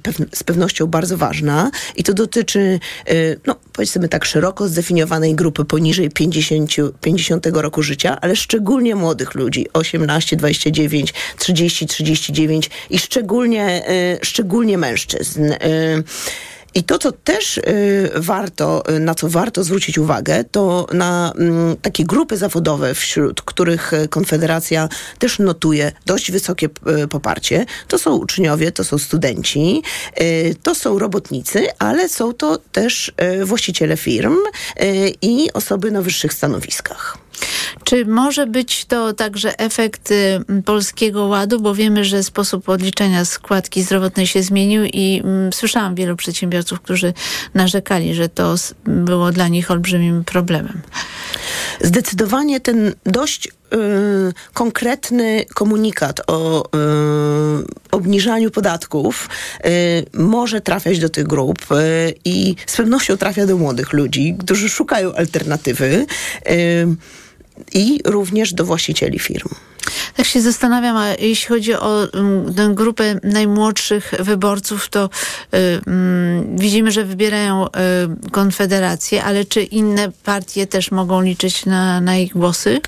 pew- 0.04 0.26
z 0.36 0.44
pewnością 0.44 0.88
bardzo 0.88 1.18
ważna 1.18 1.72
i 1.96 2.04
to 2.04 2.14
dotyczy, 2.14 2.80
no 3.48 3.56
powiedzmy 3.74 4.10
tak, 4.10 4.26
szeroko 4.26 4.68
zdefiniowanej 4.68 5.36
grupy 5.36 5.66
poniżej 5.66 6.10
50, 6.10 6.72
50 7.02 7.46
roku 7.54 7.84
życia, 7.84 8.18
ale 8.22 8.36
szczególnie 8.36 8.96
młodych 8.96 9.36
ludzi, 9.36 9.68
18, 9.74 10.36
29, 10.36 11.14
30, 11.38 11.88
39 11.88 12.70
i 12.90 13.00
szczególnie, 13.00 13.84
szczególnie 14.22 14.78
mężczyzn. 14.78 15.54
I 16.76 16.84
to, 16.84 17.00
co 17.00 17.12
też 17.12 17.58
y, 17.58 18.12
warto, 18.16 18.84
y, 18.96 19.00
na 19.00 19.16
co 19.16 19.30
warto 19.30 19.64
zwrócić 19.64 19.98
uwagę, 19.98 20.44
to 20.44 20.88
na 20.94 21.34
mm, 21.38 21.78
takie 21.78 22.04
grupy 22.04 22.38
zawodowe, 22.38 22.94
wśród 22.96 23.42
których 23.42 23.94
y, 23.94 24.08
Konfederacja 24.08 24.90
też 25.20 25.40
notuje 25.40 25.92
dość 26.06 26.32
wysokie 26.32 26.70
poparcie. 27.10 27.66
To 27.88 28.00
są 28.00 28.16
uczniowie, 28.16 28.72
to 28.72 28.84
są 28.84 28.98
studenci, 28.98 29.84
to 30.64 30.76
są 30.76 31.00
robotnicy, 31.00 31.68
ale 31.80 32.10
są 32.10 32.34
to 32.34 32.58
też 32.72 33.12
właściciele 33.44 33.98
firm 33.98 34.38
i 35.22 35.50
osoby 35.54 35.92
na 35.92 36.02
wyższych 36.02 36.34
stanowiskach. 36.34 37.23
Czy 37.84 38.06
może 38.06 38.48
być 38.48 38.86
to 38.86 39.14
także 39.14 39.60
efekt 39.60 40.12
y, 40.12 40.40
polskiego 40.66 41.26
ładu, 41.26 41.60
bo 41.60 41.76
wiemy, 41.76 42.06
że 42.06 42.24
sposób 42.24 42.70
odliczania 42.70 43.26
składki 43.26 43.84
zdrowotnej 43.84 44.28
się 44.28 44.44
zmienił 44.44 44.84
i 44.86 45.24
słyszałam 45.54 45.96
wielu 45.96 46.16
przedsiębiorców, 46.16 46.82
którzy 46.82 47.14
narzekali, 47.54 48.16
że 48.16 48.30
to 48.30 48.56
było 48.86 49.32
dla 49.32 49.48
nich 49.48 49.72
olbrzymim 49.72 50.24
problemem. 50.24 50.82
Zdecydowanie 51.82 52.60
ten 52.60 52.94
dość 53.06 53.48
y, 53.48 53.52
konkretny 54.54 55.46
komunikat 55.54 56.22
o 56.28 56.66
y, 56.66 56.70
obniżaniu 57.92 58.52
podatków 58.52 59.30
może 60.14 60.62
trafiać 60.62 61.00
do 61.00 61.10
tych 61.10 61.28
grup 61.28 61.60
i 62.26 62.56
z 62.66 62.78
pewnością 62.78 63.18
trafia 63.18 63.46
do 63.46 63.58
młodych 63.58 63.94
ludzi, 63.94 64.36
którzy 64.40 64.70
szukają 64.70 65.14
alternatywy 65.14 66.06
i 67.74 68.00
również 68.06 68.54
do 68.54 68.66
właścicieli 68.66 69.20
firm. 69.20 69.50
Tak 70.16 70.26
się 70.26 70.42
zastanawiam, 70.42 70.98
a 70.98 71.08
jeśli 71.10 71.48
chodzi 71.48 71.74
o 71.74 72.08
um, 72.14 72.54
tę 72.54 72.72
grupę 72.74 73.20
najmłodszych 73.24 74.14
wyborców, 74.20 74.90
to 74.90 75.10
y, 75.54 75.58
mm, 75.88 76.58
widzimy, 76.58 76.92
że 76.92 77.06
wybierają 77.06 77.68
y, 77.68 77.70
Konfederację, 78.32 79.24
ale 79.24 79.46
czy 79.46 79.64
inne 79.64 80.12
partie 80.24 80.68
też 80.68 80.92
mogą 80.92 81.22
liczyć 81.22 81.66
na, 81.66 82.02
na 82.02 82.18
ich 82.18 82.34
głosy? 82.34 82.82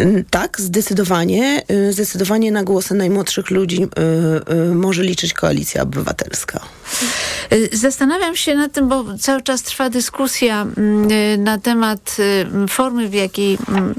Y, 0.00 0.24
Tak, 0.30 0.60
zdecydowanie. 0.60 1.62
y, 1.70 1.92
Zdecydowanie 1.92 2.52
na 2.52 2.64
głosy 2.64 2.94
najmłodszych 2.94 3.50
ludzi 3.50 3.82
y, 3.82 4.74
może 4.74 5.02
liczyć 5.02 5.32
Koalicja 5.32 5.82
Obywatelska. 5.82 6.60
Zastanawiam 7.72 8.36
się 8.36 8.54
nad 8.54 8.72
tym, 8.72 8.88
bo 8.88 9.04
cały 9.20 9.42
czas 9.42 9.62
trwa 9.62 9.90
dyskusja 9.90 10.66
mm, 10.76 11.44
na 11.44 11.58
temat 11.58 12.16
formy, 12.68 13.08
w 13.08 13.14
jakiej 13.14 13.58
mm, 13.68 13.94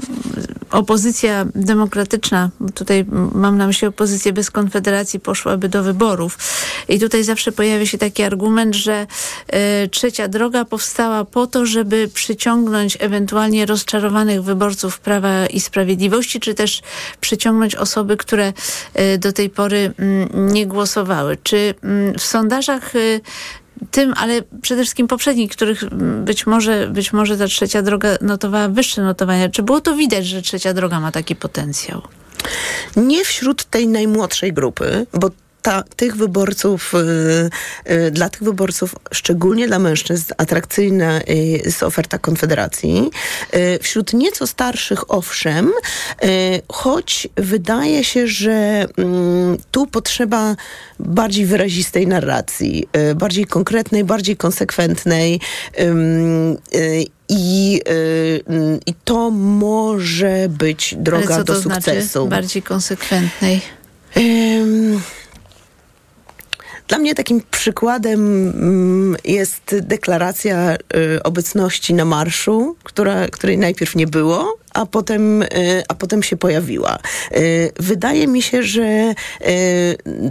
opozycja 0.70 1.46
demokratyczna, 1.54 2.50
tutaj 2.74 3.04
mam 3.34 3.58
na 3.58 3.66
myśli 3.66 3.88
opozycję 3.88 4.32
bez 4.32 4.50
konfederacji, 4.50 5.20
poszłaby 5.20 5.68
do 5.68 5.82
wyborów. 5.82 6.38
I 6.88 6.98
tutaj 6.98 7.24
zawsze 7.24 7.52
pojawia 7.52 7.86
się 7.86 7.98
taki 7.98 8.22
argument, 8.22 8.74
że 8.74 9.06
y, 9.84 9.88
trzecia 9.88 10.28
droga 10.28 10.64
powstała 10.64 11.24
po 11.24 11.46
to, 11.46 11.66
żeby 11.66 12.08
przyciągnąć 12.14 12.96
ewentualnie 13.00 13.66
rozczarowanych 13.66 14.42
wyborców 14.42 15.00
Prawa 15.00 15.46
i 15.46 15.60
Sprawiedliwości, 15.60 16.40
czy 16.40 16.54
też 16.54 16.82
przyciągnąć 17.20 17.74
osoby, 17.74 18.16
które 18.16 18.52
y, 19.14 19.18
do 19.18 19.32
tej 19.32 19.50
pory 19.50 19.92
mm, 19.98 20.52
nie 20.52 20.66
głosowały. 20.66 21.38
Czy 21.42 21.74
mm, 21.82 22.14
w 22.18 22.22
sondażach 22.22 22.96
y, 22.96 23.20
tym, 23.90 24.14
ale 24.16 24.42
przede 24.62 24.82
wszystkim 24.82 25.08
poprzednich, 25.08 25.50
których 25.50 25.84
być 26.24 26.46
może, 26.46 26.86
być 26.86 27.12
może 27.12 27.38
ta 27.38 27.46
trzecia 27.46 27.82
droga 27.82 28.16
notowała 28.20 28.68
wyższe 28.68 29.02
notowania. 29.02 29.48
Czy 29.48 29.62
było 29.62 29.80
to 29.80 29.96
widać, 29.96 30.26
że 30.26 30.42
trzecia 30.42 30.74
droga 30.74 31.00
ma 31.00 31.12
taki 31.12 31.36
potencjał? 31.36 32.02
Nie 32.96 33.24
wśród 33.24 33.64
tej 33.64 33.88
najmłodszej 33.88 34.52
grupy, 34.52 35.06
bo 35.14 35.30
ta, 35.62 35.82
tych 35.96 36.16
wyborców, 36.16 36.92
y, 36.94 37.92
y, 37.92 38.10
dla 38.10 38.28
tych 38.28 38.42
wyborców, 38.42 38.94
szczególnie 39.12 39.66
dla 39.66 39.78
mężczyzn, 39.78 40.32
atrakcyjna 40.38 41.20
y, 41.20 41.34
jest 41.64 41.82
oferta 41.82 42.18
Konfederacji. 42.18 43.10
Y, 43.54 43.78
wśród 43.82 44.12
nieco 44.12 44.46
starszych, 44.46 45.10
owszem, 45.10 45.70
y, 46.24 46.62
choć 46.68 47.28
wydaje 47.36 48.04
się, 48.04 48.26
że 48.26 48.86
mm, 48.96 49.58
tu 49.70 49.86
potrzeba 49.86 50.56
bardziej 50.98 51.46
wyrazistej 51.46 52.06
narracji, 52.06 52.88
y, 53.10 53.14
bardziej 53.14 53.44
konkretnej, 53.44 54.04
bardziej 54.04 54.36
konsekwentnej. 54.36 55.40
i, 57.32 57.80
mm, 58.46 58.80
I 58.86 58.94
to 59.04 59.30
może 59.30 60.46
być 60.48 60.94
droga 60.98 61.38
do 61.38 61.44
to 61.44 61.62
sukcesu. 61.62 62.10
znaczy 62.10 62.30
bardziej 62.30 62.62
konsekwentnej? 62.62 63.60
Dla 66.90 66.98
mnie 66.98 67.14
takim 67.14 67.42
przykładem 67.50 68.48
mm, 68.48 69.16
jest 69.24 69.76
deklaracja 69.80 70.76
y, 71.16 71.22
obecności 71.22 71.94
na 71.94 72.04
marszu, 72.04 72.76
która, 72.82 73.28
której 73.28 73.58
najpierw 73.58 73.96
nie 73.96 74.06
było, 74.06 74.56
a 74.74 74.86
potem, 74.86 75.42
y, 75.42 75.48
a 75.88 75.94
potem 75.94 76.22
się 76.22 76.36
pojawiła. 76.36 76.98
Y, 77.36 77.72
Wydaje 77.80 78.26
mi 78.26 78.42
się, 78.42 78.62
że 78.62 79.14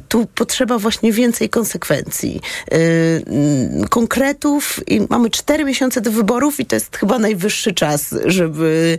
tu 0.09 0.25
potrzeba 0.35 0.77
właśnie 0.77 1.11
więcej 1.11 1.49
konsekwencji, 1.49 2.41
mm, 2.71 3.87
konkretów 3.89 4.79
i 4.87 5.01
mamy 5.09 5.29
cztery 5.29 5.65
miesiące 5.65 6.01
do 6.01 6.11
wyborów 6.11 6.59
i 6.59 6.65
to 6.65 6.75
jest 6.75 6.97
chyba 6.97 7.19
najwyższy 7.19 7.73
czas, 7.73 8.15
żeby, 8.25 8.97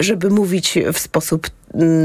żeby 0.00 0.30
mówić 0.30 0.78
w 0.92 0.98
sposób 0.98 1.50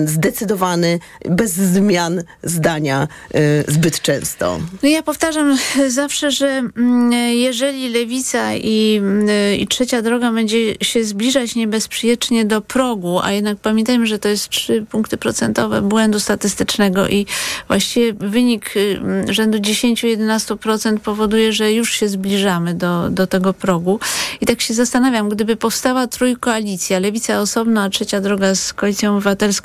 zdecydowany, 0.06 1.00
bez 1.30 1.54
zmian 1.54 2.24
zdania 2.44 3.08
y, 3.36 3.64
zbyt 3.68 4.02
często. 4.02 4.60
No 4.84 4.90
ja 4.90 5.04
powtarzam 5.04 5.58
zawsze, 5.88 6.32
że 6.32 6.48
mm, 6.48 7.12
jeżeli 7.34 7.90
lewica 7.90 8.56
i, 8.56 8.98
mm, 8.98 9.28
i 9.60 9.68
trzecia 9.68 10.02
droga 10.02 10.32
będzie 10.32 10.76
się 10.82 11.04
zbliżać 11.04 11.56
niebezpiecznie 11.56 12.46
do 12.46 12.62
progu, 12.62 13.20
a 13.24 13.32
jednak 13.32 13.58
pamiętajmy, 13.58 14.08
że 14.08 14.20
to 14.20 14.30
jest 14.30 14.50
3 14.50 14.86
punkty 14.90 15.18
procentowe 15.18 15.82
błędu 15.82 16.20
statystycznego 16.20 17.08
i 17.08 17.26
właściwie 17.68 18.14
wynik 18.14 18.78
y, 18.78 19.00
mm, 19.02 19.34
rzędu 19.34 19.58
10-11% 19.58 21.00
powoduje, 21.00 21.54
że 21.54 21.74
już 21.74 21.92
się 21.92 22.08
zbliżamy 22.08 22.74
do, 22.74 23.10
do 23.10 23.28
tego 23.28 23.54
progu. 23.54 24.00
I 24.42 24.46
tak 24.46 24.62
się 24.62 24.74
zastanawiam, 24.74 25.30
gdyby 25.30 25.56
powstała 25.56 26.08
trójkoalicja, 26.08 27.00
lewica 27.00 27.40
osobno, 27.40 27.82
a 27.82 27.90
trzecia 27.90 28.22
droga 28.22 28.56
z 28.56 28.74
koalicją 28.74 29.16
obywatelską, 29.16 29.57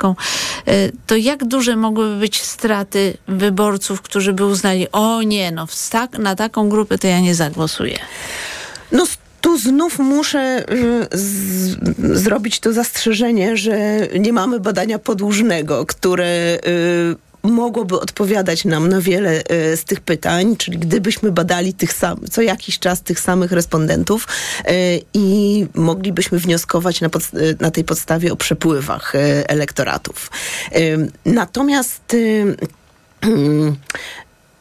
y, 0.68 0.92
to 1.06 1.16
jak 1.16 1.44
duże 1.44 1.76
mogłyby 1.76 2.16
być 2.16 2.42
straty 2.42 3.16
wyborców, 3.28 4.02
którzy 4.02 4.32
by 4.32 4.44
uznali, 4.44 4.86
o 4.92 5.22
nie, 5.22 5.52
no 5.52 5.66
na 6.18 6.36
taką 6.36 6.68
grupę 6.68 6.98
to 6.98 7.06
ja 7.06 7.20
nie 7.20 7.34
zagłosuję. 7.34 7.98
No 8.92 9.06
tu 9.40 9.58
znów 9.58 9.98
muszę 9.98 10.64
y, 10.72 11.18
z, 11.18 11.76
zrobić 12.18 12.60
to 12.60 12.72
zastrzeżenie, 12.72 13.56
że 13.56 13.98
nie 14.20 14.32
mamy 14.32 14.60
badania 14.60 14.98
podłużnego, 14.98 15.86
które 15.86 16.58
y, 16.66 17.31
mogłoby 17.42 18.00
odpowiadać 18.00 18.64
nam 18.64 18.88
na 18.88 19.00
wiele 19.00 19.42
y, 19.72 19.76
z 19.76 19.84
tych 19.84 20.00
pytań, 20.00 20.56
czyli 20.56 20.78
gdybyśmy 20.78 21.32
badali 21.32 21.74
tych 21.74 21.92
sam, 21.92 22.20
co 22.30 22.42
jakiś 22.42 22.78
czas 22.78 23.02
tych 23.02 23.20
samych 23.20 23.52
respondentów 23.52 24.28
y, 24.60 25.00
i 25.14 25.66
moglibyśmy 25.74 26.38
wnioskować 26.38 27.00
na, 27.00 27.08
y, 27.08 27.56
na 27.60 27.70
tej 27.70 27.84
podstawie 27.84 28.32
o 28.32 28.36
przepływach 28.36 29.12
elektoratów. 29.48 30.30
Natomiast 31.24 32.14
y, 32.14 32.56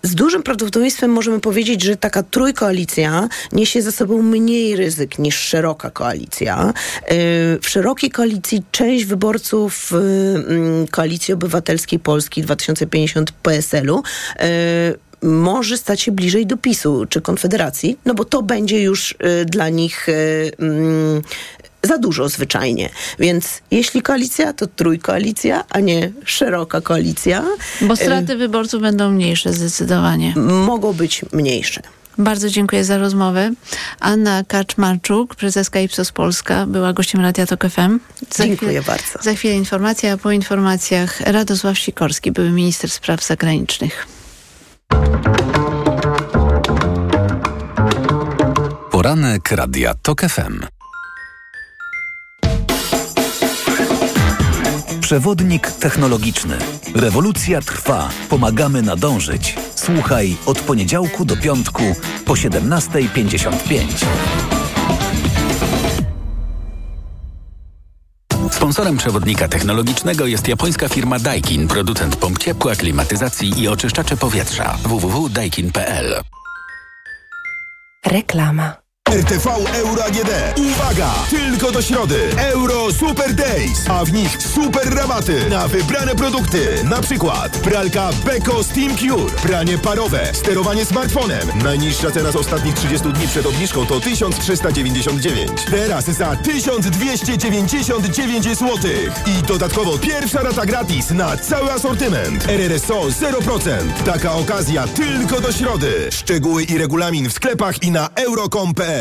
z 0.04 0.16
dużym 0.16 0.44
prawdopodobieństwem 0.44 1.12
możemy 1.12 1.40
powiedzieć, 1.40 1.84
że 1.84 1.98
taka 1.98 2.24
trójkoalicja 2.24 3.30
niesie 3.52 3.82
ze 3.82 3.92
sobą 3.92 4.22
mniej 4.22 4.76
ryzyk 4.76 5.20
niż 5.20 5.36
szeroka 5.36 5.92
koalicja. 5.92 6.74
Yy, 7.02 7.16
W 7.62 7.70
szerokiej 7.70 8.12
koalicji 8.12 8.64
część 8.72 9.06
wyborców 9.06 9.92
yy, 9.92 10.46
mm, 10.48 10.88
Koalicji 10.88 11.34
Obywatelskiej 11.34 12.00
Polski 12.00 12.42
2050 12.42 13.32
PSL-u 13.32 14.04
yy, 14.40 14.46
może 15.24 15.78
stać 15.78 16.02
się 16.02 16.12
bliżej 16.12 16.46
do 16.46 16.58
PiSu 16.58 17.06
czy 17.10 17.22
Konfederacji, 17.22 17.98
no 18.06 18.14
bo 18.14 18.26
to 18.26 18.42
będzie 18.42 18.82
już 18.82 19.12
y, 19.12 19.46
dla 19.46 19.70
nich 19.70 20.10
y, 20.10 20.52
mm, 20.60 21.22
za 21.84 21.98
dużo 21.98 22.30
zwyczajnie. 22.30 22.90
Więc 23.20 23.62
jeśli 23.72 24.02
koalicja, 24.02 24.54
to 24.54 24.68
trójkoalicja, 24.68 25.64
a 25.70 25.80
nie 25.80 26.12
szeroka 26.26 26.82
koalicja. 26.82 27.44
Bo 27.82 27.94
Y, 27.94 27.98
straty 27.98 28.38
wyborców 28.38 28.82
będą 28.82 29.12
mniejsze 29.12 29.54
zdecydowanie. 29.54 30.34
mogą 30.66 30.94
być 30.94 31.26
mniejsze. 31.34 31.82
Bardzo 32.18 32.50
dziękuję 32.50 32.86
za 32.86 32.98
rozmowę. 32.98 33.52
Anna 34.00 34.44
Kaczmarczuk, 34.48 35.36
prezeska 35.36 35.80
Ipsos 35.80 36.12
Polska, 36.12 36.66
była 36.66 36.94
gościem 36.94 37.22
Radia 37.22 37.46
Tok 37.46 37.64
FM. 37.70 38.00
Za 38.36 38.46
Dziękuję 38.46 38.82
bardzo. 38.82 39.20
Za 39.22 39.34
chwilę 39.34 39.54
informacja, 39.54 40.14
a 40.14 40.18
po 40.18 40.32
informacjach 40.32 41.22
Radosław 41.22 41.80
Sikorski, 41.80 42.32
były 42.32 42.50
minister 42.50 42.90
spraw 42.90 43.24
zagranicznych. 43.26 44.08
Poranek 48.92 49.52
Radia 49.52 49.94
TOK 50.02 50.22
FM. 50.22 50.81
Przewodnik 55.12 55.72
technologiczny. 55.72 56.58
Rewolucja 56.96 57.62
trwa. 57.62 58.10
Pomagamy 58.30 58.82
nadążyć. 58.82 59.56
Słuchaj 59.76 60.36
od 60.46 60.60
poniedziałku 60.60 61.26
do 61.26 61.38
piątku 61.38 61.84
po 62.26 62.34
17.55. 62.34 64.06
Sponsorem 68.52 68.98
przewodnika 68.98 69.48
technologicznego 69.48 70.26
jest 70.26 70.48
japońska 70.48 70.90
firma 70.90 71.20
Daikin, 71.20 71.68
producent 71.68 72.16
pomp 72.16 72.38
ciepła, 72.38 72.76
klimatyzacji 72.76 73.62
i 73.62 73.68
oczyszczaczy 73.68 74.18
powietrza. 74.18 74.78
www.daikin.pl 74.84 76.22
Reklama. 78.06 78.81
RTV 79.12 79.48
Euro 79.76 80.04
AGD. 80.04 80.30
Uwaga! 80.58 81.10
Tylko 81.30 81.72
do 81.72 81.82
środy. 81.82 82.30
Euro 82.38 82.94
Super 82.94 83.34
Days, 83.34 83.90
a 83.90 84.06
w 84.06 84.14
nich 84.14 84.38
super 84.56 84.96
rabaty 84.96 85.50
na 85.50 85.68
wybrane 85.68 86.16
produkty. 86.16 86.84
Na 86.84 87.02
przykład 87.02 87.58
pralka 87.58 88.10
Beko 88.26 88.64
Steam 88.64 88.98
Cure, 88.98 89.32
pranie 89.44 89.78
parowe, 89.78 90.30
sterowanie 90.34 90.86
smartfonem. 90.86 91.48
Najniższa 91.64 92.12
cena 92.12 92.32
z 92.32 92.36
ostatnich 92.36 92.76
30 92.76 93.12
dni 93.14 93.28
przed 93.28 93.46
obniżką 93.46 93.86
to 93.86 94.00
1399. 94.00 95.52
Teraz 95.72 96.06
za 96.06 96.36
1299 96.36 98.44
zł. 98.44 98.78
I 99.26 99.44
dodatkowo 99.44 99.98
pierwsza 99.98 100.42
rata 100.42 100.66
gratis 100.66 101.10
na 101.10 101.38
cały 101.38 101.72
asortyment. 101.72 102.50
RRSO 102.50 103.02
0%. 103.02 103.70
Taka 104.06 104.34
okazja 104.34 104.88
tylko 104.88 105.42
do 105.42 105.52
środy. 105.52 106.10
Szczegóły 106.12 106.64
i 106.64 106.78
regulamin 106.78 107.30
w 107.30 107.34
sklepach 107.34 107.84
i 107.84 107.92
na 107.92 108.10
euro.com.pl 108.16 109.01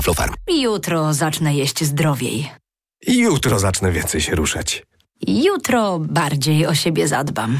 Aflofarm. 0.00 0.34
Jutro 0.48 1.14
zacznę 1.14 1.54
jeść 1.54 1.84
zdrowiej. 1.84 2.50
Jutro 3.06 3.58
zacznę 3.58 3.92
więcej 3.92 4.20
się 4.20 4.34
ruszać. 4.34 4.82
Jutro 5.26 5.98
bardziej 5.98 6.66
o 6.66 6.74
siebie 6.74 7.08
zadbam. 7.08 7.58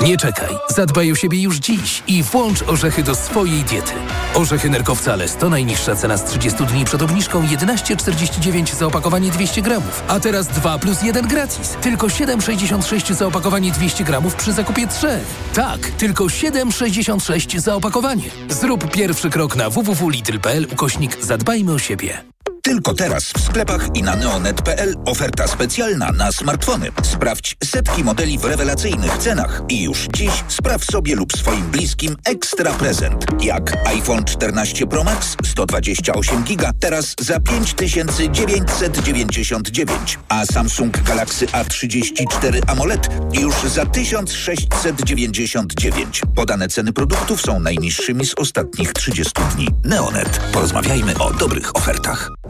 Nie 0.00 0.16
czekaj, 0.16 0.48
zadbaj 0.68 1.12
o 1.12 1.14
siebie 1.14 1.42
już 1.42 1.56
dziś 1.56 2.02
i 2.06 2.22
włącz 2.22 2.62
orzechy 2.62 3.02
do 3.02 3.14
swojej 3.14 3.62
diety. 3.62 3.92
Orzechy 4.34 4.70
nerkowca 4.70 5.16
Lesto, 5.16 5.50
najniższa 5.50 5.96
cena 5.96 6.16
z 6.16 6.24
30 6.24 6.64
dni 6.66 6.84
przed 6.84 7.02
obniżką 7.02 7.42
11,49 7.42 8.74
za 8.74 8.86
opakowanie 8.86 9.30
200 9.30 9.62
gramów, 9.62 10.02
a 10.08 10.20
teraz 10.20 10.48
2 10.48 10.78
plus 10.78 11.02
1 11.02 11.28
gratis. 11.28 11.76
Tylko 11.82 12.06
7,66 12.06 13.14
za 13.14 13.26
opakowanie 13.26 13.72
200 13.72 14.04
gramów 14.04 14.34
przy 14.34 14.52
zakupie 14.52 14.86
3. 14.86 15.20
Tak, 15.54 15.80
tylko 15.80 16.24
7,66 16.24 17.58
za 17.58 17.74
opakowanie. 17.74 18.30
Zrób 18.48 18.90
pierwszy 18.90 19.30
krok 19.30 19.56
na 19.56 19.70
www.lidl.pl 19.70 20.66
ukośnik 20.72 21.24
zadbajmy 21.24 21.72
o 21.72 21.78
siebie. 21.78 22.31
Tylko 22.62 22.94
teraz 22.94 23.24
w 23.24 23.40
sklepach 23.40 23.88
i 23.94 24.02
na 24.02 24.16
neonet.pl 24.16 24.94
oferta 25.06 25.48
specjalna 25.48 26.12
na 26.12 26.32
smartfony. 26.32 26.90
Sprawdź 27.02 27.56
setki 27.64 28.04
modeli 28.04 28.38
w 28.38 28.44
rewelacyjnych 28.44 29.18
cenach 29.18 29.62
i 29.68 29.82
już 29.82 30.08
dziś 30.14 30.30
spraw 30.48 30.84
sobie 30.84 31.14
lub 31.14 31.32
swoim 31.32 31.62
bliskim 31.62 32.16
ekstra 32.24 32.72
prezent. 32.72 33.26
Jak 33.40 33.86
iPhone 33.86 34.24
14 34.24 34.86
Pro 34.86 35.04
Max 35.04 35.36
128 35.44 36.44
GB 36.44 36.70
teraz 36.80 37.14
za 37.20 37.40
5999, 37.40 40.18
a 40.28 40.46
Samsung 40.46 41.02
Galaxy 41.02 41.46
A34 41.46 42.60
AMOLED 42.66 43.08
już 43.32 43.54
za 43.54 43.86
1699. 43.86 46.22
Podane 46.34 46.68
ceny 46.68 46.92
produktów 46.92 47.40
są 47.40 47.60
najniższymi 47.60 48.26
z 48.26 48.34
ostatnich 48.34 48.92
30 48.92 49.32
dni. 49.56 49.68
Neonet. 49.84 50.40
Porozmawiajmy 50.52 51.18
o 51.18 51.32
dobrych 51.32 51.76
ofertach. 51.76 52.30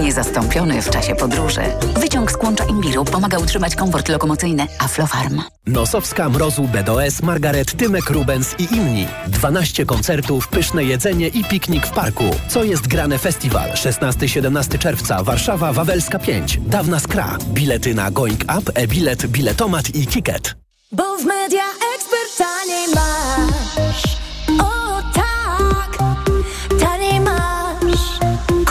Niezastąpiony 0.00 0.82
w 0.82 0.90
czasie 0.90 1.14
podróży. 1.14 1.60
Wyciąg 2.00 2.32
z 2.32 2.36
kłącza 2.36 2.64
imbiru 2.64 3.04
pomaga 3.04 3.38
utrzymać 3.38 3.76
komfort 3.76 4.08
lokomocyjny. 4.08 4.66
Aflofarm. 4.78 5.42
Nosowska, 5.66 6.28
Mrozu, 6.28 6.62
BDOS, 6.62 7.22
Margaret, 7.22 7.76
Tymek, 7.76 8.10
Rubens 8.10 8.54
i 8.58 8.74
inni. 8.74 9.06
12 9.28 9.86
koncertów, 9.86 10.48
pyszne 10.48 10.84
jedzenie 10.84 11.28
i 11.28 11.44
piknik 11.44 11.86
w 11.86 11.90
parku. 11.90 12.24
Co 12.48 12.64
jest 12.64 12.86
grane 12.86 13.18
festiwal? 13.18 13.70
16-17 13.72 14.78
czerwca, 14.78 15.22
Warszawa, 15.22 15.72
Wawelska 15.72 16.18
5. 16.18 16.58
Dawna 16.66 17.00
Skra. 17.00 17.38
Bilety 17.48 17.94
na 17.94 18.10
Going 18.10 18.44
Up, 18.58 18.72
e-bilet, 18.74 19.26
biletomat 19.26 19.94
i 19.94 20.06
ticket. 20.06 20.56
Bo 20.92 21.18
w 21.18 21.24
Media 21.24 21.64
Expert 21.94 22.38
taniej 22.38 22.88
masz. 22.94 24.05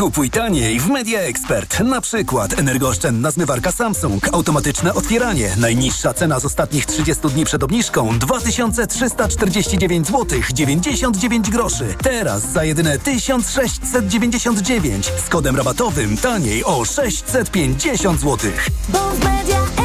Kupuj 0.06 0.30
taniej 0.30 0.80
w 0.80 0.88
Media 0.88 1.20
Expert. 1.20 1.80
Na 1.80 2.02
przykład 2.02 2.60
energooszczędna 2.60 3.32
zmywarka 3.32 3.72
Samsung, 3.72 4.34
automatyczne 4.34 4.94
otwieranie. 4.94 5.56
Najniższa 5.58 6.14
cena 6.14 6.40
z 6.40 6.46
ostatnich 6.46 6.86
30 6.86 7.28
dni 7.28 7.46
przed 7.46 7.64
obniżką 7.64 8.20
2349 8.20 10.08
zł 10.08 10.40
99 10.54 11.50
groszy. 11.50 11.96
Teraz 12.04 12.52
za 12.52 12.64
jedyne 12.64 13.00
1699 13.00 15.12
z 15.26 15.30
kodem 15.30 15.56
rabatowym 15.56 16.18
taniej 16.18 16.64
o 16.64 16.86
650 16.86 18.20
zł. 18.20 18.52
Bo 18.90 19.00
w 19.00 19.20
Media 19.20 19.58
Expert. 19.58 19.85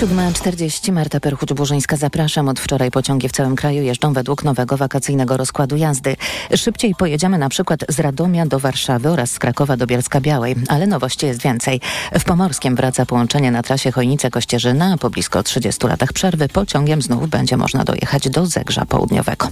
7.40 0.00 0.92
Marta 0.92 1.20
Perchuć-Burzyńska. 1.20 1.96
Zapraszam. 1.96 2.48
Od 2.48 2.60
wczoraj 2.60 2.90
pociągi 2.90 3.28
w 3.28 3.32
całym 3.32 3.56
kraju 3.56 3.82
jeżdżą 3.82 4.12
według 4.12 4.44
nowego 4.44 4.76
wakacyjnego 4.76 5.36
rozkładu 5.36 5.76
jazdy. 5.76 6.16
Szybciej 6.56 6.94
pojedziemy 6.94 7.38
na 7.38 7.48
przykład 7.48 7.80
z 7.88 8.00
Radomia 8.00 8.46
do 8.46 8.58
Warszawy 8.58 9.08
oraz 9.08 9.30
z 9.30 9.38
Krakowa 9.38 9.76
do 9.76 9.86
Bielska-Białej, 9.86 10.56
ale 10.68 10.86
nowości 10.86 11.26
jest 11.26 11.42
więcej. 11.42 11.80
W 12.18 12.24
Pomorskiem 12.24 12.76
wraca 12.76 13.06
połączenie 13.06 13.50
na 13.50 13.62
trasie 13.62 13.90
Chojnice-Kościerzyna. 13.90 14.98
Po 14.98 15.10
blisko 15.10 15.42
30 15.42 15.86
latach 15.86 16.12
przerwy 16.12 16.48
pociągiem 16.48 17.02
znów 17.02 17.28
będzie 17.28 17.56
można 17.56 17.84
dojechać 17.84 18.28
do 18.28 18.46
Zegrza 18.46 18.86
Południowego. 18.86 19.48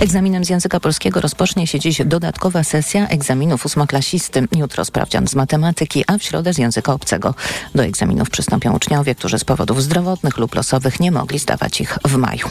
Egzaminem 0.00 0.44
z 0.44 0.48
języka 0.48 0.80
polskiego 0.80 1.20
rozpocznie 1.20 1.66
się 1.66 1.80
dziś 1.80 2.02
dodatkowa 2.04 2.64
sesja 2.64 3.08
egzaminów 3.08 3.66
ósmoklasisty. 3.66 4.48
Jutro 4.56 4.84
sprawdzian 4.84 5.28
z 5.28 5.34
matematyki, 5.34 6.04
a 6.06 6.18
w 6.18 6.22
środę 6.22 6.54
z 6.54 6.58
języka 6.58 6.92
obcego. 6.92 7.34
Do 7.74 7.84
egzaminów 7.84 8.30
przystąpią 8.30 8.72
uczniowie, 8.72 9.14
którzy 9.14 9.38
z 9.38 9.44
powodów 9.44 9.75
zdrowotnych 9.80 10.38
lub 10.38 10.54
losowych 10.54 11.00
nie 11.00 11.10
mogli 11.10 11.38
zdawać 11.38 11.80
ich 11.80 11.98
w 12.04 12.16
maju. 12.16 12.48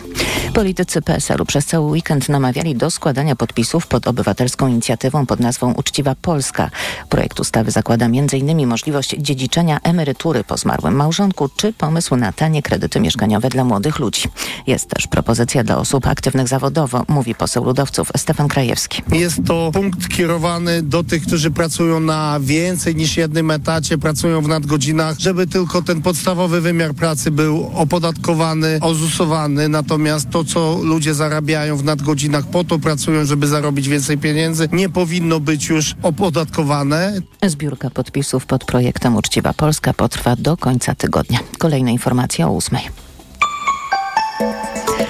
Politycy 0.54 1.02
PSL-u 1.02 1.46
przez 1.46 1.66
cały 1.66 1.92
weekend 1.92 2.30
namawiali 2.30 2.76
do 2.76 2.92
składania 2.92 3.36
podpisów 3.36 3.88
pod 3.88 4.08
obywatelską 4.08 4.68
inicjatywą 4.68 5.26
pod 5.26 5.40
nazwą 5.40 5.74
Uczciwa 5.74 6.16
Polska. 6.22 6.70
Projekt 7.10 7.40
ustawy 7.40 7.72
zakłada 7.72 8.06
m.in. 8.06 8.68
możliwość 8.68 9.16
dziedziczenia 9.20 9.80
emerytury 9.84 10.44
po 10.44 10.58
zmarłym 10.58 10.96
małżonku 10.96 11.50
czy 11.56 11.74
pomysł 11.74 12.16
na 12.16 12.32
tanie 12.32 12.62
kredyty 12.62 13.00
mieszkaniowe 13.00 13.50
dla 13.50 13.64
młodych 13.64 14.00
ludzi. 14.00 14.22
Jest 14.68 14.90
też 14.90 15.08
propozycja 15.08 15.64
dla 15.64 15.78
osób 15.78 16.08
aktywnych 16.08 16.48
zawodowo, 16.48 17.04
mówi 17.08 17.36
poseł 17.36 17.64
ludowców 17.64 18.12
Stefan 18.18 18.48
Krajewski. 18.48 19.02
Jest 19.12 19.38
to 19.48 19.72
punkt 19.74 20.08
kierowany 20.08 20.82
do 20.82 21.04
tych, 21.04 21.24
którzy 21.24 21.52
pracują 21.52 22.00
na 22.00 22.40
więcej 22.42 22.96
niż 22.96 23.18
jednym 23.18 23.52
etacie, 23.52 23.98
pracują 23.98 24.42
w 24.42 24.48
nadgodzinach, 24.48 25.20
żeby 25.20 25.48
tylko 25.48 25.82
ten 25.82 26.02
podstawowy 26.02 26.62
wymiar 26.62 26.94
pracy 26.94 27.15
pracy 27.16 27.32
był 27.32 27.72
opodatkowany, 27.74 28.80
ozusowany, 28.82 29.70
natomiast 29.70 30.30
to, 30.30 30.44
co 30.44 30.80
ludzie 30.84 31.14
zarabiają 31.14 31.78
w 31.78 31.84
nadgodzinach, 31.84 32.48
po 32.48 32.64
to 32.64 32.80
pracują, 32.80 33.26
żeby 33.26 33.48
zarobić 33.48 33.90
więcej 33.90 34.18
pieniędzy, 34.18 34.70
nie 34.72 34.90
powinno 34.90 35.40
być 35.40 35.70
już 35.70 35.96
opodatkowane. 36.04 37.22
Zbiórka 37.46 37.90
podpisów 37.90 38.46
pod 38.46 38.66
projektem 38.66 39.16
Uczciwa 39.16 39.54
Polska 39.54 39.94
potrwa 39.94 40.36
do 40.36 40.58
końca 40.58 40.96
tygodnia. 40.96 41.40
Kolejne 41.58 41.92
informacje 41.92 42.48
o 42.48 42.52
ósmej. 42.52 42.84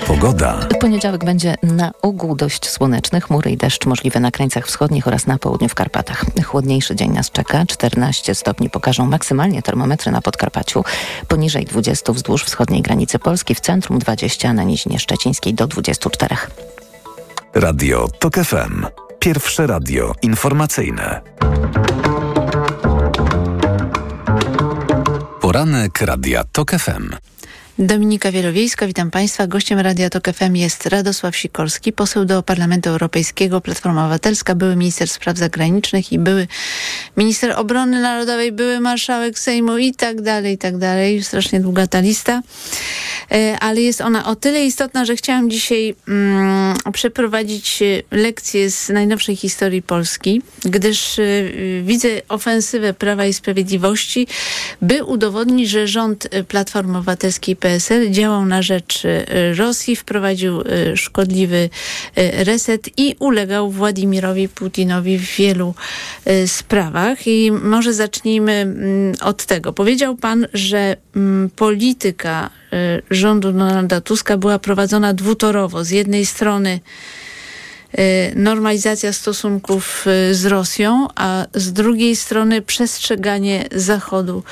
Pogoda. 0.07 0.59
Poniedziałek 0.79 1.25
będzie 1.25 1.55
na 1.63 1.91
ogół 2.01 2.35
dość 2.35 2.69
słoneczny, 2.69 3.21
chmury 3.21 3.51
i 3.51 3.57
deszcz 3.57 3.85
możliwe 3.85 4.19
na 4.19 4.31
krańcach 4.31 4.67
wschodnich 4.67 5.07
oraz 5.07 5.27
na 5.27 5.37
południu 5.37 5.69
w 5.69 5.75
Karpatach. 5.75 6.25
Chłodniejszy 6.45 6.95
dzień 6.95 7.11
nas 7.11 7.31
czeka. 7.31 7.65
14 7.65 8.35
stopni 8.35 8.69
pokażą 8.69 9.05
maksymalnie 9.05 9.61
termometry 9.61 10.11
na 10.11 10.21
Podkarpaciu. 10.21 10.83
Poniżej 11.27 11.65
20 11.65 12.13
wzdłuż 12.13 12.43
wschodniej 12.43 12.81
granicy 12.81 13.19
Polski, 13.19 13.55
w 13.55 13.59
centrum 13.59 13.99
20, 13.99 14.53
na 14.53 14.63
Nizinie 14.63 14.99
Szczecińskiej 14.99 15.53
do 15.53 15.67
24. 15.67 16.35
Radio 17.53 18.07
TOK 18.19 18.35
FM. 18.35 18.85
Pierwsze 19.19 19.67
radio 19.67 20.13
informacyjne. 20.21 21.21
Poranek 25.41 26.01
Radia 26.01 26.43
TOK 26.43 26.71
FM. 26.71 27.09
Dominika 27.79 28.31
Wielowiejska, 28.31 28.87
witam 28.87 29.11
Państwa. 29.11 29.47
Gościem 29.47 29.79
Radia 29.79 30.09
Tok 30.09 30.27
FM 30.33 30.55
jest 30.55 30.85
Radosław 30.85 31.37
Sikorski, 31.37 31.93
poseł 31.93 32.25
do 32.25 32.43
Parlamentu 32.43 32.89
Europejskiego, 32.89 33.61
Platforma 33.61 34.01
Obywatelska, 34.01 34.55
były 34.55 34.75
minister 34.75 35.09
spraw 35.09 35.37
zagranicznych 35.37 36.11
i 36.11 36.19
były 36.19 36.47
minister 37.17 37.53
obrony 37.57 38.01
narodowej, 38.01 38.51
były 38.51 38.79
marszałek 38.79 39.39
Sejmu 39.39 39.77
i 39.77 39.93
tak 39.93 40.21
dalej, 40.21 40.53
i 40.53 40.57
tak 40.57 40.77
dalej. 40.77 41.23
Strasznie 41.23 41.59
długa 41.59 41.87
ta 41.87 41.99
lista. 41.99 42.41
E, 43.31 43.59
ale 43.59 43.81
jest 43.81 44.01
ona 44.01 44.25
o 44.25 44.35
tyle 44.35 44.65
istotna, 44.65 45.05
że 45.05 45.15
chciałam 45.15 45.49
dzisiaj 45.49 45.95
mm, 46.07 46.75
przeprowadzić 46.93 47.83
lekcję 48.11 48.71
z 48.71 48.89
najnowszej 48.89 49.35
historii 49.35 49.81
Polski, 49.81 50.41
gdyż 50.65 51.19
y, 51.19 51.83
widzę 51.85 52.09
ofensywę 52.29 52.93
Prawa 52.93 53.25
i 53.25 53.33
Sprawiedliwości, 53.33 54.27
by 54.81 55.03
udowodnić, 55.03 55.69
że 55.69 55.87
rząd 55.87 56.27
Platformy 56.47 56.97
Obywatelskiej 56.97 57.55
PSL 57.65 58.11
działał 58.11 58.45
na 58.45 58.61
rzecz 58.61 59.05
y, 59.05 59.25
Rosji, 59.57 59.95
wprowadził 59.95 60.61
y, 60.61 60.97
szkodliwy 60.97 61.69
y, 62.17 62.43
reset 62.43 62.89
i 62.97 63.15
ulegał 63.19 63.71
Władimirowi 63.71 64.49
Putinowi 64.49 65.17
w 65.17 65.35
wielu 65.35 65.73
sprawach. 66.47 67.27
I 67.27 67.51
może 67.51 67.93
zacznijmy 67.93 68.51
mm, 68.51 69.15
od 69.21 69.45
tego. 69.45 69.73
Powiedział 69.73 70.15
pan, 70.15 70.47
że 70.53 70.97
mm, 71.15 71.49
polityka 71.49 72.49
rządu 73.11 73.51
Donalda 73.51 74.01
Tuska 74.01 74.37
była 74.37 74.59
prowadzona 74.59 75.13
dwutorowo. 75.13 75.83
Z 75.83 75.89
jednej 75.89 76.25
strony 76.25 76.79
normalizacja 78.35 79.13
stosunków 79.13 80.05
z 80.31 80.45
Rosją, 80.45 81.07
a 81.15 81.45
z 81.53 81.73
drugiej 81.73 82.15
strony 82.15 82.61
przestrzeganie 82.61 83.65
Zachodu 83.71 84.43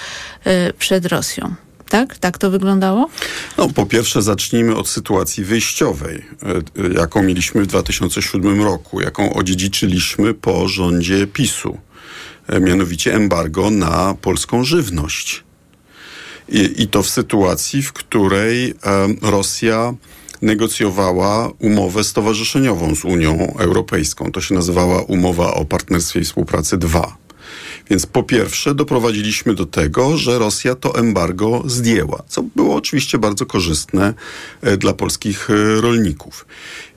przed 0.78 1.06
Rosją 1.06 1.56
tak? 1.94 2.18
Tak 2.18 2.38
to 2.38 2.52
wyglądało? 2.52 3.10
No, 3.58 3.70
po 3.70 3.86
pierwsze 3.86 4.22
zacznijmy 4.22 4.76
od 4.76 4.88
sytuacji 4.88 5.44
wyjściowej, 5.44 6.26
e, 6.44 6.86
e, 6.86 6.94
jaką 6.94 7.24
mieliśmy 7.24 7.62
w 7.62 7.68
2007 7.68 8.62
roku, 8.62 9.02
jaką 9.02 9.34
odziedziczyliśmy 9.34 10.34
po 10.34 10.68
rządzie 10.68 11.28
PiSu. 11.28 11.78
E, 12.48 12.60
mianowicie 12.60 13.14
embargo 13.14 13.70
na 13.70 14.16
polską 14.22 14.64
żywność. 14.64 15.44
I, 16.50 16.82
i 16.82 16.88
to 16.88 17.04
w 17.04 17.10
sytuacji, 17.10 17.84
w 17.84 17.94
której 17.94 18.74
Rosja 19.22 19.94
negocjowała 20.42 21.52
umowę 21.60 22.04
stowarzyszeniową 22.04 22.96
z 22.96 23.06
Unią 23.06 23.54
Europejską. 23.60 24.32
To 24.32 24.42
się 24.42 24.56
nazywała 24.56 25.02
umowa 25.02 25.54
o 25.54 25.66
partnerstwie 25.66 26.20
i 26.20 26.24
współpracy 26.24 26.78
2. 26.78 27.23
Więc 27.94 28.06
po 28.06 28.24
pierwsze 28.24 28.76
doprowadziliśmy 28.76 29.54
do 29.54 29.66
tego, 29.66 30.18
że 30.18 30.40
Rosja 30.40 30.76
to 30.76 30.96
embargo 30.96 31.64
zdjęła, 31.66 32.24
co 32.28 32.44
było 32.44 32.76
oczywiście 32.76 33.18
bardzo 33.18 33.46
korzystne 33.46 34.14
e, 34.62 34.78
dla 34.78 34.94
polskich 34.94 35.50
e, 35.50 35.82
rolników. 35.82 36.46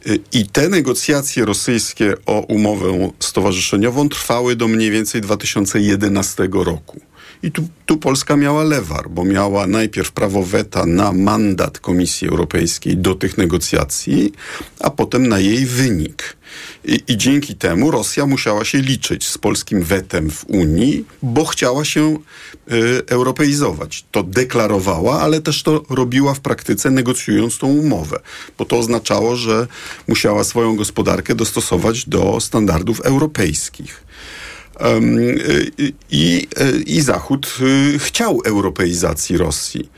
E, 0.07 0.11
I 0.33 0.47
te 0.47 0.69
negocjacje 0.69 1.45
rosyjskie 1.45 2.15
o 2.27 2.41
umowę 2.41 3.11
stowarzyszeniową 3.21 4.09
trwały 4.09 4.57
do 4.57 4.69
mniej 4.69 4.91
więcej 4.91 5.21
2011 5.21 6.49
roku. 6.53 7.01
I 7.43 7.51
tu, 7.51 7.69
tu, 7.87 7.97
Polska 7.97 8.37
miała 8.37 8.65
lewar, 8.65 9.11
bo 9.11 9.25
miała 9.25 9.67
najpierw 9.67 10.13
prawo 10.13 10.43
weta 10.43 10.87
na 10.87 11.13
mandat 11.13 11.79
Komisji 11.79 12.29
Europejskiej 12.29 12.97
do 12.97 13.15
tych 13.15 13.39
negocjacji, 13.39 14.33
a 14.81 14.91
potem 14.91 15.29
na 15.29 15.39
jej 15.39 15.67
wynik. 15.67 16.37
I, 16.85 17.03
I, 17.09 17.17
dzięki 17.17 17.55
temu 17.55 17.91
Rosja 17.91 18.27
musiała 18.27 18.65
się 18.65 18.79
liczyć 18.79 19.27
z 19.27 19.39
polskim 19.39 19.83
wetem 19.83 20.31
w 20.31 20.45
Unii, 20.45 21.05
bo 21.23 21.45
chciała 21.45 21.85
się 21.85 22.17
y, 22.73 23.03
europeizować. 23.07 24.05
To 24.11 24.23
deklarowała, 24.23 25.21
ale 25.21 25.41
też 25.41 25.63
to 25.63 25.83
robiła 25.91 26.35
w 26.35 26.41
praktyce, 26.41 26.91
negocjując 26.91 27.59
tą 27.59 27.67
umowę, 27.67 28.21
bo 28.59 28.65
to 28.65 28.79
oznaczało, 28.79 29.37
że 29.37 29.67
musiała 30.09 30.45
swoją 30.45 30.77
gospodarkę 30.77 31.35
dostosować 31.35 32.09
do 32.09 32.41
standardów 32.41 33.01
europejskich. 33.01 34.07
Um, 34.81 35.19
i, 36.11 36.49
I 36.87 37.01
Zachód 37.01 37.47
y, 37.61 37.99
chciał 37.99 38.41
europeizacji 38.45 39.37
Rosji. 39.37 39.89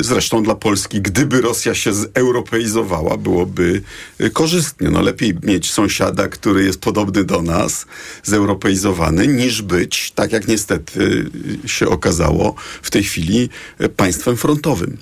Zresztą 0.00 0.42
dla 0.42 0.54
Polski, 0.54 1.00
gdyby 1.00 1.40
Rosja 1.40 1.74
się 1.74 1.92
zeuropeizowała, 1.92 3.16
byłoby 3.16 3.82
y, 4.20 4.30
korzystnie. 4.30 4.90
No 4.90 5.00
lepiej 5.00 5.34
mieć 5.42 5.70
sąsiada, 5.70 6.28
który 6.28 6.64
jest 6.64 6.80
podobny 6.80 7.24
do 7.24 7.42
nas, 7.42 7.86
zeuropeizowany, 8.22 9.26
niż 9.26 9.62
być, 9.62 10.10
tak 10.10 10.32
jak 10.32 10.48
niestety 10.48 11.30
y, 11.64 11.68
się 11.68 11.88
okazało 11.88 12.54
w 12.82 12.90
tej 12.90 13.04
chwili, 13.04 13.48
y, 13.80 13.88
państwem 13.88 14.36
frontowym. 14.36 14.96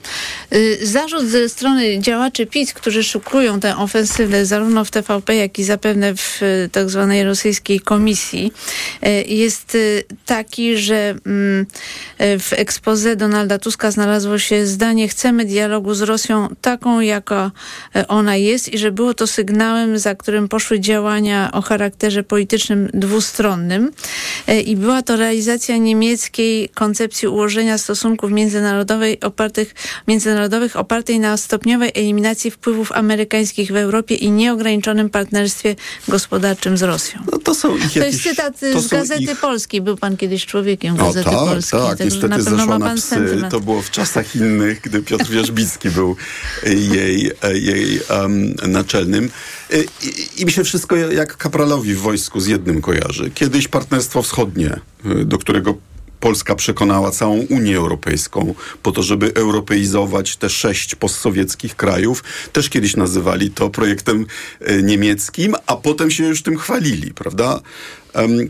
Zarzut 0.82 1.24
ze 1.24 1.48
strony 1.48 2.00
działaczy 2.00 2.46
PiS, 2.46 2.72
którzy 2.72 3.04
szukują 3.04 3.60
tę 3.60 3.76
ofensywę 3.76 4.46
zarówno 4.46 4.84
w 4.84 4.90
TVP, 4.90 5.36
jak 5.36 5.58
i 5.58 5.64
zapewne 5.64 6.14
w 6.14 6.40
tak 6.72 6.90
zwanej 6.90 7.24
rosyjskiej 7.24 7.80
komisji, 7.80 8.52
jest 9.26 9.76
taki, 10.26 10.76
że 10.76 11.14
mm, 11.26 11.66
w 12.18 12.52
ekspoze 12.52 13.16
Donalda 13.16 13.58
Tuska 13.58 13.90
znalazło 14.10 14.38
się 14.38 14.66
zdanie 14.66 15.08
chcemy 15.08 15.44
dialogu 15.44 15.94
z 15.94 16.02
Rosją 16.02 16.48
taką, 16.60 17.00
jaka 17.00 17.50
e, 17.96 18.08
ona 18.08 18.36
jest 18.36 18.72
i 18.74 18.78
że 18.78 18.92
było 18.92 19.14
to 19.14 19.26
sygnałem, 19.26 19.98
za 19.98 20.14
którym 20.14 20.48
poszły 20.48 20.80
działania 20.80 21.50
o 21.52 21.62
charakterze 21.62 22.22
politycznym 22.22 22.90
dwustronnym 22.94 23.90
e, 24.46 24.60
i 24.60 24.76
była 24.76 25.02
to 25.02 25.16
realizacja 25.16 25.76
niemieckiej 25.76 26.68
koncepcji 26.68 27.28
ułożenia 27.28 27.78
stosunków 27.78 28.30
międzynarodowych 28.30 29.16
opartych, 29.22 29.74
międzynarodowych 30.08 30.76
opartej 30.76 31.20
na 31.20 31.36
stopniowej 31.36 31.90
eliminacji 31.94 32.50
wpływów 32.50 32.92
amerykańskich 32.92 33.72
w 33.72 33.76
Europie 33.76 34.14
i 34.14 34.30
nieograniczonym 34.30 35.10
partnerstwie 35.10 35.76
gospodarczym 36.08 36.76
z 36.76 36.82
Rosją. 36.82 37.20
No 37.32 37.38
to 37.38 37.54
są 37.54 37.76
ich 37.76 37.92
To 37.92 38.04
jest 38.04 38.22
cytat 38.22 38.60
z 38.60 38.88
Gazety 38.88 39.22
ich... 39.22 39.40
Polskiej. 39.40 39.80
Był 39.80 39.96
pan 39.96 40.16
kiedyś 40.16 40.46
człowiekiem 40.46 40.96
Gazety 40.96 41.30
o, 41.30 41.32
tak, 41.32 41.54
Polskiej. 41.54 41.80
Tak, 41.80 42.00
niestety 42.00 42.42
zeszła 42.42 42.78
na 42.78 42.94
psy. 42.94 43.06
Sentyment. 43.06 43.52
To 43.52 43.60
było 43.60 43.82
w 43.82 43.89
czasach 43.90 44.36
innych, 44.36 44.80
gdy 44.80 45.02
Piotr 45.02 45.30
Wierzbicki 45.30 45.90
był 45.90 46.16
jej, 46.66 47.30
jej 47.54 48.00
um, 48.10 48.54
naczelnym. 48.68 49.30
I, 50.02 50.40
I 50.42 50.46
mi 50.46 50.52
się 50.52 50.64
wszystko 50.64 50.96
jak 50.96 51.36
kapralowi 51.36 51.94
w 51.94 51.98
wojsku 51.98 52.40
z 52.40 52.46
jednym 52.46 52.82
kojarzy. 52.82 53.30
Kiedyś 53.34 53.68
Partnerstwo 53.68 54.22
Wschodnie, 54.22 54.80
do 55.24 55.38
którego 55.38 55.74
Polska 56.20 56.54
przekonała 56.54 57.10
całą 57.10 57.34
Unię 57.34 57.76
Europejską 57.76 58.54
po 58.82 58.92
to, 58.92 59.02
żeby 59.02 59.34
europeizować 59.34 60.36
te 60.36 60.50
sześć 60.50 60.94
postsowieckich 60.94 61.76
krajów. 61.76 62.24
Też 62.52 62.68
kiedyś 62.68 62.96
nazywali 62.96 63.50
to 63.50 63.70
projektem 63.70 64.26
e, 64.60 64.82
niemieckim, 64.82 65.54
a 65.66 65.76
potem 65.76 66.10
się 66.10 66.24
już 66.24 66.42
tym 66.42 66.58
chwalili, 66.58 67.14
prawda? 67.14 67.60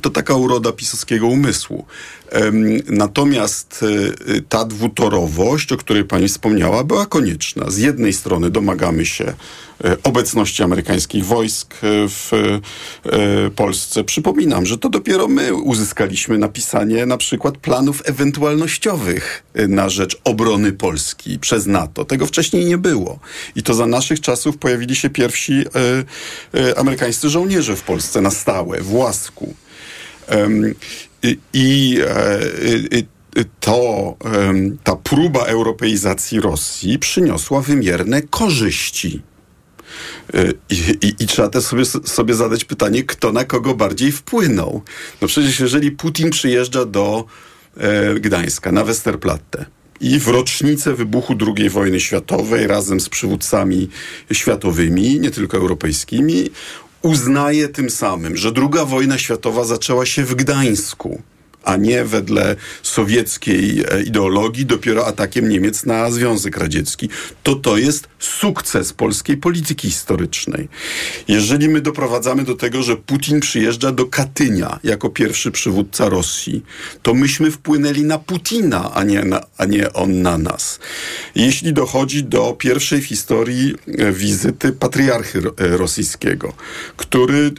To 0.02 0.10
taka 0.10 0.34
uroda 0.34 0.72
pisowskiego 0.72 1.26
umysłu. 1.26 1.86
Natomiast 2.86 3.84
e, 4.28 4.40
ta 4.48 4.64
dwutorowość, 4.64 5.72
o 5.72 5.76
której 5.76 6.04
pani 6.04 6.28
wspomniała, 6.28 6.84
była 6.84 7.06
konieczna. 7.06 7.70
Z 7.70 7.78
jednej 7.78 8.12
strony 8.12 8.50
domagamy 8.50 9.06
się 9.06 9.24
e, 9.84 9.96
obecności 10.02 10.62
amerykańskich 10.62 11.24
wojsk 11.24 11.74
e, 11.74 11.78
w 12.08 12.30
Polsce. 13.56 14.04
Przypominam, 14.04 14.66
że 14.66 14.78
to 14.78 14.88
dopiero 14.88 15.28
my 15.28 15.54
uzyskaliśmy 15.54 16.38
napisanie 16.38 17.06
na 17.06 17.16
przykład 17.16 17.58
planów 17.58 18.02
ewentualnościowych 18.04 19.42
na 19.68 19.88
rzecz 19.88 20.20
obrony 20.24 20.72
Polski 20.72 21.38
przez 21.38 21.66
NATO. 21.66 22.04
Tego 22.04 22.26
wcześniej 22.26 22.64
nie 22.64 22.78
było. 22.78 23.18
I 23.56 23.62
to 23.62 23.74
za 23.74 23.86
naszych 23.86 24.20
czasów 24.20 24.58
pojawili 24.58 24.96
się 24.96 25.10
pierwsi 25.10 25.64
amerykańscy 26.76 27.28
żołnierze 27.28 27.76
w 27.76 27.82
Polsce 27.82 28.20
na 28.20 28.30
stałe, 28.30 28.80
w 28.80 28.94
łasku. 28.94 29.49
I, 31.22 31.38
i 31.52 31.98
to 33.60 34.16
ta 34.84 34.96
próba 34.96 35.44
europeizacji 35.44 36.40
Rosji 36.40 36.98
przyniosła 36.98 37.60
wymierne 37.60 38.22
korzyści. 38.22 39.22
Y, 40.34 40.54
I, 40.70 41.06
i, 41.06 41.14
I 41.24 41.26
trzeba 41.26 41.48
też 41.48 41.64
sobie, 41.64 41.84
sobie 41.84 42.34
zadać 42.34 42.64
pytanie, 42.64 43.04
kto 43.04 43.32
na 43.32 43.44
kogo 43.44 43.74
bardziej 43.74 44.12
wpłynął. 44.12 44.82
No 45.20 45.28
przecież 45.28 45.60
jeżeli 45.60 45.90
Putin 45.90 46.30
przyjeżdża 46.30 46.84
do 46.84 47.24
e, 47.76 48.14
Gdańska 48.14 48.72
na 48.72 48.84
Westerplatte 48.84 49.64
i 50.00 50.18
w 50.18 50.28
rocznicę 50.28 50.94
wybuchu 50.94 51.34
II 51.56 51.70
wojny 51.70 52.00
światowej 52.00 52.66
razem 52.66 53.00
z 53.00 53.08
przywódcami 53.08 53.88
światowymi, 54.32 55.20
nie 55.20 55.30
tylko 55.30 55.56
europejskimi, 55.56 56.50
uznaje 57.02 57.68
tym 57.68 57.90
samym, 57.90 58.36
że 58.36 58.52
II 58.56 58.86
wojna 58.86 59.18
światowa 59.18 59.64
zaczęła 59.64 60.06
się 60.06 60.24
w 60.24 60.34
Gdańsku 60.34 61.22
a 61.64 61.76
nie 61.76 62.04
wedle 62.04 62.56
sowieckiej 62.82 63.84
e, 63.90 64.02
ideologii, 64.02 64.66
dopiero 64.66 65.06
atakiem 65.06 65.48
Niemiec 65.48 65.86
na 65.86 66.10
Związek 66.10 66.56
Radziecki, 66.56 67.08
to 67.42 67.54
to 67.54 67.76
jest 67.76 68.08
sukces 68.18 68.92
polskiej 68.92 69.36
polityki 69.36 69.88
historycznej. 69.88 70.68
Jeżeli 71.28 71.68
my 71.68 71.80
doprowadzamy 71.80 72.44
do 72.44 72.54
tego, 72.54 72.82
że 72.82 72.96
Putin 72.96 73.40
przyjeżdża 73.40 73.92
do 73.92 74.06
Katynia 74.06 74.78
jako 74.84 75.10
pierwszy 75.10 75.50
przywódca 75.50 76.08
Rosji, 76.08 76.64
to 77.02 77.14
myśmy 77.14 77.50
wpłynęli 77.50 78.02
na 78.02 78.18
Putina, 78.18 78.90
a 78.94 79.04
nie, 79.04 79.24
na, 79.24 79.40
a 79.58 79.64
nie 79.64 79.92
on 79.92 80.22
na 80.22 80.38
nas. 80.38 80.78
Jeśli 81.34 81.72
dochodzi 81.72 82.24
do 82.24 82.52
pierwszej 82.58 83.00
w 83.00 83.06
historii 83.06 83.74
e, 83.98 84.12
wizyty 84.12 84.72
patriarchy 84.72 85.38
e, 85.38 85.66
rosyjskiego, 85.76 86.52
który 86.96 87.50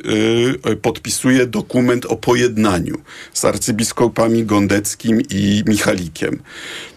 podpisuje 0.81 1.45
dokument 1.45 2.05
o 2.05 2.15
pojednaniu 2.15 3.01
z 3.33 3.45
arcybiskupami 3.91 4.45
Gondeckim 4.45 5.21
i 5.29 5.63
Michalikiem. 5.67 6.39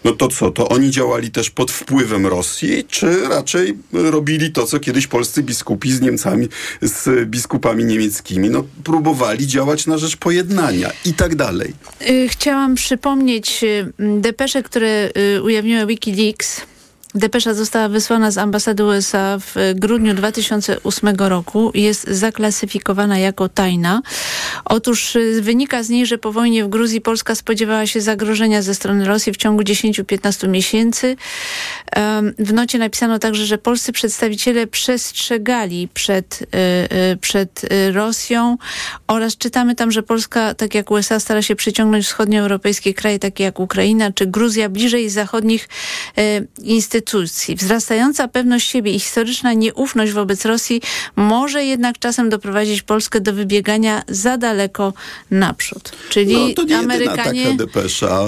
No 0.03 0.11
to 0.11 0.27
co, 0.27 0.51
to 0.51 0.69
oni 0.69 0.91
działali 0.91 1.31
też 1.31 1.49
pod 1.49 1.71
wpływem 1.71 2.27
Rosji, 2.27 2.83
czy 2.89 3.27
raczej 3.29 3.77
robili 3.93 4.51
to, 4.51 4.65
co 4.65 4.79
kiedyś 4.79 5.07
polscy 5.07 5.43
biskupi 5.43 5.91
z 5.91 6.01
Niemcami, 6.01 6.47
z 6.81 7.29
biskupami 7.29 7.85
niemieckimi, 7.85 8.49
no 8.49 8.63
próbowali 8.83 9.47
działać 9.47 9.87
na 9.87 9.97
rzecz 9.97 10.17
pojednania 10.17 10.91
i 11.05 11.13
tak 11.13 11.35
dalej. 11.35 11.73
Y, 12.09 12.27
Chciałam 12.29 12.75
przypomnieć 12.75 13.63
y, 13.63 13.93
depesze, 13.99 14.63
które 14.63 15.09
y, 15.37 15.43
ujawniły 15.43 15.85
Wikileaks. 15.85 16.61
Depesza 17.15 17.53
została 17.53 17.89
wysłana 17.89 18.31
z 18.31 18.37
ambasady 18.37 18.83
USA 18.83 19.37
w 19.39 19.55
grudniu 19.75 20.13
2008 20.13 21.15
roku 21.17 21.71
i 21.73 21.81
jest 21.81 22.07
zaklasyfikowana 22.07 23.17
jako 23.19 23.49
tajna. 23.49 24.01
Otóż 24.65 25.15
y, 25.15 25.41
wynika 25.41 25.83
z 25.83 25.89
niej, 25.89 26.05
że 26.05 26.17
po 26.17 26.31
wojnie 26.31 26.63
w 26.63 26.69
Gruzji 26.69 27.01
Polska 27.01 27.35
spodziewała 27.35 27.87
się 27.87 28.01
zagrożenia 28.01 28.61
ze 28.61 28.75
strony 28.75 29.05
Rosji 29.05 29.33
w 29.33 29.37
ciągu 29.37 29.63
10-15 29.63 30.49
miesięcy. 30.49 31.15
W 32.39 32.53
nocie 32.53 32.77
napisano 32.77 33.19
także, 33.19 33.45
że 33.45 33.57
polscy 33.57 33.91
przedstawiciele 33.91 34.67
przestrzegali 34.67 35.87
przed, 35.93 36.41
y, 36.41 36.45
y, 37.13 37.17
przed 37.17 37.61
Rosją 37.93 38.57
oraz 39.07 39.37
czytamy 39.37 39.75
tam, 39.75 39.91
że 39.91 40.03
Polska, 40.03 40.53
tak 40.53 40.75
jak 40.75 40.91
USA, 40.91 41.19
stara 41.19 41.41
się 41.41 41.55
przyciągnąć 41.55 42.05
wschodnioeuropejskie 42.05 42.93
kraje, 42.93 43.19
takie 43.19 43.43
jak 43.43 43.59
Ukraina 43.59 44.11
czy 44.11 44.25
Gruzja, 44.25 44.69
bliżej 44.69 45.09
zachodnich 45.09 45.69
y, 46.17 46.47
Wzrastająca 47.57 48.27
pewność 48.27 48.69
siebie 48.69 48.91
i 48.91 48.99
historyczna 48.99 49.53
nieufność 49.53 50.11
wobec 50.11 50.45
Rosji 50.45 50.81
może 51.15 51.63
jednak 51.63 51.99
czasem 51.99 52.29
doprowadzić 52.29 52.81
Polskę 52.81 53.21
do 53.21 53.33
wybiegania 53.33 54.03
za 54.07 54.37
daleko 54.37 54.93
naprzód. 55.31 55.91
Czyli 56.09 56.33
No 56.33 56.53
to 56.55 56.63
nie 56.63 56.77
Amerykanie 56.77 57.43
taka 57.43 57.57
depesza. 57.57 58.23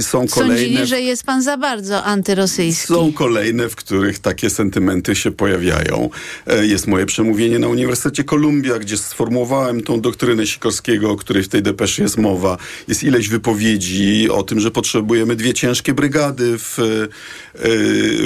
Są 0.00 0.26
kolejne... 0.28 0.56
sądzili, 0.58 0.86
że 0.86 1.00
jest 1.00 1.24
pan 1.24 1.42
za 1.42 1.56
bardzo 1.56 2.04
antyrosyjski. 2.04 2.86
Są 2.86 3.12
kolejne, 3.12 3.68
w 3.68 3.76
których 3.76 4.18
takie 4.18 4.50
sentymenty 4.50 5.16
się 5.16 5.30
pojawiają. 5.30 6.10
E, 6.46 6.66
Jest 6.66 6.86
moje 6.86 7.06
przemówienie 7.06 7.58
na 7.58 7.68
Uniwersytecie 7.68 8.24
Columbia, 8.24 8.78
gdzie 8.78 8.98
sformułowałem 8.98 9.82
tą 9.82 10.00
doktrynę 10.00 10.46
Sikorskiego, 10.46 11.10
o 11.10 11.16
której 11.16 11.42
w 11.42 11.48
tej 11.48 11.62
depeszy 11.62 12.02
jest 12.02 12.18
mowa. 12.18 12.56
Jest 12.88 13.02
ileś 13.02 13.28
wypowiedzi 13.28 14.30
o 14.30 14.42
tym, 14.42 14.60
że 14.60 14.70
potrzebujemy 14.70 15.36
dwie 15.36 15.54
ciężkie 15.54 15.94
brygady 15.94 16.58
w, 16.58 16.78
e, 16.78 17.68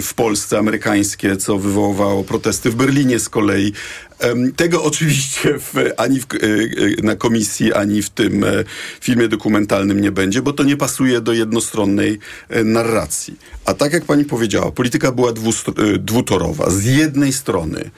w 0.02 0.14
Polsce, 0.14 0.58
amerykańskie, 0.58 1.36
co 1.36 1.58
wywołało 1.58 2.24
protesty 2.24 2.70
w 2.70 2.74
Berlinie 2.74 3.18
z 3.18 3.28
kolei. 3.28 3.72
Tego 4.56 4.84
oczywiście 4.84 5.58
w, 5.58 5.74
ani 5.96 6.20
w, 6.20 6.26
e, 6.34 6.36
e, 6.36 7.02
na 7.02 7.16
komisji, 7.16 7.72
ani 7.72 8.02
w 8.02 8.10
tym 8.10 8.44
e, 8.44 8.64
filmie 9.00 9.28
dokumentalnym 9.28 10.00
nie 10.00 10.12
będzie, 10.12 10.42
bo 10.42 10.52
to 10.52 10.64
nie 10.64 10.76
pasuje 10.76 11.20
do 11.20 11.32
jednostronnej 11.32 12.18
e, 12.48 12.64
narracji. 12.64 13.38
A 13.64 13.74
tak 13.74 13.92
jak 13.92 14.04
pani 14.04 14.24
powiedziała, 14.24 14.72
polityka 14.72 15.12
była 15.12 15.30
e, 15.30 15.34
dwutorowa. 15.98 16.70
Z 16.70 16.84
jednej 16.84 17.32
strony 17.32 17.90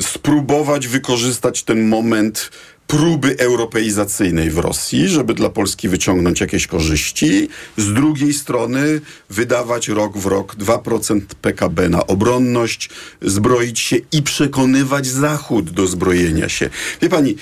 spróbować 0.00 0.88
wykorzystać 0.88 1.62
ten 1.62 1.88
moment 1.88 2.50
próby 2.86 3.36
europeizacyjnej 3.38 4.50
w 4.50 4.58
Rosji, 4.58 5.08
żeby 5.08 5.34
dla 5.34 5.50
Polski 5.50 5.88
wyciągnąć 5.88 6.40
jakieś 6.40 6.66
korzyści. 6.66 7.48
Z 7.76 7.92
drugiej 7.92 8.32
strony 8.32 9.00
wydawać 9.30 9.88
rok 9.88 10.18
w 10.18 10.26
rok 10.26 10.56
2% 10.56 11.20
PKB 11.42 11.88
na 11.88 12.06
obronność, 12.06 12.90
zbroić 13.22 13.80
się 13.80 13.96
i 14.12 14.22
przekonywać 14.22 15.06
Zachód 15.06 15.70
do 15.70 15.86
zbrojenia 15.86 16.48
się. 16.48 16.70
Wie 17.02 17.08
pani, 17.08 17.36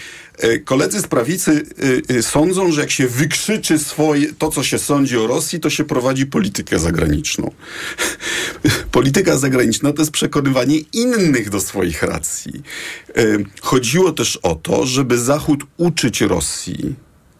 koledzy 0.64 1.00
z 1.00 1.06
prawicy 1.06 1.66
e, 2.10 2.16
e, 2.16 2.22
sądzą, 2.22 2.72
że 2.72 2.80
jak 2.80 2.90
się 2.90 3.08
wykrzyczy 3.08 3.78
swoje, 3.78 4.34
to, 4.34 4.50
co 4.50 4.62
się 4.62 4.78
sądzi 4.78 5.18
o 5.18 5.26
Rosji, 5.26 5.60
to 5.60 5.70
się 5.70 5.84
prowadzi 5.84 6.26
politykę 6.26 6.78
zagraniczną. 6.78 7.50
Polityka 8.92 9.36
zagraniczna 9.36 9.92
to 9.92 10.02
jest 10.02 10.12
przekonywanie 10.12 10.78
innych 10.78 11.50
do 11.50 11.60
swoich 11.60 12.02
racji. 12.02 12.62
E, 13.16 13.22
Chodziło 13.60 14.12
też 14.12 14.36
o 14.36 14.54
to, 14.54 14.86
żeby 14.86 15.18
Zachód 15.18 15.60
uczyć 15.76 16.20
Rosji 16.20 16.94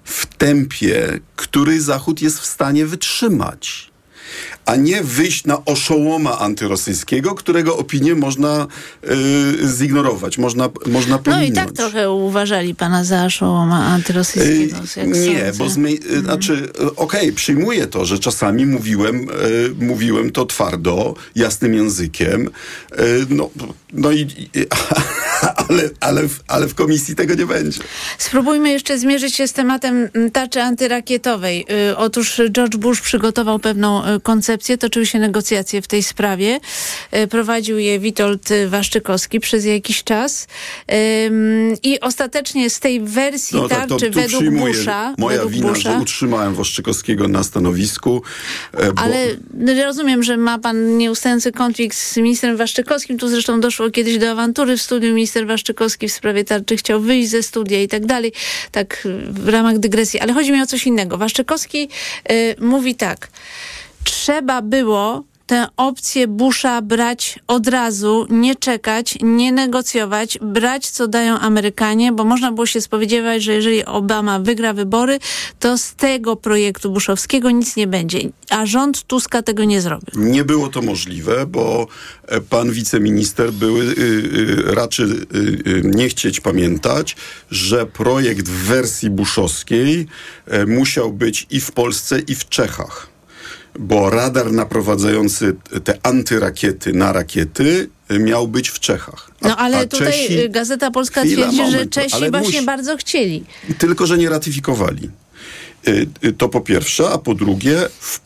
w 0.05 0.27
tempie, 0.27 1.21
który 1.37 1.81
Zachód 1.81 2.23
jest 2.23 2.39
w 2.39 2.47
stanie 2.47 2.87
wytrzymać. 2.87 3.93
A 4.67 4.77
nie 4.77 5.03
wyjść 5.03 5.45
na 5.45 5.65
oszołoma 5.65 6.39
antyrosyjskiego, 6.39 7.35
którego 7.35 7.77
opinię 7.77 8.15
można 8.15 8.67
y, 9.05 9.69
zignorować, 9.77 10.39
można, 10.39 10.69
można 10.87 11.15
No 11.17 11.21
i 11.21 11.25
pominąć. 11.25 11.55
tak 11.55 11.73
trochę 11.73 12.11
uważali 12.11 12.75
pana 12.75 13.05
za 13.05 13.31
szołoma 13.31 13.87
antyrosyjskiego. 13.87 14.77
jak 14.97 15.09
Nie, 15.09 15.15
sądzę. 15.15 15.53
bo 15.59 15.69
zmy, 15.69 15.91
y, 15.91 16.21
znaczy, 16.21 16.69
y, 16.83 16.97
okej, 16.97 17.33
przyjmuję 17.33 17.87
to, 17.87 18.05
że 18.05 18.19
czasami 18.19 18.67
mówiłem, 18.67 19.17
y, 19.17 19.75
mówiłem 19.85 20.31
to 20.31 20.47
twardo, 20.47 21.15
jasnym 21.35 21.75
językiem, 21.75 22.47
y, 22.47 23.27
no, 23.31 23.51
no 23.93 24.13
i, 24.13 24.21
i 24.21 24.49
ale, 25.69 25.91
ale, 26.01 26.29
w, 26.29 26.41
ale 26.49 26.69
w 26.69 26.75
komisji 26.75 27.15
tego 27.15 27.35
nie 27.35 27.47
będzie. 27.47 27.81
Spróbujmy 28.19 28.71
jeszcze 28.71 28.99
zmierzyć 28.99 29.35
się 29.35 29.49
z 29.49 29.53
tematem 29.53 30.09
tarczy 30.33 30.63
antyrakietowej. 30.63 31.67
Y, 31.91 31.97
Otóż 31.97 32.41
George 32.51 32.77
Bush 32.77 33.01
przygotował 33.01 33.59
pewną 33.59 34.07
y, 34.07 34.21
koncepcję, 34.53 34.79
toczyły 34.79 35.07
się 35.07 35.19
negocjacje 35.19 35.83
w 35.83 35.87
tej 35.87 36.03
sprawie. 36.03 36.61
Y, 37.17 37.27
Prowadził 37.27 37.79
je 37.79 37.99
Witold 37.99 38.49
Waszczykowski 38.69 39.41
przez 39.41 39.65
jakiś 39.65 40.05
czas. 40.05 40.47
I 41.83 42.01
ostatecznie 42.01 42.71
z 42.71 42.81
tej 42.81 43.01
wersji 43.01 43.59
No 43.59 43.69
tak, 43.69 43.89
to 43.89 43.97
tarczy 43.97 44.11
według. 44.11 44.55
Busha, 44.55 45.15
Moja 45.19 45.37
według 45.37 45.53
wina, 45.53 45.69
Busha, 45.69 45.93
że 45.93 45.99
utrzymałem 46.03 46.55
Waszczykowskiego 46.55 47.29
na 47.29 47.43
stanowisku. 47.43 48.23
e, 48.75 48.93
Bo, 48.93 49.03
Ale 49.03 49.27
rozumiem, 49.85 50.23
że 50.23 50.37
ma 50.37 50.59
pan 50.59 50.99
nieustający 50.99 51.53
konflikt 51.53 51.97
z 51.97 52.17
ministrem 52.17 52.57
Waszczykowskim. 52.57 53.19
Tu 53.19 53.29
zresztą 53.29 53.61
doszło 53.61 53.91
kiedyś 53.91 54.19
do 54.19 54.31
awantury 54.31 54.77
w 54.77 54.83
studiu. 54.83 55.15
Minister 55.15 55.47
Waszczykowski 55.47 56.09
w 56.09 56.13
sprawie 56.13 56.45
tarczy 56.45 56.77
chciał 56.77 57.01
wyjść 57.01 57.31
ze 57.31 57.43
studia 57.43 57.83
i 57.83 57.89
tak 57.89 58.07
dalej. 58.07 58.33
Tak 58.71 59.09
w 59.31 59.49
ramach 59.49 59.79
dygresji. 59.79 60.21
Ale 60.21 60.33
chodzi 60.33 60.53
mi 60.53 60.63
o 60.63 60.67
coś 60.67 60.87
innego. 60.87 61.19
Waszczykowski 61.19 61.89
y, 62.31 62.57
mówi 62.61 62.95
tak. 62.95 63.29
Trzeba 64.05 64.63
było 64.63 65.25
tę 65.47 65.67
opcję 65.77 66.29
Busha 66.29 66.83
brać 66.83 67.39
od 67.47 67.69
razu, 67.69 68.27
nie 68.31 68.57
czekać, 68.57 69.19
nie 69.23 69.53
negocjować, 69.53 70.39
brać 70.43 70.91
co 70.91 71.09
dają 71.09 71.39
Amerykanie, 71.39 72.13
bo 72.13 72.25
można 72.25 72.53
było 72.53 72.67
się 72.67 72.81
spodziewać, 72.81 73.43
że 73.43 73.53
jeżeli 73.53 73.85
Obama 73.85 74.39
wygra 74.39 74.73
wybory, 74.73 75.19
to 75.61 75.79
z 75.79 75.95
tego 75.95 76.37
projektu 76.37 76.91
bushowskiego 76.91 77.51
nic 77.51 77.77
nie 77.77 77.87
będzie. 77.87 78.19
A 78.51 78.67
rząd 78.67 79.03
Tuska 79.03 79.43
tego 79.43 79.65
nie 79.65 79.81
zrobił. 79.81 80.09
Nie 80.15 80.45
było 80.45 80.69
to 80.69 80.83
możliwe, 80.83 81.47
bo 81.47 81.87
e, 82.27 82.41
pan 82.41 82.71
wiceminister 82.71 83.53
był, 83.53 83.77
y, 83.81 83.83
y, 83.83 84.75
raczy 84.75 85.27
y, 85.35 85.39
y, 85.71 85.83
nie 85.85 86.09
chcieć 86.09 86.41
pamiętać, 86.41 87.17
że 87.51 87.87
projekt 87.87 88.49
w 88.49 88.67
wersji 88.67 89.11
buszowskiej 89.11 90.07
e, 90.47 90.67
musiał 90.67 91.13
być 91.13 91.47
i 91.51 91.61
w 91.61 91.73
Polsce, 91.73 92.19
i 92.21 92.35
w 92.35 92.49
Czechach. 92.49 93.12
Bo 93.79 94.11
radar 94.11 94.53
naprowadzający 94.53 95.57
te 95.85 95.99
antyrakiety 96.03 96.93
na 96.93 97.13
rakiety 97.13 97.89
y, 98.11 98.19
miał 98.19 98.49
być 98.49 98.69
w 98.69 98.81
Czechach. 98.81 99.31
A- 99.43 99.49
No 99.49 99.57
ale 99.57 99.87
tutaj 99.87 100.13
Czesi- 100.13 100.51
Gazeta 100.51 100.91
Polska 100.91 101.21
Chwila, 101.23 101.49
twierdzi, 101.49 101.73
że 101.73 101.87
Czesi 101.87 102.31
właśnie 102.31 102.53
musi- 102.53 102.67
bardzo 102.67 102.97
chcieli. 102.97 103.45
tylko, 103.79 104.07
że 104.07 104.19
nie 104.19 104.29
ratyfikowali. 104.29 105.11
Y, 105.89 106.07
y, 106.25 106.33
To 106.33 106.49
po 106.49 106.61
pierwsze, 106.61 107.11
a 107.11 107.19
po 107.19 107.35
drugie, 107.35 107.89
w 108.01 108.21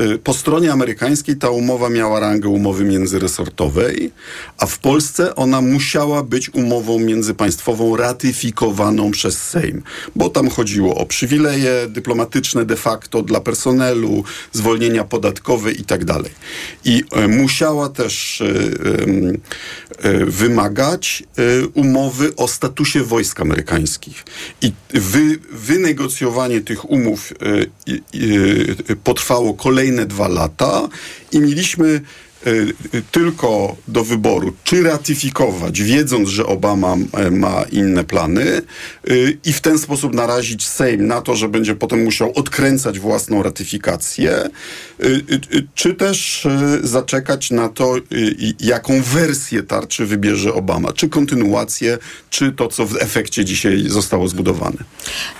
y, 0.00 0.18
po 0.18 0.34
stronie 0.34 0.72
amerykańskiej 0.72 1.36
ta 1.36 1.50
umowa 1.50 1.90
miała 1.90 2.20
rangę 2.20 2.48
umowy 2.48 2.84
międzyresortowej, 2.84 4.12
a 4.58 4.66
w 4.66 4.78
Polsce 4.78 5.34
ona 5.34 5.60
musiała 5.60 6.22
być 6.22 6.54
umową 6.54 6.98
międzypaństwową 6.98 7.96
ratyfikowaną 7.96 9.10
przez 9.10 9.42
Sejm, 9.42 9.82
bo 10.16 10.30
tam 10.30 10.50
chodziło 10.50 10.94
o 10.94 11.06
przywileje 11.06 11.86
dyplomatyczne 11.88 12.64
de 12.64 12.76
facto 12.76 13.22
dla 13.22 13.40
personelu, 13.40 14.24
zwolnienia 14.52 15.04
podatkowe 15.04 15.72
i 15.72 15.84
tak 15.84 16.04
dalej. 16.04 16.30
I 16.84 17.02
musiała 17.28 17.88
też 17.88 18.42
wymagać 20.26 21.22
e, 21.38 21.66
umowy 21.66 22.36
o 22.36 22.48
statusie 22.48 23.02
wojsk 23.02 23.40
amerykańskich. 23.40 24.24
I 24.62 24.72
wy, 24.94 25.38
wynegocjowanie 25.52 26.60
tych 26.60 26.90
umów 26.90 27.32
e, 27.32 27.36
e, 28.92 28.96
potrwało 28.96 29.54
kolejne 29.54 30.06
dwa 30.06 30.28
lata 30.28 30.88
i 31.32 31.40
mieliśmy 31.40 31.86
e, 31.88 31.96
e, 31.96 32.25
tylko 33.12 33.76
do 33.88 34.04
wyboru, 34.04 34.52
czy 34.64 34.82
ratyfikować, 34.82 35.82
wiedząc, 35.82 36.28
że 36.28 36.46
Obama 36.46 36.96
e, 37.12 37.30
ma 37.30 37.62
inne 37.72 38.04
plany 38.04 38.42
e, 38.52 38.62
i 39.44 39.52
w 39.52 39.60
ten 39.60 39.78
sposób 39.78 40.14
narazić 40.14 40.66
Sejm 40.66 41.06
na 41.06 41.20
to, 41.20 41.36
że 41.36 41.48
będzie 41.48 41.74
potem 41.74 42.04
musiał 42.04 42.32
odkręcać 42.34 42.98
własną 42.98 43.42
ratyfikację, 43.42 44.32
e, 44.32 44.40
e, 44.40 45.06
e, 45.06 45.62
czy 45.74 45.94
też 45.94 46.46
e, 46.46 46.78
zaczekać 46.82 47.50
na 47.50 47.68
to, 47.68 47.96
e, 47.96 48.00
jaką 48.60 49.02
wersję 49.02 49.62
tarczy 49.62 50.06
wybierze 50.06 50.54
Obama, 50.54 50.92
czy 50.92 51.08
kontynuację, 51.08 51.98
czy 52.30 52.52
to, 52.52 52.68
co 52.68 52.86
w 52.86 52.96
efekcie 52.96 53.44
dzisiaj 53.44 53.84
zostało 53.86 54.28
zbudowane. 54.28 54.76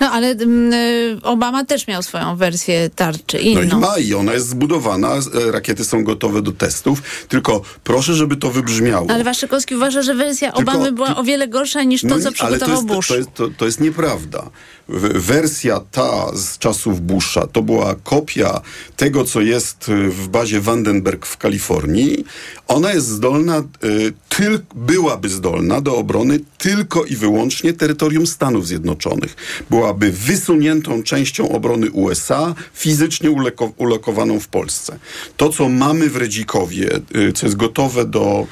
No 0.01 0.11
ale 0.11 0.27
mm, 0.31 1.19
Obama 1.23 1.65
też 1.65 1.87
miał 1.87 2.03
swoją 2.03 2.35
wersję 2.35 2.89
tarczy, 2.95 3.37
No 3.55 3.61
inną. 3.61 3.77
i 3.77 3.81
ma 3.81 3.97
i 3.97 4.13
ona 4.13 4.33
jest 4.33 4.47
zbudowana, 4.49 5.13
e, 5.15 5.51
rakiety 5.51 5.85
są 5.85 6.03
gotowe 6.03 6.41
do 6.41 6.51
testów, 6.51 6.96
tylko 7.27 7.61
proszę, 7.83 8.13
żeby 8.13 8.35
to 8.35 8.51
wybrzmiało. 8.51 9.09
Ale 9.11 9.23
Waszykowski 9.23 9.75
uważa, 9.75 10.01
że 10.01 10.15
wersja 10.15 10.51
Tylko- 10.51 10.71
Obamy 10.71 10.91
była 10.91 11.15
o 11.15 11.23
wiele 11.23 11.47
gorsza 11.47 11.83
niż 11.83 12.01
to, 12.01 12.07
No 12.07 12.15
co 12.19 12.19
nie, 12.19 12.25
ale 12.25 12.59
to 12.59 12.65
przygotował 12.65 12.75
jest, 12.75 12.87
Bush. 12.87 13.07
To 13.07 13.15
jest, 13.15 13.33
to, 13.33 13.49
to 13.57 13.65
jest 13.65 13.79
nieprawda. 13.79 14.49
Wersja 14.89 15.81
ta 15.91 16.31
z 16.35 16.57
czasów 16.57 17.01
Busha 17.01 17.47
to 17.47 17.61
była 17.61 17.95
kopia 18.03 18.61
tego, 18.95 19.23
co 19.23 19.41
jest 19.41 19.89
y, 19.89 20.09
w 20.09 20.27
bazie 20.27 20.61
Vandenberg 20.61 21.25
w 21.25 21.37
Kalifornii. 21.37 22.25
Ona 22.67 22.93
jest 22.93 23.07
zdolna, 23.07 23.63
y, 23.83 24.13
tyl, 24.29 24.59
byłaby 24.75 25.29
zdolna 25.29 25.81
do 25.81 25.97
obrony 25.97 26.39
tylko 26.57 27.05
i 27.05 27.15
wyłącznie 27.15 27.73
terytorium 27.73 28.27
Stanów 28.27 28.67
Zjednoczonych. 28.67 29.35
Byłaby 29.69 30.11
wysuniętą 30.11 31.03
częścią 31.03 31.49
obrony 31.49 31.91
USA, 31.91 32.55
fizycznie 32.73 33.31
uleko, 33.31 33.71
ulokowaną 33.77 34.39
w 34.39 34.47
Polsce. 34.47 34.99
To, 35.37 35.49
co 35.49 35.69
mamy 35.69 36.09
w 36.09 36.15
Redzikowie, 36.15 36.99
y, 37.15 37.33
co 37.33 37.45
jest 37.45 37.55
gotowe 37.55 38.05
do... 38.05 38.47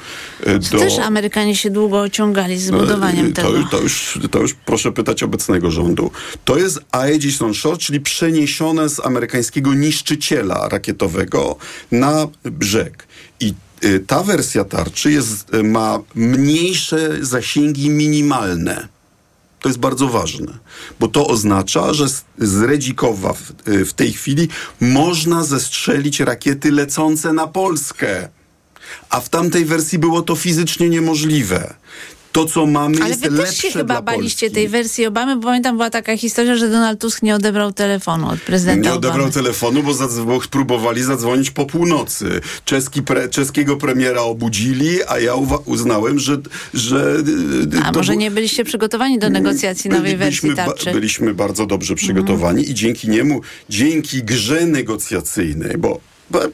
do 0.70 0.78
też 0.78 0.98
Amerykanie 0.98 1.56
się 1.56 1.70
długo 1.70 2.00
ociągali 2.00 2.58
z 2.58 2.70
budowaniem 2.70 3.26
E, 3.26 3.32
to, 3.32 3.42
tego. 3.42 3.68
To 3.70 3.80
już, 3.80 4.18
to 4.30 4.38
już 4.38 4.54
proszę 4.54 4.92
pytać 4.92 5.22
obecnego 5.22 5.70
rządu. 5.70 6.10
To 6.44 6.58
jest 6.58 6.80
Aegis 6.92 7.42
On-Shore, 7.42 7.78
czyli 7.78 8.00
przeniesione 8.00 8.88
z 8.88 9.00
amerykańskiego 9.00 9.74
niszczyciela 9.74 10.68
rakietowego 10.68 11.56
na 11.90 12.28
brzeg. 12.44 13.06
I 13.40 13.54
y, 13.84 14.00
ta 14.00 14.22
wersja 14.22 14.64
tarczy 14.64 15.12
jest, 15.12 15.54
y, 15.54 15.62
ma 15.62 15.98
mniejsze 16.14 17.16
zasięgi 17.20 17.90
minimalne. 17.90 18.88
To 19.60 19.68
jest 19.68 19.78
bardzo 19.78 20.08
ważne, 20.08 20.58
bo 21.00 21.08
to 21.08 21.26
oznacza, 21.26 21.94
że 21.94 22.08
z, 22.38 22.62
Redzikowa 22.62 23.32
w, 23.32 23.68
y, 23.68 23.84
w 23.84 23.92
tej 23.92 24.12
chwili 24.12 24.48
można 24.80 25.44
zestrzelić 25.44 26.20
rakiety 26.20 26.70
lecące 26.70 27.32
na 27.32 27.46
Polskę. 27.46 28.28
A 29.10 29.20
w 29.20 29.28
tamtej 29.28 29.64
wersji 29.64 29.98
było 29.98 30.22
to 30.22 30.36
fizycznie 30.36 30.88
niemożliwe. 30.88 31.74
To, 32.36 32.44
co 32.46 32.66
mamy, 32.66 32.96
Ale 33.00 33.08
jest 33.08 33.20
wy 33.20 33.30
lepsze 33.30 33.52
też 33.52 33.60
się 33.62 33.70
chyba 33.70 33.94
dla 33.94 34.02
baliście 34.02 34.46
Polski. 34.46 34.54
tej 34.54 34.68
wersji 34.68 35.06
Obamy, 35.06 35.36
bo 35.36 35.42
pamiętam 35.42 35.76
była 35.76 35.90
taka 35.90 36.16
historia, 36.16 36.56
że 36.56 36.68
Donald 36.68 37.00
Tusk 37.00 37.22
nie 37.22 37.34
odebrał 37.34 37.72
telefonu 37.72 38.28
od 38.28 38.40
prezydenta 38.40 38.80
Nie 38.88 38.94
odebrał 38.94 39.16
Obamy. 39.20 39.32
telefonu, 39.32 39.82
bo, 39.82 39.94
bo 40.24 40.40
próbowali 40.50 41.02
zadzwonić 41.02 41.50
po 41.50 41.66
północy. 41.66 42.40
Czeski 42.64 43.02
pre, 43.02 43.28
czeskiego 43.28 43.76
premiera 43.76 44.20
obudzili, 44.22 44.98
a 45.08 45.18
ja 45.18 45.34
uznałem, 45.64 46.18
że... 46.18 46.36
że 46.74 47.16
y, 47.74 47.78
A 47.84 47.92
to 47.92 47.98
może 47.98 48.12
bu- 48.12 48.18
nie 48.18 48.30
byliście 48.30 48.64
przygotowani 48.64 49.18
do 49.18 49.30
negocjacji 49.30 49.90
nowej 49.90 50.16
wersji 50.16 50.40
byliśmy, 50.48 50.54
ba- 50.64 50.72
tarczy? 50.72 50.92
byliśmy 50.92 51.34
bardzo 51.34 51.66
dobrze 51.66 51.94
przygotowani 51.94 52.70
i 52.70 52.74
dzięki 52.74 53.08
niemu, 53.08 53.40
dzięki 53.68 54.22
grze 54.22 54.66
negocjacyjnej, 54.66 55.78
bo 55.78 56.00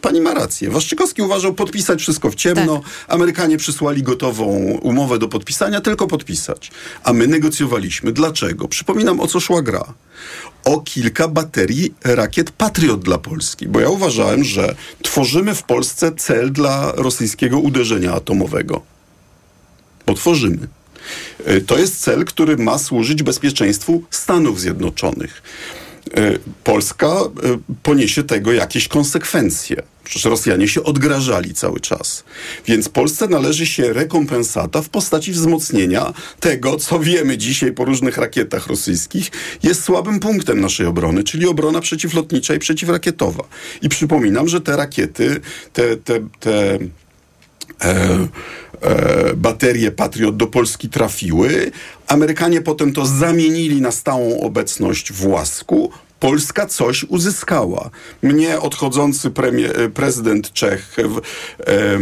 Pani 0.01 0.21
ma 0.21 0.35
rację. 0.35 0.71
Waszczykowski 0.71 1.23
uważał 1.23 1.55
podpisać 1.55 2.01
wszystko 2.01 2.31
w 2.31 2.35
ciemno. 2.35 2.77
Tak. 2.79 2.93
Amerykanie 3.09 3.57
przysłali 3.57 4.03
gotową 4.03 4.47
umowę 4.83 5.19
do 5.19 5.29
podpisania, 5.29 5.81
tylko 5.81 6.07
podpisać. 6.07 6.71
A 7.05 7.13
my 7.13 7.27
negocjowaliśmy. 7.27 8.13
Dlaczego? 8.13 8.69
Przypominam, 8.69 9.21
o 9.21 9.27
co 9.27 9.41
szła 9.41 9.63
gra. 9.63 9.85
O 10.65 10.81
kilka 10.81 11.29
baterii 11.29 11.95
rakiet 12.05 12.51
Patriot 12.51 13.01
dla 13.01 13.19
Polski. 13.19 13.69
Bo 13.69 13.81
ja 13.81 13.89
uważałem, 13.89 14.45
że 14.45 14.75
tworzymy 15.03 15.55
w 15.55 15.63
Polsce 15.63 16.13
cel 16.17 16.53
dla 16.53 16.93
rosyjskiego 16.97 17.59
uderzenia 17.59 18.13
atomowego. 18.13 18.83
Bo 20.07 20.15
tworzymy. 20.15 20.69
E, 21.45 21.61
To 21.61 21.79
jest 21.79 22.01
cel, 22.01 22.25
który 22.25 22.57
ma 22.57 22.79
służyć 22.79 23.23
bezpieczeństwu 23.23 24.03
Stanów 24.11 24.61
Zjednoczonych. 24.61 25.43
E, 26.17 26.39
Polska 26.65 27.07
e, 27.07 27.31
poniesie 27.83 28.23
tego 28.23 28.53
jakieś 28.53 28.89
konsekwencje. 28.89 29.83
Przecież 30.05 30.25
Rosjanie 30.25 30.69
się 30.69 30.83
odgrażali 30.83 31.55
cały 31.55 31.81
czas. 31.81 32.25
Więc 32.67 32.89
Polsce 32.89 33.29
należy 33.29 33.67
się 33.67 33.93
rekompensata 33.93 34.83
w 34.83 34.89
postaci 34.89 35.33
wzmocnienia 35.33 36.13
tego, 36.41 36.77
co 36.77 36.99
wiemy 36.99 37.39
dzisiaj 37.39 37.73
po 37.73 37.85
różnych 37.85 38.17
rakietach 38.17 38.67
rosyjskich, 38.67 39.31
jest 39.63 39.85
słabym 39.85 40.21
punktem 40.21 40.61
naszej 40.61 40.87
obrony, 40.87 41.25
czyli 41.25 41.47
obrona 41.47 41.81
przeciwlotnicza 41.81 42.55
i 42.55 42.59
przeciwrakietowa. 42.59 43.45
I 43.83 43.89
przypominam, 43.89 44.49
że 44.49 44.61
te 44.61 44.77
rakiety, 44.77 45.41
te, 45.73 45.97
te, 45.97 46.21
te 46.41 46.79
baterie 49.37 49.91
Patriot 49.91 50.37
do 50.37 50.47
Polski 50.47 50.89
trafiły. 50.89 51.71
Amerykanie 52.07 52.61
potem 52.61 52.93
to 52.93 53.07
zamienili 53.07 53.81
na 53.81 53.91
stałą 53.91 54.41
obecność 54.41 55.13
w 55.13 55.27
łasku. 55.27 55.91
Polska 56.21 56.67
coś 56.67 57.05
uzyskała. 57.05 57.91
Mnie 58.23 58.61
odchodzący 58.61 59.31
premier, 59.31 59.81
e, 59.81 59.89
prezydent 59.89 60.53
Czech, 60.53 60.97
e, 60.99 61.99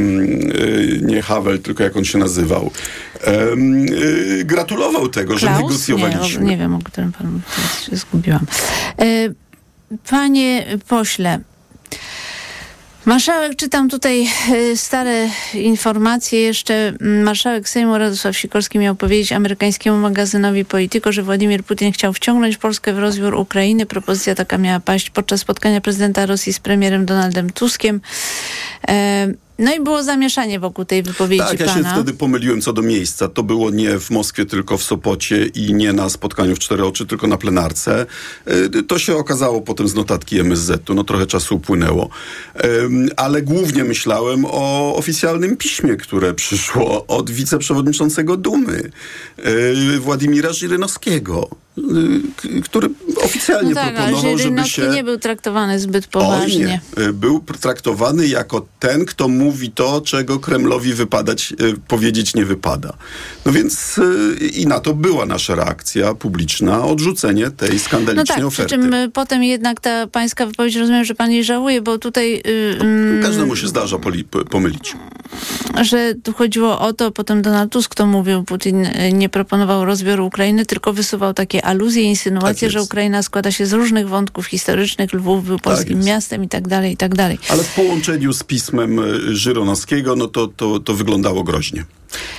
nie 1.03 1.23
Havel, 1.23 1.59
tylko 1.59 1.85
jak 1.85 1.97
on 1.97 2.05
się 2.05 2.19
nazywał, 2.19 2.71
e, 3.25 3.57
gratulował 4.45 5.09
tego, 5.09 5.39
że 5.39 5.47
Klaus? 5.47 5.63
negocjowaliśmy. 5.63 6.45
Nie, 6.45 6.51
nie 6.51 6.57
wiem, 6.57 6.75
o 6.75 6.79
którym 6.79 7.13
pan 7.13 7.41
teraz 7.57 7.83
się 7.83 7.97
zgubiłam. 7.97 8.47
E, 8.99 9.05
Panie 10.11 10.79
pośle, 10.89 11.41
Marszałek, 13.05 13.57
czytam 13.57 13.89
tutaj 13.89 14.27
e, 14.53 14.77
stare 14.77 15.29
informacje. 15.55 16.41
Jeszcze 16.41 16.75
mm, 16.75 17.23
marszałek 17.23 17.69
Sejmu 17.69 17.99
Radosław 17.99 18.37
Sikorski 18.37 18.79
miał 18.79 18.95
powiedzieć 18.95 19.33
amerykańskiemu 19.33 19.99
magazynowi 19.99 20.65
Politico, 20.65 21.13
że 21.13 21.23
Władimir 21.23 21.65
Putin 21.65 21.93
chciał 21.93 22.13
wciągnąć 22.13 22.57
Polskę 22.57 22.93
w 22.93 22.99
rozbiór 22.99 23.35
Ukrainy. 23.35 23.87
Propozycja 23.87 24.35
taka 24.35 24.59
miała 24.59 24.81
paść 24.81 25.11
podczas 25.11 25.41
spotkania 25.41 25.81
prezydenta 25.81 26.27
Rosji 26.27 26.53
z 26.53 26.61
premierem 26.61 27.07
Donaldem 27.07 27.51
Tuskiem. 27.51 28.01
E, 28.89 29.27
No 29.61 29.75
i 29.75 29.81
było 29.81 30.03
zamieszanie 30.03 30.61
wokół 30.61 30.85
tej 30.85 31.03
wypowiedzi 31.03 31.45
Tak, 31.45 31.61
ja 31.61 31.69
się 31.69 31.75
pana. 31.75 31.93
wtedy 31.95 32.13
pomyliłem 32.13 32.61
co 32.61 32.73
do 32.73 32.83
miejsca. 32.83 33.29
To 33.29 33.43
było 33.43 33.71
nie 33.71 33.99
w 33.99 34.11
Moskwie, 34.11 34.47
tylko 34.47 34.79
w 34.79 34.83
Sopocie 34.83 35.47
i 35.47 35.75
nie 35.75 35.93
na 35.93 36.09
spotkaniu 36.09 36.57
w 36.57 36.59
Cztery 36.59 36.85
Oczy, 36.85 37.07
tylko 37.07 37.27
na 37.27 37.37
plenarce. 37.39 38.07
Y, 38.77 38.83
To 38.83 38.99
się 38.99 39.17
okazało 39.17 39.61
potem 39.61 39.89
z 39.89 39.95
notatki 39.95 40.39
MSZ-u. 40.41 40.95
No 40.95 41.05
trochę 41.05 41.27
czasu 41.27 41.57
upłynęło. 41.57 42.09
Ale 43.17 43.43
głównie 43.43 43.85
myślałem 43.85 44.45
o 44.45 44.95
oficjalnym 44.97 45.57
piśmie, 45.57 45.97
które 45.97 46.35
przyszło 46.35 47.07
od 47.07 47.31
wiceprzewodniczącego 47.31 48.37
Dumy, 48.37 48.91
y, 49.95 49.99
Władimira 50.01 50.53
Żyrynowskiego, 50.53 51.49
który 52.65 52.89
oficjalnie 53.25 53.69
No 53.69 53.75
tak, 53.75 53.95
proponował, 53.95 54.23
żeby 54.23 54.39
Żyrynowski 54.43 54.73
się... 54.75 54.89
nie 54.89 55.05
był 55.05 55.19
traktowany 55.19 55.79
zbyt 55.81 56.07
poważnie. 56.07 56.65
nie. 56.97 57.05
Y, 57.05 57.13
Był 57.13 57.45
traktowany 57.61 58.27
jako 58.27 58.67
ten, 58.79 59.05
kto 59.05 59.29
mówi 59.29 59.71
to, 59.71 60.01
czego 60.01 60.39
Kremlowi 60.39 60.95
wypadać, 60.95 61.53
y, 61.61 61.75
powiedzieć 61.89 62.35
nie 62.35 62.45
wypada. 62.45 62.93
No 63.47 63.53
więc 63.53 63.99
y, 63.99 64.37
i 64.47 64.67
na 64.67 64.81
to 64.81 64.95
była 64.95 65.27
nasza 65.27 65.55
reakcja 65.55 66.15
publiczna, 66.15 66.85
odrzucenie 66.85 67.51
tej 67.51 67.73
No 67.73 67.79
skandalicznej 67.79 68.27
tak, 68.27 68.37
przy 68.37 68.47
oferty. 68.47 68.71
czym 68.75 68.95
y, 68.95 69.11
potem 69.11 69.43
jednak 69.45 69.81
ta 69.81 70.07
pańska 70.07 70.47
wypowiedź, 70.47 70.77
rozumiem, 70.77 71.05
że 71.05 71.15
pan 71.15 71.31
jej 71.31 71.45
żałuje, 71.45 71.83
bo 71.83 71.99
tutaj, 71.99 72.43
y, 72.47 72.77
mm, 72.81 73.23
Każdemu 73.23 73.57
się 73.57 73.69
zdarza 73.69 73.97
pomylić. 74.51 74.97
że 75.83 76.15
tu 76.23 76.33
chodziło 76.33 76.81
o 76.81 76.93
to, 76.93 77.11
potem 77.11 77.43
Donald 77.43 77.73
Tusk 77.73 77.95
to 77.95 78.07
mówił, 78.07 78.45
Putin 78.45 78.85
y, 78.87 79.13
nie 79.13 79.29
proponował 79.29 79.85
rozbioru 79.85 80.27
Ukrainy, 80.27 80.67
tylko 80.67 80.93
wysuwał 80.93 81.35
takie 81.35 81.65
aluzje, 81.71 82.03
insynuacje, 82.03 82.69
Tak 82.69 82.73
że. 82.73 82.83
Ukraina 82.83 83.23
składa 83.23 83.51
się 83.51 83.67
z 83.67 83.73
różnych 83.73 84.09
wątków 84.09 84.47
historycznych, 84.47 85.13
Lwów 85.13 85.45
był 85.45 85.59
polskim 85.59 85.97
jest. 85.97 86.09
miastem 86.09 86.45
i 86.45 86.49
tak 86.49 86.69
dalej, 86.69 86.93
i 86.93 86.97
tak 86.97 87.15
dalej. 87.15 87.39
Ale 87.49 87.63
w 87.63 87.75
połączeniu 87.75 88.33
z 88.33 88.43
pismem 88.43 88.99
e, 88.99 89.03
Żyronowskiego, 89.35 90.17
no 90.17 90.29
to, 90.29 90.49
to, 90.49 90.81
to 90.81 90.95
wyglądało 90.95 91.45
groźnie. 91.45 91.85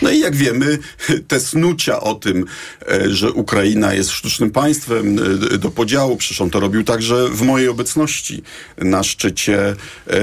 No 0.01 0.09
i 0.09 0.19
jak 0.19 0.35
wiemy, 0.35 0.77
te 1.27 1.39
snucia 1.39 1.99
o 2.01 2.15
tym, 2.15 2.45
e, 2.91 3.09
że 3.09 3.31
Ukraina 3.31 3.93
jest 3.93 4.09
sztucznym 4.11 4.51
państwem 4.51 5.19
e, 5.53 5.57
do 5.57 5.71
podziału, 5.71 6.17
przecież 6.17 6.41
on 6.41 6.49
to 6.49 6.59
robił 6.59 6.83
także 6.83 7.29
w 7.29 7.41
mojej 7.41 7.67
obecności 7.67 8.43
na 8.77 9.03
szczycie 9.03 9.75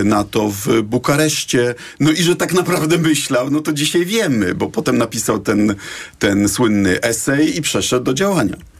NATO 0.04 0.50
w 0.50 0.82
Bukareszcie. 0.82 1.74
No 2.00 2.10
i 2.10 2.22
że 2.22 2.36
tak 2.36 2.52
naprawdę 2.52 2.98
myślał, 2.98 3.50
no 3.50 3.60
to 3.60 3.72
dzisiaj 3.72 4.06
wiemy, 4.06 4.54
bo 4.54 4.66
potem 4.66 4.98
napisał 4.98 5.38
ten, 5.38 5.74
ten 6.18 6.48
słynny 6.48 7.00
esej 7.00 7.56
i 7.58 7.62
przeszedł 7.62 8.04
do 8.04 8.14
działania. 8.14 8.56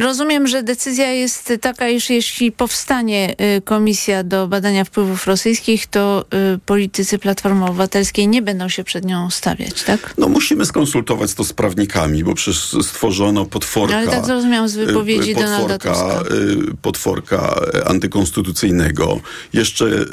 Rozumiem, 0.00 0.46
że 0.46 0.62
decyzja 0.62 1.10
jest 1.10 1.52
taka, 1.60 1.88
iż 1.88 2.10
jeśli 2.10 2.52
powstanie 2.52 3.34
y, 3.56 3.62
komisja 3.62 4.24
do 4.24 4.48
badania 4.48 4.84
wpływów 4.84 5.26
rosyjskich, 5.26 5.86
to 5.86 6.24
y, 6.54 6.58
politycy 6.58 7.18
Platformy 7.18 7.64
Obywatelskiej 7.64 8.28
nie 8.28 8.42
będą 8.42 8.68
się 8.68 8.84
przed 8.84 9.04
nią 9.04 9.30
stawiać, 9.30 9.82
tak? 9.82 10.14
No 10.18 10.28
musimy 10.28 10.64
skonsultować 10.66 11.34
to 11.34 11.44
z 11.44 11.52
prawnikami, 11.52 12.24
bo 12.24 12.34
przecież 12.34 12.76
stworzono 12.82 13.44
potworka. 13.44 13.96
Ale 13.96 14.06
tak 14.08 14.26
zrozumiałem 14.26 14.68
z 14.68 14.76
wypowiedzi 14.76 15.30
y, 15.30 15.34
Donalda 15.34 15.78
potworka, 15.78 16.18
Tuska. 16.18 16.34
y, 16.34 16.76
potworka 16.82 17.60
antykonstytucyjnego. 17.86 19.20
Jeszcze 19.52 20.06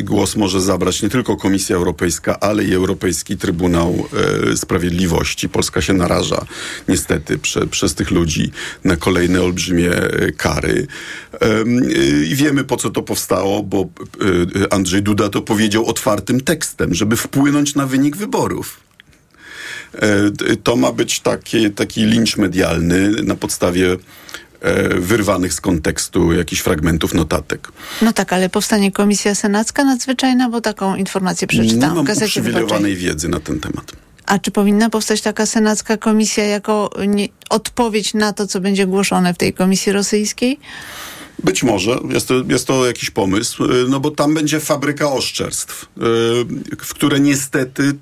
głos 0.00 0.36
może 0.36 0.60
zabrać 0.60 1.02
nie 1.02 1.08
tylko 1.08 1.36
Komisja 1.36 1.76
Europejska, 1.76 2.40
ale 2.40 2.64
i 2.64 2.74
Europejski 2.74 3.36
Trybunał 3.36 4.08
Sprawiedliwości. 4.56 5.48
Polska 5.48 5.80
się 5.80 5.92
naraża 5.92 6.46
niestety 6.88 7.38
prze, 7.38 7.66
przez 7.66 7.94
tych 7.94 8.10
ludzi 8.10 8.52
na 8.84 8.96
kolejne 8.96 9.42
olbrzymie 9.42 9.90
y, 9.92 10.32
kary. 10.36 10.86
Y, 11.42 12.26
I 12.26 12.34
wiemy 12.34 12.64
po 12.64 12.76
co 12.76 12.90
to 12.90 13.02
powstało, 13.02 13.62
bo 13.62 13.88
y, 14.62 14.70
Andrzej 14.70 15.02
Duda 15.02 15.28
to 15.28 15.42
powiedział 15.42 15.86
otwartym 15.86 16.40
tekstem, 16.40 16.94
żeby 16.94 17.16
wpłynąć 17.16 17.74
na 17.74 17.86
wynik 17.86 18.16
wyborów. 18.16 18.80
E, 19.94 20.56
To 20.62 20.76
ma 20.76 20.92
być 20.92 21.20
taki, 21.20 21.70
taki 21.70 22.04
lincz 22.06 22.36
medialny 22.36 23.10
na 23.22 23.34
podstawie 23.34 23.96
e, 24.60 24.88
wyrwanych 25.00 25.52
z 25.52 25.60
kontekstu 25.60 26.32
jakichś 26.32 26.62
fragmentów 26.62 27.14
notatek. 27.14 27.68
No 28.02 28.12
tak, 28.12 28.32
ale 28.32 28.48
powstanie 28.48 28.92
komisja 28.92 29.34
senacka 29.34 29.84
nadzwyczajna, 29.84 30.48
bo 30.48 30.60
taką 30.60 30.96
informację 30.96 31.48
Nie 31.52 31.60
przeczytałam 31.62 31.96
mam 31.96 32.04
w 32.04 32.08
Gazecie 32.08 32.40
Wyborczej. 32.42 32.62
uprzywilejowanej 32.64 32.96
wiedzy 32.96 33.28
na 33.28 33.40
ten 33.40 33.60
temat. 33.60 33.92
A 34.26 34.38
czy 34.38 34.50
powinna 34.50 34.90
powstać 34.90 35.20
taka 35.20 35.46
senacka 35.46 35.96
komisja 35.96 36.44
jako 36.44 36.90
nie, 37.06 37.28
odpowiedź 37.50 38.14
na 38.14 38.32
to, 38.32 38.46
co 38.46 38.60
będzie 38.60 38.86
głoszone 38.86 39.34
w 39.34 39.38
tej 39.38 39.52
komisji 39.52 39.92
rosyjskiej? 39.92 40.58
Być 41.42 41.62
może, 41.62 41.98
jest 42.10 42.28
to, 42.28 42.34
jest 42.48 42.66
to 42.66 42.86
jakiś 42.86 43.10
pomysł, 43.10 43.64
y, 43.64 43.88
no 43.88 44.00
bo 44.00 44.10
tam 44.10 44.34
będzie 44.34 44.60
fabryka 44.60 45.12
oszczerstw, 45.12 45.82
y, 45.82 45.88
w 46.84 46.94
które 46.94 47.20
niestety 47.20 47.92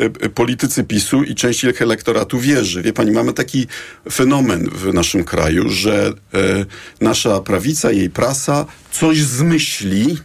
y, 0.00 0.30
politycy 0.30 0.84
PiSu 0.84 1.22
i 1.22 1.34
część 1.34 1.64
ich 1.64 1.82
elektoratu 1.82 2.38
wierzy. 2.38 2.82
Wie 2.82 2.92
pani, 2.92 3.10
mamy 3.10 3.32
taki 3.32 3.66
fenomen 4.12 4.70
w 4.72 4.94
naszym 4.94 5.24
kraju, 5.24 5.68
że 5.68 6.12
nasza 7.00 7.40
prawica, 7.40 7.92
jej 7.92 8.10
prasa 8.10 8.66
coś 8.92 9.22
zmyśli, 9.22 10.18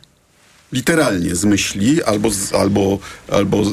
literalnie 0.71 1.35
zmyśli 1.35 2.03
albo, 2.03 2.29
albo, 2.53 2.99
albo 3.27 3.61
y, 3.61 3.63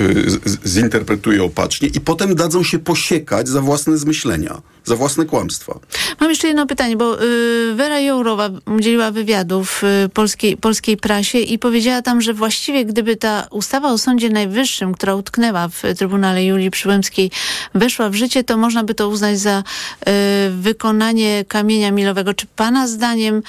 y, 0.00 0.30
z, 0.30 0.66
zinterpretuje 0.66 1.42
opacznie 1.44 1.88
i 1.88 2.00
potem 2.00 2.34
dadzą 2.34 2.64
się 2.64 2.78
posiekać 2.78 3.48
za 3.48 3.60
własne 3.60 3.98
zmyślenia, 3.98 4.62
za 4.84 4.96
własne 4.96 5.24
kłamstwa. 5.24 5.78
Mam 6.20 6.30
jeszcze 6.30 6.48
jedno 6.48 6.66
pytanie, 6.66 6.96
bo 6.96 7.22
y, 7.22 7.74
Wera 7.74 8.00
Jourowa 8.00 8.50
udzieliła 8.76 9.10
wywiadu 9.10 9.64
w 9.64 9.84
y, 9.84 10.08
polskiej, 10.08 10.56
polskiej 10.56 10.96
prasie 10.96 11.38
i 11.38 11.58
powiedziała 11.58 12.02
tam, 12.02 12.20
że 12.20 12.34
właściwie 12.34 12.84
gdyby 12.84 13.16
ta 13.16 13.46
ustawa 13.50 13.92
o 13.92 13.98
Sądzie 13.98 14.30
Najwyższym, 14.30 14.94
która 14.94 15.14
utknęła 15.14 15.68
w 15.68 15.82
Trybunale 15.98 16.44
Julii 16.44 16.70
Przyłębskiej, 16.70 17.30
weszła 17.74 18.10
w 18.10 18.14
życie, 18.14 18.44
to 18.44 18.56
można 18.56 18.84
by 18.84 18.94
to 18.94 19.08
uznać 19.08 19.38
za 19.38 19.58
y, 19.58 20.12
wykonanie 20.50 21.44
kamienia 21.48 21.90
milowego. 21.90 22.34
Czy 22.34 22.46
pana 22.56 22.88
zdaniem 22.88 23.36
y, 23.36 23.42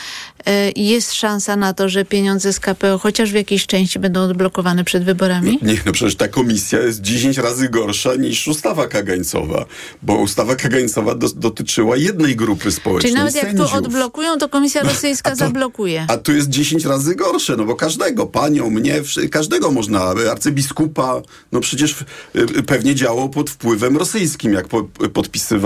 jest 0.75 1.13
szansa 1.13 1.55
na 1.55 1.73
to, 1.73 1.89
że 1.89 2.05
pieniądze 2.05 2.53
z 2.53 2.59
KPO 2.59 2.97
chociaż 2.97 3.31
w 3.31 3.35
jakiejś 3.35 3.65
części 3.67 3.99
będą 3.99 4.21
odblokowane 4.21 4.83
przed 4.83 5.03
wyborami? 5.03 5.59
Niech 5.61 5.85
no 5.85 5.91
przecież 5.91 6.15
ta 6.15 6.27
komisja 6.27 6.79
jest 6.79 7.01
10 7.01 7.37
razy 7.37 7.69
gorsza 7.69 8.15
niż 8.15 8.47
ustawa 8.47 8.87
kagańcowa, 8.87 9.65
bo 10.01 10.15
ustawa 10.15 10.55
kagańcowa 10.55 11.15
do, 11.15 11.24
dotyczyła 11.33 11.97
jednej 11.97 12.35
grupy 12.35 12.71
społecznej. 12.71 13.11
Czyli 13.11 13.19
nawet 13.19 13.35
jak 13.35 13.45
sędziów. 13.45 13.71
to 13.71 13.77
odblokują, 13.77 14.37
to 14.37 14.49
komisja 14.49 14.81
rosyjska 14.81 15.29
to- 15.29 15.35
zablokuje. 15.35 16.05
A 16.09 16.17
tu 16.17 16.31
jest 16.31 16.49
10 16.49 16.85
razy 16.85 17.15
gorsze, 17.15 17.55
no 17.57 17.65
bo 17.65 17.75
każdego, 17.75 18.25
panią, 18.25 18.69
mnie, 18.69 19.01
każdego 19.31 19.71
można, 19.71 20.01
arcybiskupa, 20.31 21.21
no 21.51 21.59
przecież 21.59 22.01
y, 22.01 22.05
y, 22.35 22.63
pewnie 22.63 22.95
działał 22.95 23.29
pod 23.29 23.49
wpływem 23.49 23.97
rosyjskim, 23.97 24.53
jak 24.53 24.67
po, 24.67 24.83
podpisywał 25.13 25.65